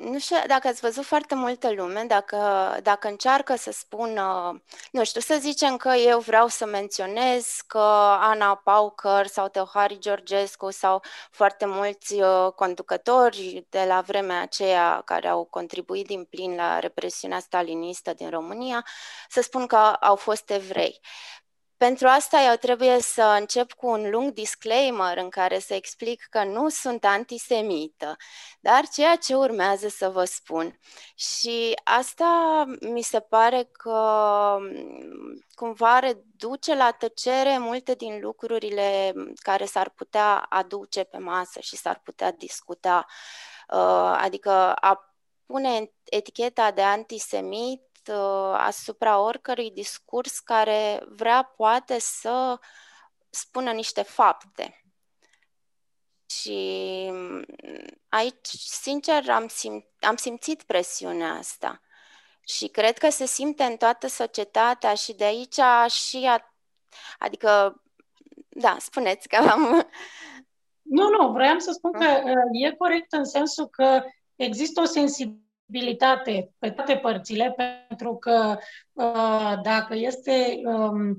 nu 0.00 0.18
știu 0.18 0.36
dacă 0.46 0.68
ați 0.68 0.80
văzut 0.80 1.04
foarte 1.04 1.34
multă 1.34 1.72
lume, 1.72 2.04
dacă, 2.08 2.38
dacă 2.82 3.08
încearcă 3.08 3.56
să 3.56 3.70
spună, 3.70 4.60
nu 4.90 5.04
știu, 5.04 5.20
să 5.20 5.36
zicem 5.40 5.76
că 5.76 5.88
eu 5.88 6.18
vreau 6.18 6.48
să 6.48 6.66
menționez 6.66 7.46
că 7.66 7.78
Ana 8.20 8.54
Paucăr 8.56 9.26
sau 9.26 9.48
Teohari 9.48 9.98
Georgescu 9.98 10.70
sau 10.70 11.02
foarte 11.30 11.66
mulți 11.66 12.14
uh, 12.14 12.52
conducători 12.54 13.66
de 13.70 13.84
la 13.86 14.00
vremea 14.00 14.40
aceea 14.40 15.02
care 15.04 15.28
au 15.28 15.44
contribuit 15.44 16.06
din 16.06 16.24
plin 16.24 16.54
la 16.54 16.78
represiunea 16.78 17.38
stalinistă 17.38 18.12
din 18.12 18.30
România, 18.30 18.84
să 19.28 19.40
spun 19.42 19.66
că 19.66 19.76
au 19.76 20.16
fost 20.16 20.50
evrei. 20.50 21.00
Pentru 21.78 22.06
asta 22.06 22.40
eu 22.40 22.54
trebuie 22.54 23.00
să 23.00 23.22
încep 23.22 23.72
cu 23.72 23.86
un 23.86 24.10
lung 24.10 24.32
disclaimer 24.32 25.16
în 25.16 25.28
care 25.28 25.58
să 25.58 25.74
explic 25.74 26.26
că 26.30 26.44
nu 26.44 26.68
sunt 26.68 27.04
antisemită, 27.04 28.16
dar 28.60 28.88
ceea 28.88 29.16
ce 29.16 29.34
urmează 29.34 29.88
să 29.88 30.08
vă 30.08 30.24
spun. 30.24 30.78
Și 31.14 31.80
asta 31.84 32.64
mi 32.80 33.02
se 33.02 33.20
pare 33.20 33.68
că 33.72 34.56
mm, 34.60 35.44
cumva 35.54 35.98
reduce 35.98 36.74
la 36.74 36.90
tăcere 36.90 37.58
multe 37.58 37.94
din 37.94 38.20
lucrurile 38.20 39.12
care 39.34 39.64
s-ar 39.64 39.88
putea 39.90 40.36
aduce 40.48 41.04
pe 41.04 41.18
masă 41.18 41.60
și 41.60 41.76
s-ar 41.76 42.00
putea 42.04 42.32
discuta. 42.32 43.06
Uh, 43.68 44.16
adică 44.16 44.50
a 44.72 45.14
pune 45.46 45.92
eticheta 46.04 46.70
de 46.70 46.82
antisemit 46.82 47.82
uh, 47.82 47.87
asupra 48.52 49.18
oricărui 49.18 49.70
discurs 49.70 50.38
care 50.38 51.02
vrea 51.08 51.42
poate 51.56 51.98
să 51.98 52.58
spună 53.30 53.70
niște 53.70 54.02
fapte. 54.02 54.82
Și 56.26 57.08
mm, 57.10 57.44
aici, 58.08 58.48
sincer, 58.50 59.30
am, 59.30 59.46
sim- 59.48 59.88
am 60.00 60.16
simțit 60.16 60.62
presiunea 60.62 61.32
asta. 61.32 61.80
Și 62.40 62.68
cred 62.68 62.98
că 62.98 63.10
se 63.10 63.26
simte 63.26 63.62
în 63.62 63.76
toată 63.76 64.06
societatea 64.06 64.94
și 64.94 65.14
de 65.14 65.24
aici 65.24 65.60
și 65.90 66.26
a... 66.28 66.54
Adică, 67.18 67.82
da, 68.48 68.76
spuneți 68.78 69.28
că 69.28 69.36
am... 69.36 69.88
Nu, 70.82 71.08
nu, 71.08 71.32
vreau 71.32 71.58
să 71.58 71.72
spun 71.72 71.92
că 71.92 72.20
uh, 72.24 72.62
e 72.62 72.74
corect 72.74 73.12
în 73.12 73.24
sensul 73.24 73.68
că 73.68 74.04
există 74.36 74.80
o 74.80 74.84
sensibilitate 74.84 75.47
posibilitate 75.68 76.50
pe 76.58 76.70
toate 76.70 76.96
părțile, 76.96 77.54
pentru 77.88 78.16
că 78.16 78.56
uh, 78.92 79.60
dacă 79.62 79.94
este 79.94 80.60
um, 80.64 81.18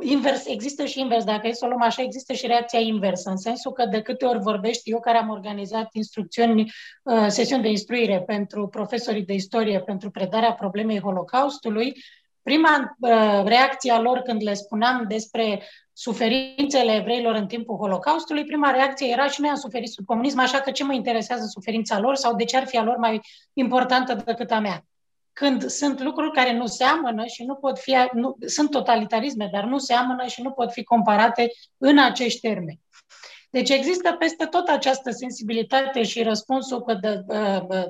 invers, 0.00 0.46
există 0.46 0.84
și 0.84 1.00
invers, 1.00 1.24
dacă 1.24 1.46
e 1.46 1.52
să 1.52 1.64
o 1.64 1.68
luăm 1.68 1.82
așa, 1.82 2.02
există 2.02 2.32
și 2.32 2.46
reacția 2.46 2.78
inversă, 2.78 3.30
în 3.30 3.36
sensul 3.36 3.72
că 3.72 3.86
de 3.86 4.02
câte 4.02 4.24
ori 4.24 4.38
vorbești, 4.38 4.90
eu 4.90 5.00
care 5.00 5.18
am 5.18 5.28
organizat 5.28 5.88
instrucțiuni, 5.92 6.72
uh, 7.02 7.26
sesiuni 7.28 7.62
de 7.62 7.68
instruire 7.68 8.22
pentru 8.26 8.68
profesorii 8.68 9.24
de 9.24 9.34
istorie, 9.34 9.80
pentru 9.80 10.10
predarea 10.10 10.52
problemei 10.52 11.00
Holocaustului, 11.00 11.92
prima 12.42 12.96
uh, 13.00 13.42
reacție 13.44 13.92
a 13.92 14.00
lor 14.00 14.18
când 14.18 14.42
le 14.42 14.54
spuneam 14.54 15.04
despre 15.08 15.62
suferințele 16.00 16.94
evreilor 16.94 17.34
în 17.34 17.46
timpul 17.46 17.76
Holocaustului, 17.76 18.44
prima 18.44 18.70
reacție 18.70 19.10
era 19.10 19.26
și 19.26 19.40
noi 19.40 19.50
am 19.50 19.56
suferit 19.56 19.88
sub 19.88 20.04
comunism, 20.04 20.38
așa 20.38 20.60
că 20.60 20.70
ce 20.70 20.84
mă 20.84 20.92
interesează 20.92 21.44
suferința 21.46 21.98
lor 21.98 22.14
sau 22.14 22.36
de 22.36 22.44
ce 22.44 22.56
ar 22.56 22.66
fi 22.66 22.76
a 22.76 22.82
lor 22.82 22.96
mai 22.96 23.20
importantă 23.52 24.14
decât 24.24 24.50
a 24.50 24.58
mea? 24.58 24.84
Când 25.32 25.66
sunt 25.66 26.00
lucruri 26.00 26.32
care 26.32 26.56
nu 26.56 26.66
seamănă 26.66 27.24
și 27.26 27.44
nu 27.44 27.54
pot 27.54 27.78
fi, 27.78 27.96
nu, 28.12 28.36
sunt 28.46 28.70
totalitarisme, 28.70 29.48
dar 29.52 29.64
nu 29.64 29.78
seamănă 29.78 30.26
și 30.26 30.42
nu 30.42 30.50
pot 30.50 30.72
fi 30.72 30.84
comparate 30.84 31.50
în 31.78 31.98
acești 31.98 32.40
termeni. 32.40 32.80
Deci 33.50 33.70
există 33.70 34.12
peste 34.18 34.44
tot 34.44 34.68
această 34.68 35.10
sensibilitate 35.10 36.02
și 36.02 36.22
răspunsul 36.22 36.82
că 36.82 36.94
de, 36.94 37.24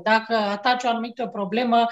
dacă 0.03 0.35
ataci 0.35 0.85
o 0.85 0.89
anumită 0.89 1.27
problemă, 1.27 1.87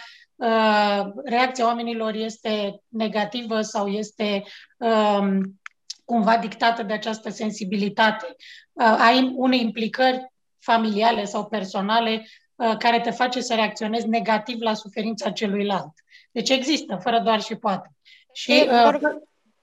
reacția 1.25 1.67
oamenilor 1.67 2.14
este 2.14 2.81
negativă 2.89 3.61
sau 3.61 3.89
este 3.89 4.43
um, 4.77 5.59
cumva 6.07 6.36
dictată 6.36 6.82
de 6.82 6.92
această 6.92 7.30
sensibilitate. 7.30 8.36
Uh, 8.72 8.96
ai 8.98 9.32
unei 9.34 9.61
implicări 9.61 10.32
familiale 10.59 11.24
sau 11.24 11.46
personale 11.46 12.26
uh, 12.54 12.76
care 12.78 13.00
te 13.00 13.11
face 13.11 13.40
să 13.40 13.54
reacționezi 13.54 14.09
negativ 14.09 14.61
la 14.61 14.74
suferința 14.74 15.30
celuilalt. 15.30 15.92
Deci 16.30 16.48
există, 16.48 16.96
fără 17.02 17.20
doar 17.20 17.40
și 17.40 17.54
poate. 17.54 17.90
Și, 18.32 18.68
uh, 18.68 18.98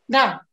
da. 0.05 0.47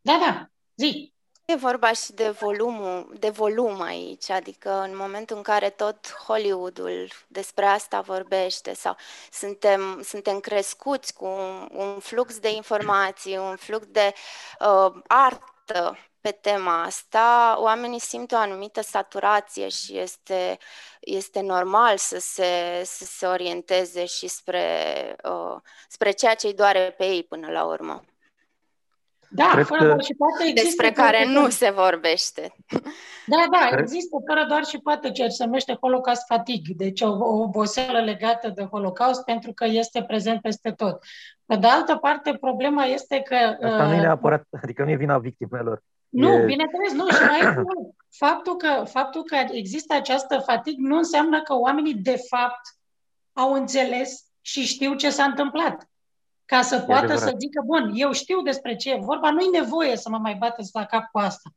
Da, 0.00 0.18
da. 0.26 0.46
Zi! 0.76 1.13
E 1.46 1.54
vorba 1.56 1.92
și 1.92 2.12
de 2.12 2.28
volumul, 2.30 3.14
de 3.18 3.28
volum 3.28 3.80
aici, 3.80 4.30
adică 4.30 4.70
în 4.70 4.96
momentul 4.96 5.36
în 5.36 5.42
care 5.42 5.70
tot 5.70 6.12
Hollywoodul 6.26 7.10
despre 7.26 7.66
asta 7.66 8.00
vorbește 8.00 8.74
sau 8.74 8.96
suntem, 9.32 10.02
suntem 10.02 10.40
crescuți 10.40 11.14
cu 11.14 11.24
un, 11.24 11.68
un 11.72 11.98
flux 11.98 12.38
de 12.38 12.50
informații, 12.50 13.36
un 13.36 13.56
flux 13.56 13.86
de 13.86 14.12
uh, 14.60 15.02
artă 15.06 15.98
pe 16.20 16.30
tema 16.30 16.82
asta, 16.82 17.56
oamenii 17.58 17.98
simt 17.98 18.32
o 18.32 18.36
anumită 18.36 18.80
saturație 18.80 19.68
și 19.68 19.98
este, 19.98 20.58
este 21.00 21.40
normal 21.40 21.96
să 21.96 22.18
se, 22.18 22.82
să 22.84 23.04
se 23.04 23.26
orienteze 23.26 24.04
și 24.04 24.28
spre, 24.28 25.16
uh, 25.24 25.56
spre 25.88 26.10
ceea 26.10 26.34
ce 26.34 26.46
îi 26.46 26.54
doare 26.54 26.94
pe 26.98 27.04
ei 27.04 27.24
până 27.24 27.50
la 27.50 27.64
urmă. 27.64 28.04
Da, 29.36 29.50
Cred 29.52 29.64
fără 29.64 29.80
că... 29.80 29.86
doar 29.86 30.02
și 30.02 30.14
poate 30.14 30.42
există... 30.48 30.62
Despre 30.62 30.90
care 30.90 31.26
nu 31.26 31.48
se 31.48 31.70
vorbește. 31.70 32.54
Da, 33.26 33.46
da, 33.50 33.66
Cred... 33.66 33.78
există 33.78 34.16
fără 34.26 34.44
doar 34.48 34.64
și 34.64 34.78
poate 34.78 35.10
ceea 35.10 35.28
ce 35.28 35.34
se 35.34 35.44
numește 35.44 35.76
Holocaust 35.80 36.26
fatigue, 36.26 36.74
deci 36.76 37.00
o, 37.00 37.08
o 37.08 37.42
oboseală 37.42 38.00
legată 38.00 38.52
de 38.54 38.64
Holocaust 38.70 39.24
pentru 39.24 39.52
că 39.52 39.64
este 39.64 40.02
prezent 40.02 40.40
peste 40.40 40.70
tot. 40.70 40.98
Pe 41.46 41.56
de 41.56 41.66
altă 41.66 41.96
parte, 41.96 42.36
problema 42.40 42.84
este 42.84 43.20
că... 43.20 43.34
Asta 43.34 43.82
uh, 43.82 43.88
nu 43.88 43.94
e 43.94 44.00
neapărat, 44.00 44.46
adică 44.62 44.84
nu 44.84 44.90
e 44.90 44.96
vina 44.96 45.18
victimelor. 45.18 45.82
Nu, 46.08 46.32
e... 46.32 46.44
bineînțeles, 46.44 46.92
nu. 46.92 47.08
Și 47.08 47.22
mai 47.22 47.40
e 47.40 47.64
faptul 48.10 48.56
că, 48.56 48.84
faptul 48.84 49.22
că 49.22 49.36
există 49.50 49.94
această 49.94 50.38
fatig 50.38 50.78
nu 50.78 50.96
înseamnă 50.96 51.42
că 51.42 51.54
oamenii 51.54 51.94
de 51.94 52.16
fapt 52.28 52.60
au 53.32 53.52
înțeles 53.52 54.24
și 54.40 54.66
știu 54.66 54.94
ce 54.94 55.10
s-a 55.10 55.24
întâmplat. 55.24 55.88
Ca 56.46 56.62
să 56.62 56.80
poată 56.80 57.16
să 57.16 57.34
zică, 57.38 57.62
bun, 57.64 57.90
eu 57.94 58.12
știu 58.12 58.42
despre 58.42 58.76
ce 58.76 58.92
e 58.92 58.98
vorba, 59.00 59.30
nu-i 59.30 59.58
nevoie 59.60 59.96
să 59.96 60.08
mă 60.08 60.18
mai 60.18 60.34
bateți 60.34 60.70
la 60.72 60.84
cap 60.84 61.04
cu 61.12 61.18
asta. 61.18 61.50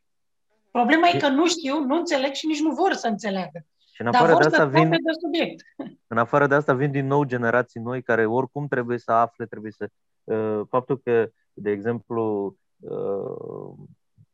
Problema 0.71 1.07
e 1.07 1.19
că 1.19 1.27
nu 1.27 1.47
știu, 1.47 1.79
nu 1.79 1.95
înțeleg 1.95 2.33
și 2.33 2.47
nici 2.47 2.61
nu 2.61 2.73
vor 2.73 2.93
să 2.93 3.07
înțeleagă. 3.07 3.65
Și 3.93 4.01
în 4.01 4.07
afară 4.07 4.25
Dar 4.25 4.33
vor 4.33 4.41
de 4.41 4.55
asta 4.55 4.65
vin, 4.65 4.89
de 4.89 4.97
subiect. 5.21 5.63
În 6.13 6.17
afară 6.17 6.47
de 6.47 6.55
asta 6.55 6.73
vin 6.73 6.91
din 6.91 7.07
nou 7.07 7.23
generații 7.23 7.79
noi 7.79 8.01
care 8.01 8.25
oricum 8.25 8.67
trebuie 8.67 8.97
să 8.97 9.11
afle, 9.11 9.45
trebuie 9.45 9.71
să... 9.71 9.89
Uh, 10.23 10.61
faptul 10.69 10.99
că, 11.03 11.29
de 11.53 11.71
exemplu, 11.71 12.55
uh, 12.79 13.87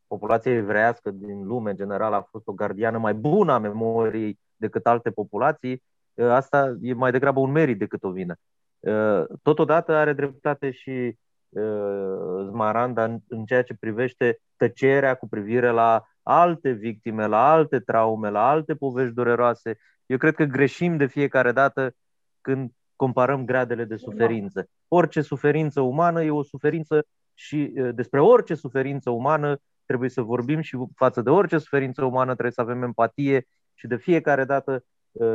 populația 0.08 0.52
evreiască 0.52 1.12
din 1.12 1.46
lume 1.46 1.70
în 1.70 1.76
general 1.76 2.14
a 2.14 2.22
fost 2.22 2.48
o 2.48 2.54
gardiană 2.54 2.98
mai 2.98 3.14
bună 3.14 3.54
a 3.54 3.58
memoriei 3.58 4.40
decât 4.56 4.88
alte 4.88 5.12
populații, 5.12 5.84
uh, 6.14 6.30
asta 6.30 6.78
e 6.82 6.94
mai 6.94 7.12
degrabă 7.12 7.40
un 7.40 7.52
merit 7.52 7.78
decât 7.78 8.04
o 8.04 8.10
vină. 8.10 8.36
Uh, 8.84 9.24
totodată 9.42 9.94
are 9.94 10.14
dreptate 10.14 10.72
și 10.72 11.18
uh, 11.50 12.46
Zmaranda 12.50 13.04
în 13.28 13.46
ceea 13.46 13.64
ce 13.64 13.74
privește 13.74 14.40
tăcerea 14.56 15.16
cu 15.16 15.28
privire 15.28 15.70
la 15.70 16.04
alte 16.24 16.72
victime, 16.72 17.26
la 17.26 17.52
alte 17.52 17.80
traume, 17.80 18.30
la 18.30 18.50
alte 18.50 18.76
povești 18.76 19.14
dureroase. 19.14 19.78
Eu 20.06 20.18
cred 20.18 20.36
că 20.36 20.44
greșim 20.44 20.98
de 20.98 21.06
fiecare 21.06 21.52
dată 21.52 21.96
când 22.42 22.72
comparăm 22.96 23.46
gradele 23.46 23.84
de 23.84 23.96
suferință. 23.96 24.70
Orice 24.88 25.22
suferință 25.22 25.82
umană 25.82 26.24
e 26.24 26.30
o 26.30 26.44
suferință 26.44 27.06
și 27.34 27.74
despre 27.94 28.22
orice 28.22 28.56
suferință 28.56 29.10
umană 29.10 29.58
trebuie 29.86 30.10
să 30.10 30.22
vorbim 30.22 30.62
și 30.62 30.78
față 30.96 31.22
de 31.22 31.30
orice 31.30 31.58
suferință 31.58 32.06
umană 32.06 32.32
trebuie 32.32 32.52
să 32.52 32.62
avem 32.62 32.84
empatie 32.84 33.48
și 33.74 33.88
de 33.88 33.96
fiecare 33.96 34.46
dată 34.46 34.84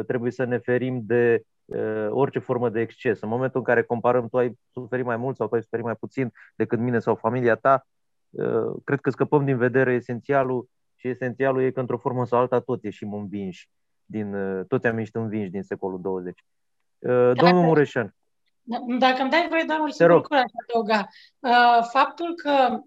trebuie 0.07 0.30
să 0.30 0.44
ne 0.44 0.59
ferim 0.59 1.01
de 1.05 1.42
orice 2.08 2.38
formă 2.38 2.68
de 2.68 2.80
exces. 2.80 3.20
În 3.20 3.28
momentul 3.28 3.58
în 3.58 3.64
care 3.64 3.82
comparăm 3.82 4.28
tu 4.28 4.38
ai 4.38 4.58
suferit 4.72 5.04
mai 5.04 5.16
mult 5.16 5.36
sau 5.36 5.48
tu 5.48 5.54
ai 5.54 5.62
suferit 5.62 5.84
mai 5.84 5.94
puțin 5.94 6.32
decât 6.54 6.78
mine 6.78 6.98
sau 6.98 7.14
familia 7.14 7.54
ta, 7.54 7.86
cred 8.84 9.00
că 9.00 9.10
scăpăm 9.10 9.44
din 9.44 9.56
vedere 9.56 9.94
esențialul 9.94 10.68
și 10.94 11.08
esențialul 11.08 11.62
e 11.62 11.70
că 11.70 11.80
într-o 11.80 11.98
formă 11.98 12.26
sau 12.26 12.38
alta 12.38 12.60
tot 12.60 12.82
ieșim 12.82 13.12
învinși, 13.12 13.70
din, 14.04 14.36
toți 14.68 14.86
am 14.86 14.98
ieșit 14.98 15.14
învinși 15.14 15.50
din 15.50 15.62
secolul 15.62 16.00
20. 16.00 16.44
Domnul 17.34 17.62
Mureșan. 17.62 18.14
Dacă 18.98 19.20
îmi 19.20 19.30
dai 19.30 19.46
voie 19.48 19.64
doar 19.66 19.80
un 19.80 19.90
singur 19.90 20.14
lucru 20.14 20.34
aș 20.34 20.50
adăuga. 20.62 21.06
Faptul 21.92 22.34
că 22.34 22.80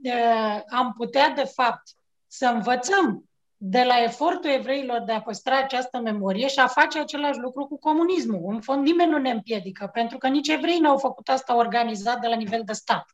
am 0.76 0.94
putea, 0.98 1.30
de 1.36 1.44
fapt, 1.56 1.84
să 2.28 2.52
învățăm 2.54 3.30
de 3.64 3.84
la 3.84 4.04
efortul 4.04 4.50
evreilor 4.50 5.02
de 5.06 5.12
a 5.12 5.22
păstra 5.22 5.58
această 5.58 6.00
memorie 6.00 6.48
și 6.48 6.60
a 6.60 6.68
face 6.68 7.00
același 7.00 7.40
lucru 7.40 7.66
cu 7.66 7.80
comunismul. 7.80 8.54
În 8.54 8.62
fond, 8.62 8.86
nimeni 8.86 9.12
nu 9.12 9.18
ne 9.18 9.30
împiedică, 9.30 9.90
pentru 9.94 10.18
că 10.18 10.28
nici 10.28 10.48
evreii 10.48 10.80
n-au 10.80 10.98
făcut 10.98 11.30
asta 11.30 11.56
organizat 11.56 12.20
de 12.20 12.28
la 12.28 12.36
nivel 12.36 12.62
de 12.66 12.74
stat. 12.74 13.06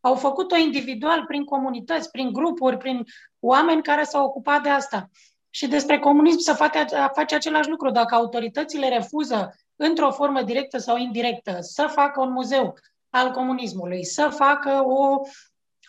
Au 0.00 0.14
făcut-o 0.14 0.56
individual, 0.56 1.24
prin 1.24 1.44
comunități, 1.44 2.10
prin 2.10 2.32
grupuri, 2.32 2.76
prin 2.76 3.04
oameni 3.40 3.82
care 3.82 4.02
s-au 4.02 4.24
ocupat 4.24 4.62
de 4.62 4.68
asta. 4.68 5.10
Și 5.50 5.66
despre 5.66 5.98
comunism 5.98 6.38
să 6.38 6.52
face, 6.52 6.84
face 7.14 7.34
același 7.34 7.68
lucru. 7.68 7.90
Dacă 7.90 8.14
autoritățile 8.14 8.88
refuză, 8.88 9.54
într-o 9.76 10.10
formă 10.10 10.42
directă 10.42 10.78
sau 10.78 10.96
indirectă, 10.96 11.56
să 11.60 11.86
facă 11.86 12.20
un 12.20 12.30
muzeu 12.30 12.74
al 13.10 13.30
comunismului, 13.30 14.04
să 14.04 14.28
facă 14.28 14.82
o, 14.84 15.20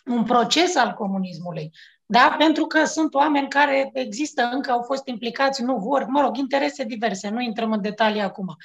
un 0.04 0.24
proces 0.24 0.76
al 0.76 0.92
comunismului, 0.92 1.70
da? 2.10 2.34
Pentru 2.38 2.66
că 2.66 2.84
sunt 2.84 3.14
oameni 3.14 3.48
care 3.48 3.90
există, 3.92 4.48
încă 4.52 4.70
au 4.70 4.82
fost 4.82 5.06
implicați, 5.06 5.62
nu 5.62 5.76
vor, 5.76 6.04
mă 6.04 6.20
rog, 6.20 6.36
interese 6.36 6.84
diverse, 6.84 7.28
nu 7.28 7.40
intrăm 7.40 7.72
în 7.72 7.80
detalii 7.80 8.20
acum. 8.20 8.56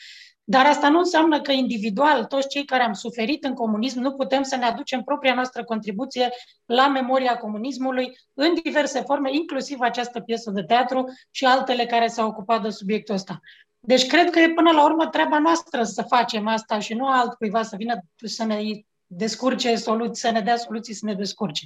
Dar 0.44 0.66
asta 0.66 0.90
nu 0.90 0.98
înseamnă 0.98 1.42
că 1.42 1.52
individual, 1.52 2.26
toți 2.26 2.48
cei 2.48 2.66
care 2.66 2.84
am 2.84 2.94
suferit 2.94 3.44
în 3.44 3.54
comunism, 3.54 4.00
nu 4.00 4.14
putem 4.14 4.44
să 4.44 4.56
ne 4.56 4.66
aducem 4.66 5.02
propria 5.02 5.34
noastră 5.34 5.64
contribuție 5.64 6.30
la 6.66 6.88
memoria 6.88 7.38
comunismului 7.38 8.18
în 8.34 8.54
diverse 8.64 9.02
forme, 9.02 9.34
inclusiv 9.34 9.80
această 9.80 10.20
piesă 10.20 10.52
de 10.52 10.64
teatru 10.64 11.06
și 11.32 11.46
altele 11.46 11.86
care 11.86 12.08
s-au 12.08 12.28
ocupat 12.28 12.62
de 12.62 12.70
subiectul 12.70 13.16
ăsta. 13.16 13.40
Deci 13.80 14.08
cred 14.08 14.30
că 14.30 14.40
e 14.40 14.50
până 14.50 14.72
la 14.72 14.84
urmă 14.84 15.08
treaba 15.08 15.40
noastră 15.40 15.84
să 15.84 16.02
facem 16.02 16.48
asta 16.48 16.80
și 16.80 16.94
nu 16.94 17.08
altcuiva 17.08 17.64
să 17.64 17.76
vină 17.76 17.96
să 18.16 18.46
ne 18.46 18.62
descurce 19.06 19.76
soluții, 19.76 20.22
să 20.22 20.32
ne 20.32 20.42
dea 20.42 20.56
soluții 20.56 20.94
să 20.94 21.06
ne 21.06 21.14
descurce. 21.14 21.66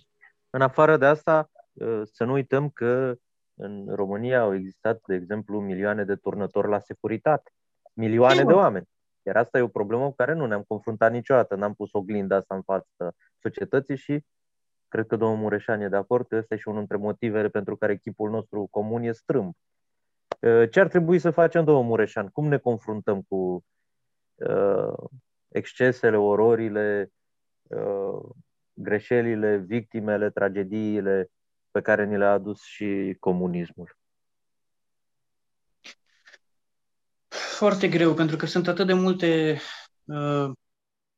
În 0.50 0.62
afară 0.62 0.98
de 0.98 1.06
asta, 1.06 1.50
Uh, 1.57 1.57
să 2.04 2.24
nu 2.24 2.32
uităm 2.32 2.70
că 2.70 3.16
în 3.60 3.88
România 3.90 4.42
au 4.42 4.56
existat, 4.56 5.02
de 5.08 5.16
exemplu, 5.16 5.62
milioane 5.62 6.04
de 6.04 6.16
turnători 6.16 6.70
la 6.70 6.80
securitate. 6.80 7.52
Milioane 7.94 8.44
de 8.44 8.54
oameni. 8.54 8.86
Iar 9.22 9.38
asta 9.38 9.58
e 9.58 9.62
o 9.62 9.68
problemă 9.68 10.04
cu 10.06 10.16
care 10.16 10.34
nu 10.34 10.46
ne-am 10.46 10.64
confruntat 10.68 11.12
niciodată. 11.12 11.56
N-am 11.56 11.74
pus 11.74 11.94
oglinda 11.94 12.36
asta 12.36 12.56
în 12.56 12.62
fața 12.62 13.12
societății 13.40 13.98
și 13.98 14.24
cred 14.88 15.08
că 15.08 15.16
domnul 15.16 15.38
Mureșan 15.38 15.82
e 15.82 15.90
de 15.90 15.96
acord 15.96 16.28
că 16.28 16.36
ăsta 16.36 16.54
e 16.54 16.58
și 16.58 16.68
unul 16.68 16.80
dintre 16.80 16.98
motivele 16.98 17.50
pentru 17.50 17.78
care 17.78 17.92
echipul 17.92 18.30
nostru 18.30 18.68
comun 18.72 19.04
e 19.04 19.12
strâmb. 19.12 19.54
Uh, 20.40 20.70
ce 20.70 20.80
ar 20.80 20.88
trebui 20.88 21.20
să 21.20 21.32
facem, 21.32 21.64
domnul 21.64 21.84
Mureșan? 21.84 22.28
Cum 22.28 22.48
ne 22.48 22.58
confruntăm 22.58 23.22
cu 23.22 23.66
uh, 24.36 24.94
excesele, 25.48 26.18
ororile, 26.18 27.12
uh, 27.62 28.30
greșelile, 28.74 29.58
victimele, 29.58 30.30
tragediile 30.30 31.32
pe 31.78 31.84
care 31.84 32.06
ni 32.06 32.18
le-a 32.18 32.32
adus 32.32 32.62
și 32.64 33.16
comunismul? 33.20 33.98
Foarte 37.28 37.88
greu, 37.88 38.14
pentru 38.14 38.36
că 38.36 38.46
sunt 38.46 38.68
atât 38.68 38.88
de 38.88 38.94
multe 38.94 39.60
uh, 40.06 40.52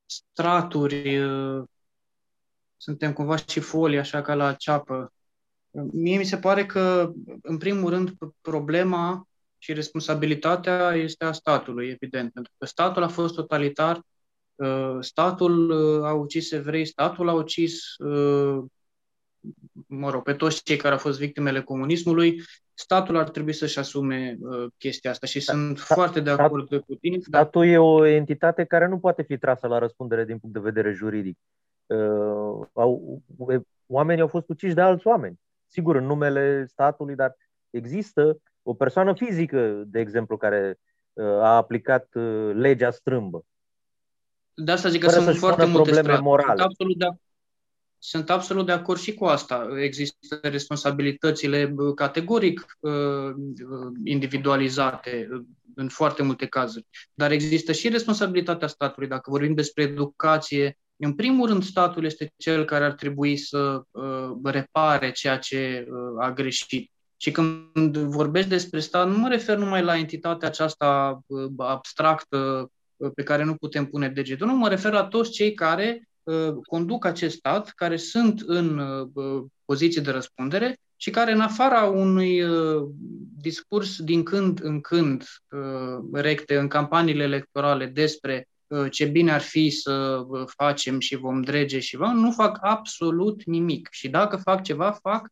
straturi, 0.06 1.20
uh, 1.20 1.64
suntem 2.78 3.14
cumva 3.14 3.36
și 3.36 3.60
folii, 3.60 4.00
așa 4.00 4.22
ca 4.22 4.34
la 4.34 4.54
ceapă. 4.54 5.14
Mie 5.92 6.18
mi 6.18 6.26
se 6.26 6.38
pare 6.38 6.66
că, 6.66 7.12
în 7.42 7.58
primul 7.58 7.90
rând, 7.90 8.12
problema 8.42 9.28
și 9.58 9.74
responsabilitatea 9.74 10.94
este 10.94 11.26
a 11.26 11.32
statului, 11.32 11.90
evident, 11.90 12.34
pentru 12.34 12.52
că 12.58 12.66
statul 12.66 13.04
a 13.04 13.08
fost 13.08 13.36
totalitar, 13.36 14.02
uh, 14.56 14.98
statul 15.00 15.70
uh, 15.70 16.06
a 16.06 16.14
ucis 16.14 16.52
evrei, 16.52 16.86
statul 16.86 17.30
a 17.30 17.34
ucis 17.34 17.98
uh, 17.98 18.64
mă 19.88 20.10
rog, 20.10 20.24
pe 20.24 20.34
toți 20.34 20.64
cei 20.64 20.78
care 20.78 20.94
au 20.94 21.00
fost 21.00 21.20
victimele 21.20 21.62
comunismului, 21.62 22.42
statul 22.74 23.18
ar 23.18 23.30
trebui 23.30 23.54
să-și 23.54 23.80
asume 23.80 24.38
uh, 24.40 24.66
chestia 24.78 25.12
asta 25.12 25.28
și 25.28 25.46
da, 25.46 25.54
sunt 25.54 25.78
stat, 25.78 25.98
foarte 25.98 26.20
de 26.20 26.30
acord 26.30 26.66
stat, 26.66 26.80
cu 26.80 26.96
tine. 26.96 27.18
Statul 27.20 27.66
dar... 27.66 27.74
e 27.74 27.78
o 27.78 28.06
entitate 28.06 28.64
care 28.64 28.88
nu 28.88 29.00
poate 29.00 29.22
fi 29.22 29.38
trasă 29.38 29.68
la 29.68 29.78
răspundere 29.78 30.26
din 30.26 30.38
punct 30.38 30.56
de 30.56 30.62
vedere 30.62 30.92
juridic. 30.92 31.38
Uh, 31.86 32.68
au, 32.74 33.22
oamenii 33.88 34.22
au 34.22 34.28
fost 34.28 34.50
uciși 34.50 34.74
de 34.74 34.82
alți 34.82 35.08
oameni, 35.08 35.40
sigur, 35.68 35.96
în 35.96 36.06
numele 36.06 36.66
statului, 36.66 37.16
dar 37.16 37.36
există 37.70 38.42
o 38.64 38.74
persoană 38.74 39.14
fizică, 39.14 39.84
de 39.86 40.00
exemplu, 40.00 40.38
care 40.38 40.80
uh, 41.14 41.26
a 41.26 41.56
aplicat 41.56 42.08
uh, 42.14 42.52
legea 42.54 42.92
strâmbă. 42.92 43.46
De 44.54 44.72
asta 44.72 44.90
zic 44.90 45.04
că 45.04 45.10
sunt 45.10 45.36
foarte 45.36 45.66
multe 45.66 45.92
probleme 45.92 46.18
morale. 46.18 46.48
Sunt 46.48 46.60
absolut 46.60 46.98
de, 46.98 47.06
sunt 48.00 48.30
absolut 48.30 48.66
de 48.66 48.72
acord 48.72 49.00
și 49.00 49.14
cu 49.14 49.26
asta. 49.26 49.68
Există 49.82 50.40
responsabilitățile 50.42 51.76
categoric 51.96 52.78
individualizate 54.04 55.28
în 55.76 55.88
foarte 55.88 56.24
multe 56.24 56.46
cazuri, 56.46 56.86
dar 57.14 57.32
există 57.32 57.72
și 57.72 57.90
responsabilitatea 57.90 58.68
statului. 58.68 59.08
Dacă 59.10 59.30
vorbim 59.30 59.54
despre 59.54 59.84
educație, 59.84 60.78
în 60.96 61.14
primul 61.14 61.48
rând, 61.48 61.64
statul 61.64 62.06
este 62.06 62.34
cel 62.38 62.66
care 62.66 62.86
ar 62.86 62.94
trebui 62.94 63.38
să 63.38 63.82
repare 64.44 65.12
ceea 65.12 65.38
ce 65.38 65.88
a 66.20 66.32
greșit. 66.32 66.92
Și 67.18 67.32
când 67.32 67.98
vorbesc 67.98 68.48
despre 68.48 68.80
stat, 68.80 69.08
nu 69.08 69.18
mă 69.18 69.28
refer 69.28 69.58
numai 69.58 69.84
la 69.84 69.98
entitatea 69.98 70.48
aceasta 70.48 71.20
abstractă 71.58 72.72
pe 73.16 73.24
care 73.24 73.44
nu 73.44 73.56
putem 73.56 73.86
pune 73.86 74.10
degetul, 74.10 74.48
nu 74.48 74.56
mă 74.56 74.70
refer 74.70 74.92
la 74.92 75.04
toți 75.04 75.32
cei 75.32 75.54
care 75.54 76.02
Uh, 76.02 76.09
conduc 76.62 77.06
acest 77.06 77.36
stat, 77.36 77.70
care 77.70 77.98
sunt 77.98 78.42
în 78.46 78.78
uh, 78.78 79.44
poziție 79.66 80.02
de 80.02 80.12
răspundere 80.12 80.80
și 80.96 81.10
care, 81.10 81.32
în 81.32 81.40
afara 81.40 81.84
unui 81.84 82.42
uh, 82.42 82.88
discurs 83.42 84.02
din 84.02 84.24
când 84.24 84.60
în 84.64 84.82
când 84.82 85.24
recte 86.14 86.58
în 86.58 86.68
campaniile 86.68 87.24
electorale 87.24 87.86
despre 87.86 88.48
ce 88.92 89.06
bine 89.06 89.32
ar 89.32 89.42
fi 89.42 89.70
să 89.70 90.26
facem 90.46 91.00
și 91.00 91.16
vom 91.16 91.42
drege 91.42 91.80
și 91.80 91.98
vom, 91.98 92.18
nu 92.18 92.32
fac 92.32 92.58
absolut 92.62 93.44
nimic. 93.44 93.88
Și 93.92 94.10
dacă 94.10 94.36
fac 94.36 94.64
ceva, 94.64 94.92
fac 95.02 95.28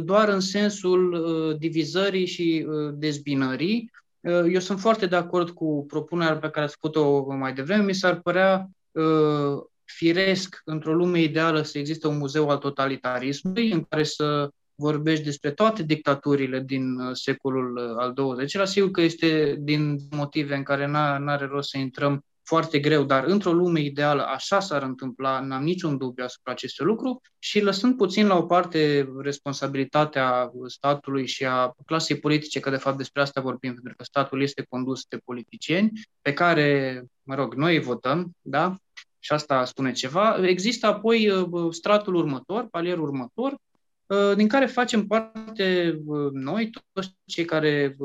doar 0.00 0.28
în 0.28 0.40
sensul 0.40 1.56
divizării 1.58 2.26
și 2.26 2.66
dezbinării. 2.92 3.90
Eu 4.50 4.60
sunt 4.60 4.80
foarte 4.80 5.06
de 5.06 5.16
acord 5.16 5.50
cu 5.50 5.84
propunerea 5.88 6.38
pe 6.38 6.50
care 6.50 6.64
ați 6.64 6.76
făcut-o 6.80 7.32
mai 7.32 7.52
devreme. 7.52 7.84
Mi 7.84 7.94
s-ar 7.94 8.20
părea 8.20 8.68
firesc 9.84 10.60
într-o 10.64 10.94
lume 10.94 11.20
ideală 11.20 11.62
să 11.62 11.78
existe 11.78 12.06
un 12.06 12.16
muzeu 12.16 12.48
al 12.48 12.58
totalitarismului 12.58 13.70
în 13.70 13.84
care 13.88 14.04
să 14.04 14.48
vorbești 14.74 15.24
despre 15.24 15.50
toate 15.50 15.82
dictaturile 15.82 16.60
din 16.60 16.98
uh, 16.98 17.10
secolul 17.12 17.76
uh, 17.76 17.96
al 17.96 18.36
XX-lea. 18.36 18.64
Sigur 18.64 18.90
că 18.90 19.00
este 19.00 19.56
din 19.58 19.98
motive 20.10 20.54
în 20.54 20.62
care 20.62 20.86
nu 20.86 21.30
are 21.30 21.46
rost 21.46 21.68
să 21.68 21.78
intrăm 21.78 22.24
foarte 22.44 22.78
greu, 22.78 23.04
dar 23.04 23.24
într-o 23.24 23.52
lume 23.52 23.80
ideală 23.80 24.22
așa 24.22 24.60
s-ar 24.60 24.82
întâmpla, 24.82 25.40
n-am 25.40 25.62
niciun 25.62 25.96
dubiu 25.96 26.24
asupra 26.24 26.52
acestui 26.52 26.84
lucru 26.84 27.20
și 27.38 27.60
lăsând 27.60 27.96
puțin 27.96 28.26
la 28.26 28.36
o 28.36 28.42
parte 28.42 29.08
responsabilitatea 29.18 30.50
statului 30.66 31.26
și 31.26 31.44
a 31.44 31.74
clasei 31.86 32.18
politice, 32.18 32.60
că 32.60 32.70
de 32.70 32.76
fapt 32.76 32.96
despre 32.96 33.22
asta 33.22 33.40
vorbim, 33.40 33.72
pentru 33.72 33.94
că 33.96 34.04
statul 34.04 34.42
este 34.42 34.66
condus 34.68 35.04
de 35.04 35.16
politicieni 35.24 35.90
pe 36.22 36.32
care, 36.32 37.02
mă 37.22 37.34
rog, 37.34 37.54
noi 37.54 37.80
votăm, 37.80 38.30
da? 38.40 38.76
Și 39.24 39.32
asta 39.32 39.64
spune 39.64 39.92
ceva. 39.92 40.48
Există 40.48 40.86
apoi 40.86 41.30
uh, 41.30 41.72
stratul 41.72 42.14
următor, 42.14 42.66
palierul 42.66 43.04
următor, 43.04 43.56
uh, 44.06 44.36
din 44.36 44.48
care 44.48 44.66
facem 44.66 45.06
parte 45.06 45.98
uh, 46.06 46.30
noi, 46.32 46.70
toți 46.92 47.16
cei 47.24 47.44
care 47.44 47.96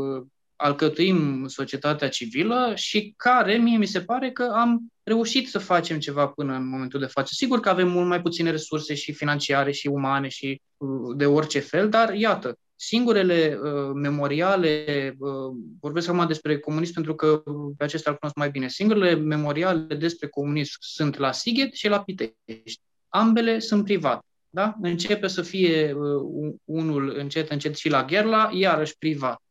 alcătuim 0.62 1.48
societatea 1.48 2.10
civilă 2.10 2.72
și 2.76 3.14
care, 3.18 3.56
mie 3.58 3.78
mi 3.78 3.86
se 3.86 4.02
pare 4.02 4.32
că 4.32 4.52
am 4.56 4.92
reușit 5.04 5.50
să 5.50 5.60
facem 5.60 6.00
ceva 6.00 6.28
până 6.28 6.56
în 6.56 6.70
momentul 6.70 7.00
de 7.00 7.06
față. 7.06 7.32
Sigur 7.34 7.60
că 7.60 7.70
avem 7.70 7.90
mult 7.90 8.08
mai 8.08 8.22
puține 8.22 8.52
resurse 8.52 8.94
și 8.94 9.14
financiare 9.14 9.72
și 9.72 9.88
umane 9.88 10.28
și 10.28 10.62
de 11.16 11.26
orice 11.26 11.60
fel, 11.60 11.90
dar 11.90 12.14
iată, 12.14 12.58
Singurele 12.82 13.60
uh, 13.64 13.92
memoriale, 13.94 15.16
uh, 15.18 15.56
vorbesc 15.80 16.08
acum 16.08 16.28
despre 16.28 16.60
comunism 16.60 16.94
pentru 16.94 17.16
că 17.16 17.44
pe 17.78 17.84
acestea 17.84 18.12
îl 18.12 18.18
cunosc 18.18 18.38
mai 18.38 18.50
bine, 18.50 18.68
singurele 18.68 19.16
memoriale 19.16 19.96
despre 19.96 20.28
comunism 20.28 20.78
sunt 20.80 21.18
la 21.18 21.32
Sighet 21.32 21.74
și 21.74 21.88
la 21.88 22.04
Pitești. 22.04 22.82
Ambele 23.10 23.60
sunt 23.60 23.84
private. 23.84 24.26
Da? 24.50 24.76
Începe 24.82 25.28
să 25.28 25.42
fie 25.42 25.94
uh, 25.94 26.54
unul 26.64 27.14
încet, 27.18 27.50
încet 27.50 27.76
și 27.76 27.90
la 27.90 28.06
Gherla, 28.06 28.50
iarăși 28.54 28.98
privat. 28.98 29.42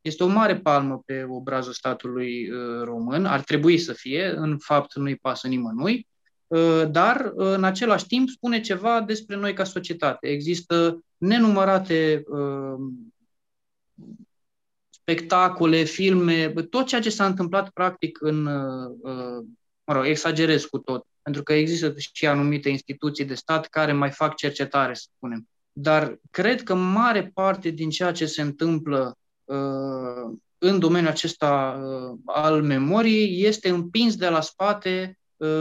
Este 0.00 0.24
o 0.24 0.26
mare 0.26 0.56
palmă 0.56 1.02
pe 1.06 1.26
obrazul 1.28 1.72
statului 1.72 2.50
uh, 2.50 2.82
român, 2.82 3.24
ar 3.24 3.40
trebui 3.40 3.78
să 3.78 3.92
fie, 3.92 4.32
în 4.36 4.58
fapt 4.58 4.94
nu-i 4.94 5.16
pasă 5.16 5.48
nimănui, 5.48 6.06
uh, 6.46 6.82
dar 6.90 7.32
uh, 7.34 7.46
în 7.54 7.64
același 7.64 8.06
timp 8.06 8.28
spune 8.28 8.60
ceva 8.60 9.00
despre 9.00 9.36
noi 9.36 9.52
ca 9.54 9.64
societate. 9.64 10.28
Există 10.28 11.04
nenumărate 11.16 12.22
uh, 12.26 12.74
spectacole, 14.90 15.82
filme, 15.82 16.52
tot 16.52 16.86
ceea 16.86 17.00
ce 17.00 17.10
s-a 17.10 17.26
întâmplat 17.26 17.70
practic 17.70 18.18
în, 18.20 18.46
uh, 18.46 18.96
uh, 19.02 19.44
mă 19.84 19.94
rog, 19.94 20.04
exagerez 20.04 20.64
cu 20.64 20.78
tot, 20.78 21.06
pentru 21.22 21.42
că 21.42 21.52
există 21.52 21.94
și 22.12 22.26
anumite 22.26 22.68
instituții 22.68 23.24
de 23.24 23.34
stat 23.34 23.66
care 23.66 23.92
mai 23.92 24.10
fac 24.10 24.36
cercetare, 24.36 24.94
să 24.94 25.06
spunem. 25.16 25.48
Dar 25.72 26.18
cred 26.30 26.62
că 26.62 26.74
mare 26.74 27.30
parte 27.34 27.68
din 27.70 27.90
ceea 27.90 28.12
ce 28.12 28.26
se 28.26 28.42
întâmplă 28.42 29.06
uh, 29.06 29.19
în 30.58 30.78
domeniul 30.78 31.10
acesta 31.10 31.80
uh, 31.82 32.18
al 32.24 32.62
memoriei 32.62 33.44
este 33.44 33.68
împins 33.68 34.16
de 34.16 34.28
la 34.28 34.40
spate 34.40 35.18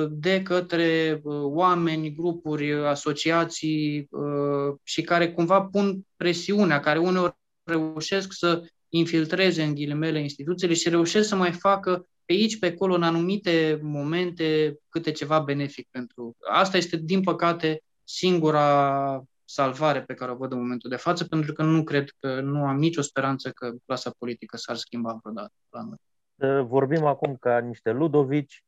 de 0.10 0.42
către 0.42 1.22
uh, 1.24 1.42
oameni, 1.44 2.14
grupuri, 2.14 2.74
asociații 2.74 4.08
uh, 4.12 4.76
și 4.84 5.02
care 5.02 5.32
cumva 5.32 5.62
pun 5.62 6.02
presiunea, 6.16 6.80
care 6.80 7.00
uneori 7.00 7.38
reușesc 7.64 8.34
să 8.34 8.64
infiltreze 8.90 9.64
în 9.64 9.74
ghilimele 9.74 10.22
instituțiile 10.22 10.74
și 10.74 10.90
reușesc 10.90 11.28
să 11.28 11.36
mai 11.36 11.52
facă 11.52 12.08
pe 12.26 12.34
aici, 12.34 12.60
pe 12.60 12.66
acolo, 12.66 12.94
în 12.94 13.04
anumite 13.04 13.80
momente, 13.82 14.78
câte 14.90 15.12
ceva 15.12 15.40
benefic 15.40 15.88
pentru. 15.92 16.36
Asta 16.52 16.78
este, 16.78 16.98
din 16.98 17.22
păcate, 17.22 17.84
singura 18.04 19.24
salvare 19.50 20.02
pe 20.02 20.14
care 20.14 20.32
o 20.32 20.36
văd 20.36 20.52
în 20.52 20.60
momentul 20.60 20.90
de 20.90 20.96
față, 20.96 21.26
pentru 21.26 21.54
că 21.54 21.64
nu 21.64 21.84
cred 21.84 22.10
că 22.20 22.42
nu 22.42 22.66
am 22.66 22.78
nicio 22.78 23.02
speranță 23.02 23.50
că 23.52 23.72
clasa 23.86 24.12
politică 24.18 24.58
s-ar 24.58 24.76
schimba 24.76 25.20
vreodată 25.22 25.54
la 25.70 25.82
noi. 25.84 26.64
Vorbim 26.64 27.06
acum 27.06 27.36
ca 27.36 27.60
niște 27.60 27.92
Ludovici, 27.92 28.64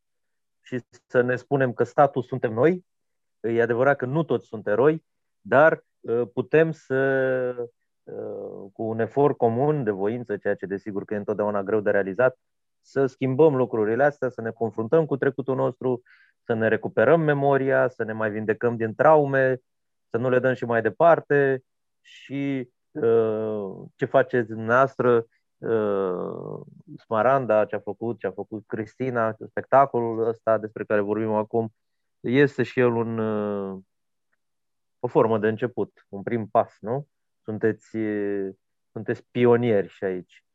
și 0.61 0.83
să 1.07 1.21
ne 1.21 1.35
spunem 1.35 1.73
că 1.73 1.83
statul 1.83 2.23
suntem 2.23 2.53
noi. 2.53 2.85
E 3.39 3.61
adevărat 3.61 3.97
că 3.97 4.05
nu 4.05 4.23
toți 4.23 4.47
sunt 4.47 4.67
eroi, 4.67 5.05
dar 5.41 5.83
uh, 5.99 6.21
putem 6.33 6.71
să, 6.71 6.95
uh, 8.03 8.69
cu 8.73 8.83
un 8.83 8.99
efort 8.99 9.37
comun 9.37 9.83
de 9.83 9.91
voință, 9.91 10.37
ceea 10.37 10.55
ce 10.55 10.65
desigur 10.65 11.05
că 11.05 11.13
e 11.13 11.17
întotdeauna 11.17 11.63
greu 11.63 11.79
de 11.79 11.91
realizat, 11.91 12.39
să 12.81 13.05
schimbăm 13.05 13.55
lucrurile 13.55 14.03
astea, 14.03 14.29
să 14.29 14.41
ne 14.41 14.51
confruntăm 14.51 15.05
cu 15.05 15.17
trecutul 15.17 15.55
nostru, 15.55 16.01
să 16.43 16.53
ne 16.53 16.67
recuperăm 16.67 17.21
memoria, 17.21 17.87
să 17.87 18.03
ne 18.03 18.13
mai 18.13 18.31
vindecăm 18.31 18.75
din 18.75 18.95
traume, 18.95 19.61
să 20.11 20.17
nu 20.17 20.29
le 20.29 20.39
dăm 20.39 20.53
și 20.53 20.65
mai 20.65 20.81
departe 20.81 21.63
și 22.01 22.69
uh, 22.91 23.71
ce 23.95 24.05
faceți 24.05 24.47
dumneavoastră 24.47 25.25
uh, 25.57 26.59
Smaranda, 26.97 27.65
ce 27.65 27.75
a 27.75 27.79
făcut, 27.79 28.19
ce 28.19 28.27
a 28.27 28.31
făcut 28.31 28.63
Cristina, 28.67 29.35
spectacolul 29.47 30.27
ăsta 30.27 30.57
despre 30.57 30.83
care 30.83 31.01
vorbim 31.01 31.33
acum, 31.33 31.73
este 32.19 32.63
și 32.63 32.79
el 32.79 32.91
un, 32.91 33.17
uh, 33.17 33.79
o 34.99 35.07
formă 35.07 35.37
de 35.39 35.47
început, 35.47 36.05
un 36.09 36.21
prim 36.23 36.47
pas, 36.47 36.77
nu? 36.79 37.07
Sunteți, 37.43 37.97
sunteți 38.91 39.23
pionieri 39.31 39.87
și 39.87 40.03
aici. 40.03 40.45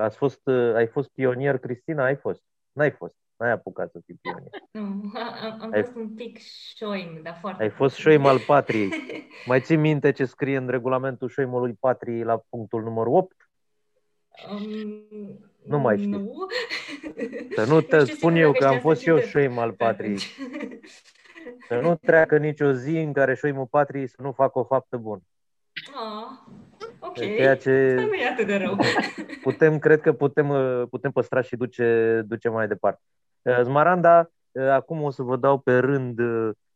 Ați 0.00 0.16
fost, 0.16 0.48
ai 0.74 0.86
fost 0.86 1.08
pionier, 1.08 1.58
Cristina? 1.58 2.04
Ai 2.04 2.16
fost? 2.16 2.42
N-ai 2.72 2.90
fost. 2.90 3.16
N-ai 3.36 3.50
apucat 3.50 3.90
să 3.90 4.00
fii 4.04 4.18
pionier. 4.20 4.50
Nu, 4.70 4.80
am, 4.80 5.58
am 5.60 5.70
ai, 5.72 5.82
fost 5.82 5.96
un 5.96 6.14
pic 6.14 6.38
șoim, 6.76 7.20
dar 7.22 7.38
foarte... 7.40 7.62
Ai 7.62 7.70
fost 7.70 7.96
șoim 7.96 8.26
al 8.26 8.38
patriei. 8.38 8.90
Mai 9.46 9.60
ții 9.60 9.76
minte 9.76 10.12
ce 10.12 10.24
scrie 10.24 10.56
în 10.56 10.68
regulamentul 10.68 11.28
șoimului 11.28 11.76
patriei 11.80 12.22
la 12.22 12.42
punctul 12.48 12.82
numărul 12.82 13.14
8? 13.14 13.50
Um, 14.50 14.64
nu 15.66 15.78
mai 15.78 15.98
știu. 15.98 16.18
Nu. 16.18 16.46
Să 17.54 17.64
nu 17.64 17.80
te 17.80 18.04
spun 18.04 18.34
eu 18.34 18.52
că 18.52 18.66
am 18.66 18.78
fost 18.78 19.00
și 19.00 19.08
eu 19.08 19.18
șoim 19.18 19.58
al 19.58 19.72
patriei. 19.72 20.18
Să 21.68 21.80
nu 21.80 21.96
treacă 21.96 22.38
nicio 22.38 22.72
zi 22.72 22.96
în 22.96 23.12
care 23.12 23.34
șoimul 23.34 23.66
patriei 23.66 24.06
să 24.06 24.16
nu 24.22 24.32
facă 24.32 24.58
o 24.58 24.64
faptă 24.64 24.96
bună. 24.96 25.22
Ah, 25.94 26.54
ok. 26.98 27.14
Ceea 27.14 27.56
ce 27.56 27.94
nu 27.94 28.14
e 28.14 28.28
atât 28.28 28.46
de 28.46 28.56
rău. 28.56 28.76
Putem, 29.42 29.78
cred 29.78 30.00
că 30.00 30.12
putem, 30.12 30.48
putem 30.90 31.10
păstra 31.10 31.40
și 31.40 31.56
duce, 31.56 32.22
duce 32.26 32.48
mai 32.48 32.68
departe. 32.68 33.02
Zmaranda, 33.62 34.30
acum 34.70 35.02
o 35.02 35.10
să 35.10 35.22
vă 35.22 35.36
dau 35.36 35.58
pe 35.58 35.78
rând 35.78 36.18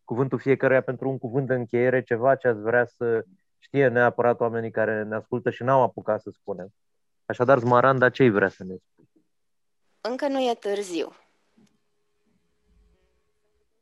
cuvântul 0.05 0.39
fiecăruia 0.39 0.83
pentru 0.83 1.09
un 1.09 1.19
cuvânt 1.19 1.47
de 1.47 1.55
încheiere, 1.55 2.03
ceva 2.03 2.37
ce 2.37 2.49
ați 2.49 2.61
vrea 2.61 2.85
să 2.87 3.25
știe 3.59 3.89
neapărat 3.89 4.41
oamenii 4.41 4.71
care 4.71 5.03
ne 5.03 5.15
ascultă 5.15 5.51
și 5.51 5.63
n-au 5.63 5.83
apucat 5.83 6.21
să 6.21 6.31
spunem. 6.31 6.75
Așadar, 7.27 7.59
Zmaranda, 7.59 8.11
ce 8.11 8.31
vrea 8.31 8.49
să 8.49 8.65
ne 8.65 8.75
spui? 8.77 9.09
Încă 10.01 10.29
nu 10.29 10.41
e 10.41 10.55
târziu. 10.55 11.13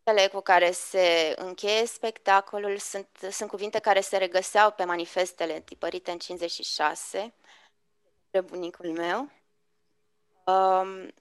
Cuvintele 0.03 0.28
cu 0.32 0.41
care 0.41 0.70
se 0.70 1.34
încheie 1.37 1.87
spectacolul 1.87 2.78
sunt, 2.78 3.09
sunt 3.30 3.51
cuvinte 3.51 3.78
care 3.78 4.01
se 4.01 4.16
regăseau 4.16 4.70
pe 4.70 4.84
manifestele 4.84 5.61
tipărite 5.61 6.11
în 6.11 6.18
56 6.18 7.34
de 8.30 8.41
bunicul 8.41 8.91
meu. 8.91 9.30
Um, 10.45 11.12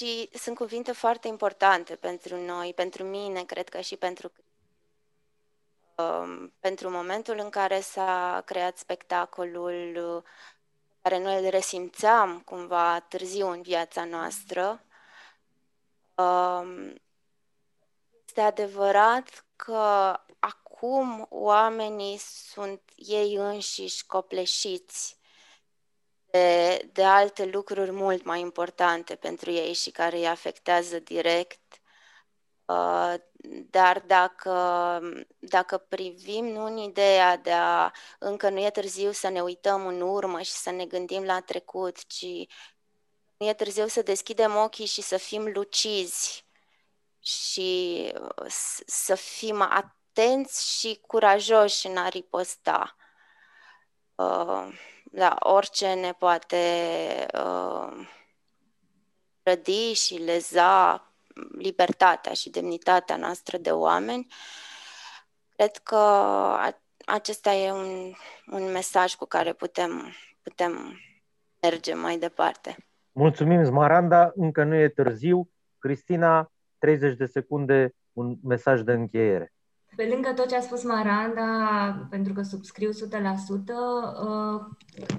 și 0.00 0.28
sunt 0.32 0.56
cuvinte 0.56 0.92
foarte 0.92 1.28
importante 1.28 1.96
pentru 1.96 2.36
noi, 2.36 2.74
pentru 2.74 3.04
mine, 3.04 3.44
cred 3.44 3.68
că 3.68 3.80
și 3.80 3.96
pentru 3.96 4.32
um, 5.96 6.52
pentru 6.60 6.90
momentul 6.90 7.38
în 7.38 7.50
care 7.50 7.80
s-a 7.80 8.42
creat 8.44 8.78
spectacolul 8.78 10.24
care 11.02 11.18
noi 11.18 11.44
îl 11.44 11.50
resimțeam 11.50 12.40
cumva 12.40 13.00
târziu 13.00 13.48
în 13.48 13.62
viața 13.62 14.04
noastră, 14.04 14.84
um, 16.14 17.00
este 18.26 18.40
adevărat 18.40 19.44
că 19.56 20.14
acum 20.38 21.26
oamenii 21.30 22.16
sunt 22.16 22.80
ei 22.94 23.34
înșiși 23.34 24.06
copleșiți 24.06 25.19
de, 26.30 26.78
de 26.92 27.04
alte 27.04 27.44
lucruri 27.44 27.90
mult 27.90 28.24
mai 28.24 28.40
importante 28.40 29.14
pentru 29.14 29.50
ei 29.50 29.72
și 29.72 29.90
care 29.90 30.16
îi 30.16 30.26
afectează 30.26 30.98
direct. 30.98 31.80
Uh, 32.64 33.14
dar 33.70 34.00
dacă, 34.00 34.52
dacă 35.38 35.76
privim 35.78 36.44
nu 36.44 36.64
în 36.64 36.76
ideea 36.76 37.36
de 37.36 37.52
a 37.52 37.90
încă 38.18 38.48
nu 38.48 38.60
e 38.60 38.70
târziu 38.70 39.10
să 39.10 39.28
ne 39.28 39.40
uităm 39.42 39.86
în 39.86 40.00
urmă 40.00 40.40
și 40.40 40.50
să 40.50 40.70
ne 40.70 40.86
gândim 40.86 41.24
la 41.24 41.40
trecut, 41.40 42.06
ci 42.06 42.26
nu 43.36 43.46
e 43.46 43.54
târziu 43.54 43.86
să 43.86 44.02
deschidem 44.02 44.56
ochii 44.56 44.86
și 44.86 45.02
să 45.02 45.16
fim 45.16 45.50
lucizi 45.54 46.44
și 47.22 48.12
să 48.86 49.14
fim 49.14 49.60
atenți 49.60 50.78
și 50.78 51.00
curajoși 51.06 51.86
în 51.86 51.96
a 51.96 52.08
riposta 52.08 52.96
uh, 54.14 54.68
la 55.10 55.36
orice 55.38 55.92
ne 55.92 56.12
poate 56.12 56.56
uh, 57.34 58.08
rădi 59.42 59.92
și 59.92 60.14
leza 60.14 61.04
libertatea 61.58 62.32
și 62.32 62.50
demnitatea 62.50 63.16
noastră 63.16 63.56
de 63.58 63.70
oameni. 63.70 64.26
Cred 65.56 65.76
că 65.76 65.96
acesta 67.06 67.52
e 67.52 67.72
un, 67.72 68.12
un 68.46 68.72
mesaj 68.72 69.14
cu 69.14 69.24
care 69.24 69.52
putem, 69.52 70.12
putem 70.42 70.98
merge 71.60 71.94
mai 71.94 72.18
departe. 72.18 72.76
Mulțumim, 73.12 73.64
Smaranda. 73.64 74.32
Încă 74.34 74.64
nu 74.64 74.74
e 74.74 74.88
târziu. 74.88 75.50
Cristina, 75.78 76.52
30 76.78 77.16
de 77.16 77.26
secunde, 77.26 77.94
un 78.12 78.36
mesaj 78.42 78.80
de 78.80 78.92
încheiere. 78.92 79.52
Pe 79.96 80.08
lângă 80.12 80.32
tot 80.32 80.48
ce 80.48 80.56
a 80.56 80.60
spus 80.60 80.84
Maranda, 80.84 82.06
pentru 82.10 82.32
că 82.32 82.42
subscriu 82.42 82.90
100%, 82.92 82.92
uh, 82.92 84.60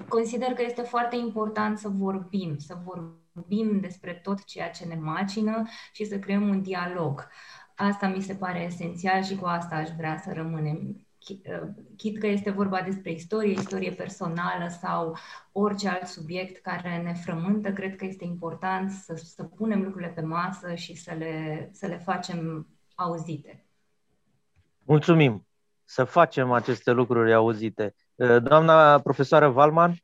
consider 0.08 0.48
că 0.48 0.62
este 0.62 0.82
foarte 0.82 1.16
important 1.16 1.78
să 1.78 1.88
vorbim, 1.88 2.58
să 2.58 2.78
vorbim 2.84 3.80
despre 3.80 4.20
tot 4.22 4.44
ceea 4.44 4.70
ce 4.70 4.84
ne 4.84 4.94
macină 4.94 5.62
și 5.92 6.04
să 6.04 6.18
creăm 6.18 6.48
un 6.48 6.62
dialog. 6.62 7.28
Asta 7.76 8.08
mi 8.08 8.22
se 8.22 8.34
pare 8.34 8.64
esențial 8.64 9.22
și 9.22 9.36
cu 9.36 9.46
asta 9.46 9.74
aș 9.74 9.88
vrea 9.96 10.18
să 10.24 10.32
rămânem. 10.32 11.06
Uh, 11.30 11.68
chit 11.96 12.18
că 12.18 12.26
este 12.26 12.50
vorba 12.50 12.80
despre 12.80 13.12
istorie, 13.12 13.52
istorie 13.52 13.92
personală 13.92 14.68
sau 14.80 15.16
orice 15.52 15.88
alt 15.88 16.06
subiect 16.06 16.62
care 16.62 17.02
ne 17.02 17.14
frământă, 17.14 17.72
cred 17.72 17.96
că 17.96 18.04
este 18.04 18.24
important 18.24 18.90
să, 18.90 19.14
să 19.14 19.44
punem 19.44 19.82
lucrurile 19.82 20.10
pe 20.10 20.20
masă 20.20 20.74
și 20.74 20.94
să 20.94 21.14
le, 21.18 21.68
să 21.72 21.86
le 21.86 21.98
facem 21.98 22.68
auzite. 22.94 23.66
Mulțumim 24.84 25.46
să 25.84 26.04
facem 26.04 26.52
aceste 26.52 26.90
lucruri 26.90 27.34
auzite. 27.34 27.94
Doamna 28.42 28.98
profesoară 28.98 29.48
Valman, 29.48 29.94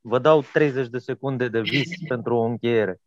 vă 0.00 0.18
dau 0.18 0.42
30 0.52 0.88
de 0.88 0.98
secunde 0.98 1.48
de 1.48 1.60
vis 1.60 1.90
pentru 2.08 2.36
o 2.36 2.42
încheiere. 2.42 3.00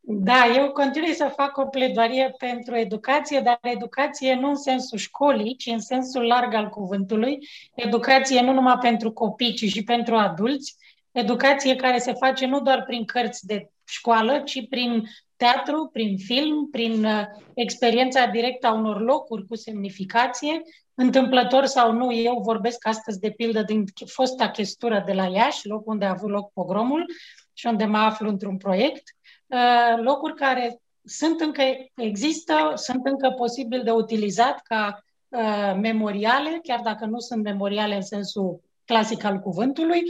Da, 0.00 0.46
eu 0.56 0.70
continui 0.70 1.12
să 1.12 1.32
fac 1.36 1.56
o 1.56 1.66
pledoarie 1.66 2.34
pentru 2.38 2.76
educație, 2.76 3.40
dar 3.40 3.58
educație 3.62 4.34
nu 4.34 4.48
în 4.48 4.56
sensul 4.56 4.98
școlii, 4.98 5.56
ci 5.56 5.66
în 5.66 5.80
sensul 5.80 6.26
larg 6.26 6.54
al 6.54 6.68
cuvântului. 6.68 7.38
Educație 7.74 8.40
nu 8.40 8.52
numai 8.52 8.78
pentru 8.78 9.12
copii, 9.12 9.54
ci 9.54 9.64
și 9.64 9.84
pentru 9.84 10.14
adulți. 10.14 10.76
Educație 11.12 11.76
care 11.76 11.98
se 11.98 12.12
face 12.12 12.46
nu 12.46 12.60
doar 12.60 12.84
prin 12.84 13.04
cărți 13.04 13.46
de 13.46 13.70
școală, 13.84 14.38
ci 14.38 14.68
prin 14.68 15.08
teatru, 15.40 15.88
prin 15.92 16.18
film, 16.18 16.70
prin 16.70 17.04
uh, 17.04 17.22
experiența 17.54 18.26
directă 18.26 18.66
a 18.66 18.72
unor 18.72 19.00
locuri 19.00 19.46
cu 19.46 19.54
semnificație, 19.54 20.62
întâmplător 20.94 21.64
sau 21.64 21.92
nu, 21.92 22.12
eu 22.12 22.40
vorbesc 22.42 22.86
astăzi 22.86 23.20
de 23.20 23.30
pildă 23.30 23.62
din 23.62 23.84
fosta 24.06 24.50
chestură 24.50 25.02
de 25.06 25.12
la 25.12 25.26
Iași, 25.26 25.68
loc 25.68 25.86
unde 25.86 26.04
a 26.04 26.10
avut 26.10 26.30
loc 26.30 26.52
pogromul 26.52 27.04
și 27.52 27.66
unde 27.66 27.84
mă 27.84 27.98
aflu 27.98 28.28
într-un 28.28 28.56
proiect, 28.56 29.02
uh, 29.46 30.02
locuri 30.02 30.34
care 30.34 30.80
sunt 31.04 31.40
încă, 31.40 31.62
există, 31.94 32.72
sunt 32.74 33.06
încă 33.06 33.30
posibil 33.30 33.82
de 33.82 33.90
utilizat 33.90 34.60
ca 34.62 35.04
uh, 35.28 35.74
memoriale, 35.80 36.58
chiar 36.62 36.80
dacă 36.80 37.04
nu 37.04 37.18
sunt 37.18 37.42
memoriale 37.42 37.94
în 37.94 38.02
sensul 38.02 38.60
clasic 38.84 39.24
al 39.24 39.38
cuvântului, 39.38 40.02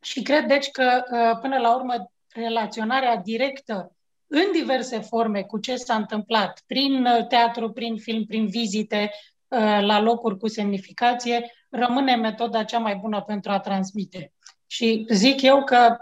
și 0.00 0.22
cred 0.22 0.46
deci 0.46 0.70
că 0.70 1.02
până 1.40 1.58
la 1.58 1.74
urmă 1.74 2.10
relaționarea 2.34 3.16
directă 3.16 3.94
în 4.26 4.52
diverse 4.52 4.98
forme 4.98 5.42
cu 5.42 5.58
ce 5.58 5.76
s-a 5.76 5.94
întâmplat 5.94 6.62
prin 6.66 7.04
uh, 7.04 7.26
teatru, 7.26 7.72
prin 7.72 7.96
film, 7.96 8.24
prin 8.24 8.46
vizite 8.46 9.10
uh, 9.48 9.78
la 9.80 10.00
locuri 10.00 10.38
cu 10.38 10.48
semnificație, 10.48 11.50
rămâne 11.68 12.14
metoda 12.14 12.64
cea 12.64 12.78
mai 12.78 12.96
bună 12.96 13.22
pentru 13.22 13.50
a 13.50 13.60
transmite. 13.60 14.32
Și 14.66 15.06
zic 15.10 15.42
eu 15.42 15.64
că 15.64 15.96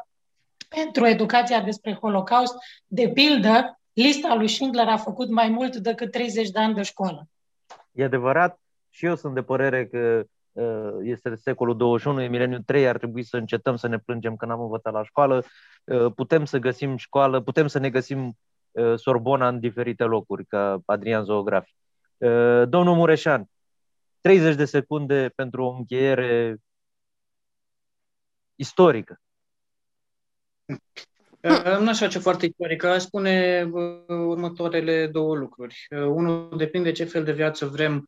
pentru 0.68 1.06
educația 1.06 1.60
despre 1.60 1.94
Holocaust, 1.94 2.54
de 2.86 3.08
pildă, 3.08 3.80
lista 3.92 4.34
lui 4.34 4.48
Schindler 4.48 4.88
a 4.88 4.96
făcut 4.96 5.30
mai 5.30 5.48
mult 5.48 5.76
decât 5.76 6.10
30 6.10 6.50
de 6.50 6.58
ani 6.58 6.74
de 6.74 6.82
școală. 6.82 7.28
E 7.92 8.04
adevărat 8.04 8.60
și 8.90 9.06
eu 9.06 9.16
sunt 9.16 9.34
de 9.34 9.42
părere 9.42 9.86
că 9.86 9.98
uh, 9.98 10.24
este 11.03 11.34
secolul 11.34 11.76
21, 11.76 12.22
e 12.22 12.28
mileniul 12.28 12.62
3, 12.66 12.88
ar 12.88 12.96
trebui 12.96 13.22
să 13.22 13.36
încetăm 13.36 13.76
să 13.76 13.88
ne 13.88 13.98
plângem 13.98 14.36
că 14.36 14.46
n-am 14.46 14.61
învățat 14.61 14.92
la 14.92 15.05
școală 15.05 15.44
Uh, 15.84 16.12
putem 16.14 16.44
să 16.44 16.59
găsim 16.59 16.96
școală, 16.96 17.40
putem 17.40 17.66
să 17.66 17.78
ne 17.78 17.90
găsim 17.90 18.38
uh, 18.70 18.98
Sorbona 18.98 19.48
în 19.48 19.61
diferite 19.61 20.05
locuri, 20.05 20.46
ca 20.46 20.82
Adrian 20.84 21.24
Zoografi. 21.24 21.74
Uh, 22.16 22.68
domnul 22.68 22.94
Mureșan, 22.94 23.50
30 24.20 24.55
de 24.55 24.64
secunde 24.64 25.28
pentru 25.34 25.64
o 25.64 25.70
încheiere 25.76 26.57
istorică. 28.55 29.20
Nu 31.80 31.88
aș 31.88 31.99
face 31.99 32.18
foarte 32.18 32.47
istorică, 32.47 32.88
aș 32.88 33.03
spune 33.03 33.66
următoarele 34.09 35.07
două 35.07 35.36
lucruri. 35.36 35.86
Unul 35.90 36.55
depinde 36.57 36.88
de 36.88 36.95
ce 36.95 37.05
fel 37.05 37.24
de 37.24 37.32
viață 37.32 37.66
vrem. 37.66 38.07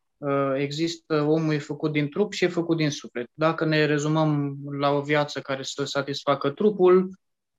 Există 0.57 1.23
omul 1.23 1.55
e 1.55 1.59
făcut 1.59 1.93
din 1.93 2.09
trup 2.09 2.33
și 2.33 2.45
e 2.45 2.49
făcut 2.49 2.77
din 2.77 2.91
suflet. 2.91 3.27
Dacă 3.35 3.65
ne 3.65 3.85
rezumăm 3.85 4.57
la 4.79 4.91
o 4.91 5.01
viață 5.01 5.41
care 5.41 5.63
să 5.63 5.85
satisfacă 5.85 6.51
trupul, 6.51 7.11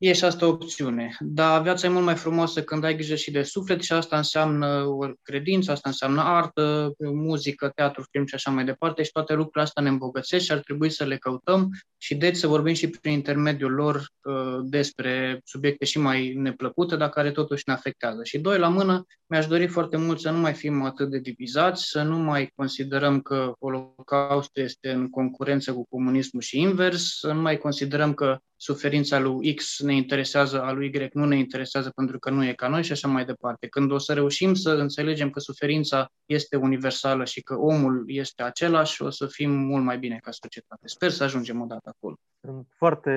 e 0.07 0.13
și 0.13 0.23
asta 0.23 0.45
o 0.45 0.49
opțiune. 0.49 1.15
Dar 1.19 1.61
viața 1.61 1.87
e 1.87 1.89
mult 1.89 2.05
mai 2.05 2.15
frumoasă 2.15 2.63
când 2.63 2.83
ai 2.83 2.95
grijă 2.95 3.15
și 3.15 3.31
de 3.31 3.43
suflet 3.43 3.81
și 3.81 3.93
asta 3.93 4.17
înseamnă 4.17 4.83
o 4.83 5.07
credință, 5.21 5.71
asta 5.71 5.89
înseamnă 5.89 6.21
artă, 6.21 6.93
muzică, 7.13 7.71
teatru, 7.75 8.05
film 8.11 8.25
și 8.25 8.35
așa 8.35 8.51
mai 8.51 8.65
departe 8.65 9.03
și 9.03 9.11
toate 9.11 9.33
lucrurile 9.33 9.63
astea 9.63 9.83
ne 9.83 9.89
îmbogățesc 9.89 10.45
și 10.45 10.51
ar 10.51 10.59
trebui 10.59 10.89
să 10.89 11.03
le 11.03 11.17
căutăm 11.17 11.69
și 11.97 12.15
deci 12.15 12.35
să 12.35 12.47
vorbim 12.47 12.73
și 12.73 12.89
prin 12.89 13.11
intermediul 13.13 13.71
lor 13.71 13.95
uh, 13.95 14.59
despre 14.63 15.39
subiecte 15.43 15.85
și 15.85 15.99
mai 15.99 16.33
neplăcute, 16.33 16.95
dar 16.95 17.09
care 17.09 17.31
totuși 17.31 17.63
ne 17.65 17.73
afectează. 17.73 18.23
Și 18.23 18.39
doi 18.39 18.57
la 18.57 18.67
mână, 18.67 19.05
mi-aș 19.25 19.47
dori 19.47 19.67
foarte 19.67 19.97
mult 19.97 20.19
să 20.19 20.29
nu 20.29 20.37
mai 20.37 20.53
fim 20.53 20.83
atât 20.83 21.09
de 21.09 21.19
divizați, 21.19 21.83
să 21.83 22.01
nu 22.01 22.17
mai 22.17 22.51
considerăm 22.55 23.21
că 23.21 23.53
Holocaustul 23.59 24.63
este 24.63 24.91
în 24.91 25.09
concurență 25.09 25.73
cu 25.73 25.85
comunismul 25.89 26.41
și 26.41 26.59
invers, 26.59 27.19
să 27.19 27.31
nu 27.31 27.41
mai 27.41 27.57
considerăm 27.57 28.13
că 28.13 28.37
suferința 28.57 29.19
lui 29.19 29.53
X 29.53 29.79
ne 29.79 29.95
interesează, 29.95 30.61
a 30.61 30.71
lui 30.71 30.87
Y 30.87 31.09
nu 31.13 31.25
ne 31.25 31.37
interesează 31.37 31.89
pentru 31.95 32.19
că 32.19 32.29
nu 32.29 32.45
e 32.45 32.53
ca 32.53 32.67
noi 32.67 32.83
și 32.83 32.91
așa 32.91 33.07
mai 33.07 33.25
departe. 33.25 33.67
Când 33.67 33.91
o 33.91 33.97
să 33.97 34.13
reușim 34.13 34.53
să 34.53 34.69
înțelegem 34.69 35.29
că 35.29 35.39
suferința 35.39 36.11
este 36.25 36.55
universală 36.55 37.25
și 37.25 37.41
că 37.41 37.55
omul 37.55 38.03
este 38.07 38.43
același, 38.43 39.01
o 39.01 39.09
să 39.09 39.27
fim 39.27 39.51
mult 39.51 39.83
mai 39.83 39.97
bine 39.97 40.19
ca 40.21 40.31
societate. 40.31 40.87
Sper 40.87 41.09
să 41.09 41.23
ajungem 41.23 41.61
odată 41.61 41.89
acolo. 41.95 42.15
Sunt 42.41 42.67
foarte 42.77 43.11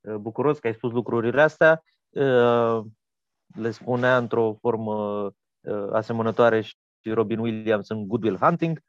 uh, 0.00 0.14
bucuros 0.14 0.58
că 0.58 0.66
ai 0.66 0.74
spus 0.74 0.92
lucrurile 0.92 1.42
astea. 1.42 1.82
Uh, 2.08 2.80
le 3.54 3.70
spunea 3.70 4.16
într-o 4.16 4.56
formă 4.60 5.24
uh, 5.60 5.88
asemănătoare 5.92 6.60
și 6.60 6.74
Robin 7.12 7.38
Williams 7.38 7.88
în 7.88 8.06
Good 8.06 8.22
Will 8.22 8.36
Hunting. 8.36 8.80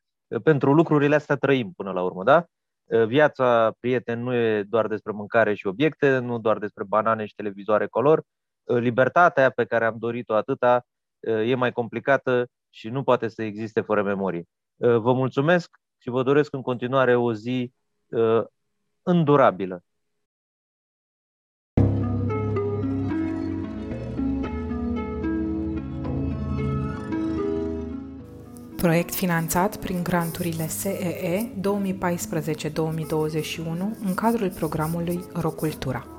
Pentru 0.43 0.73
lucrurile 0.73 1.15
astea 1.15 1.35
trăim 1.35 1.71
până 1.75 1.91
la 1.91 2.03
urmă, 2.03 2.23
da? 2.23 2.45
Ă, 2.91 3.05
viața, 3.05 3.71
prieten, 3.79 4.23
nu 4.23 4.33
e 4.33 4.63
doar 4.63 4.87
despre 4.87 5.11
mâncare 5.11 5.53
și 5.53 5.67
obiecte, 5.67 6.17
nu 6.17 6.39
doar 6.39 6.57
despre 6.57 6.83
banane 6.83 7.25
și 7.25 7.35
televizoare 7.35 7.87
color. 7.87 8.23
Ă, 8.69 8.79
libertatea 8.79 9.49
pe 9.49 9.65
care 9.65 9.85
am 9.85 9.95
dorit-o 9.97 10.33
atâta 10.33 10.85
ă, 11.27 11.31
e 11.31 11.55
mai 11.55 11.71
complicată 11.71 12.47
și 12.69 12.89
nu 12.89 13.03
poate 13.03 13.27
să 13.27 13.43
existe 13.43 13.81
fără 13.81 14.03
memorie. 14.03 14.43
Vă 14.79 15.13
mulțumesc 15.13 15.77
și 15.97 16.09
vă 16.09 16.23
doresc 16.23 16.53
în 16.53 16.61
continuare 16.61 17.15
o 17.15 17.33
zi 17.33 17.73
îndurabilă. 19.03 19.83
Proiect 28.87 29.15
finanțat 29.15 29.75
prin 29.75 30.03
granturile 30.03 30.67
SEE 30.67 31.51
2014-2021 31.59 31.59
în 34.05 34.13
cadrul 34.15 34.49
programului 34.49 35.23
Rocultura. 35.33 36.16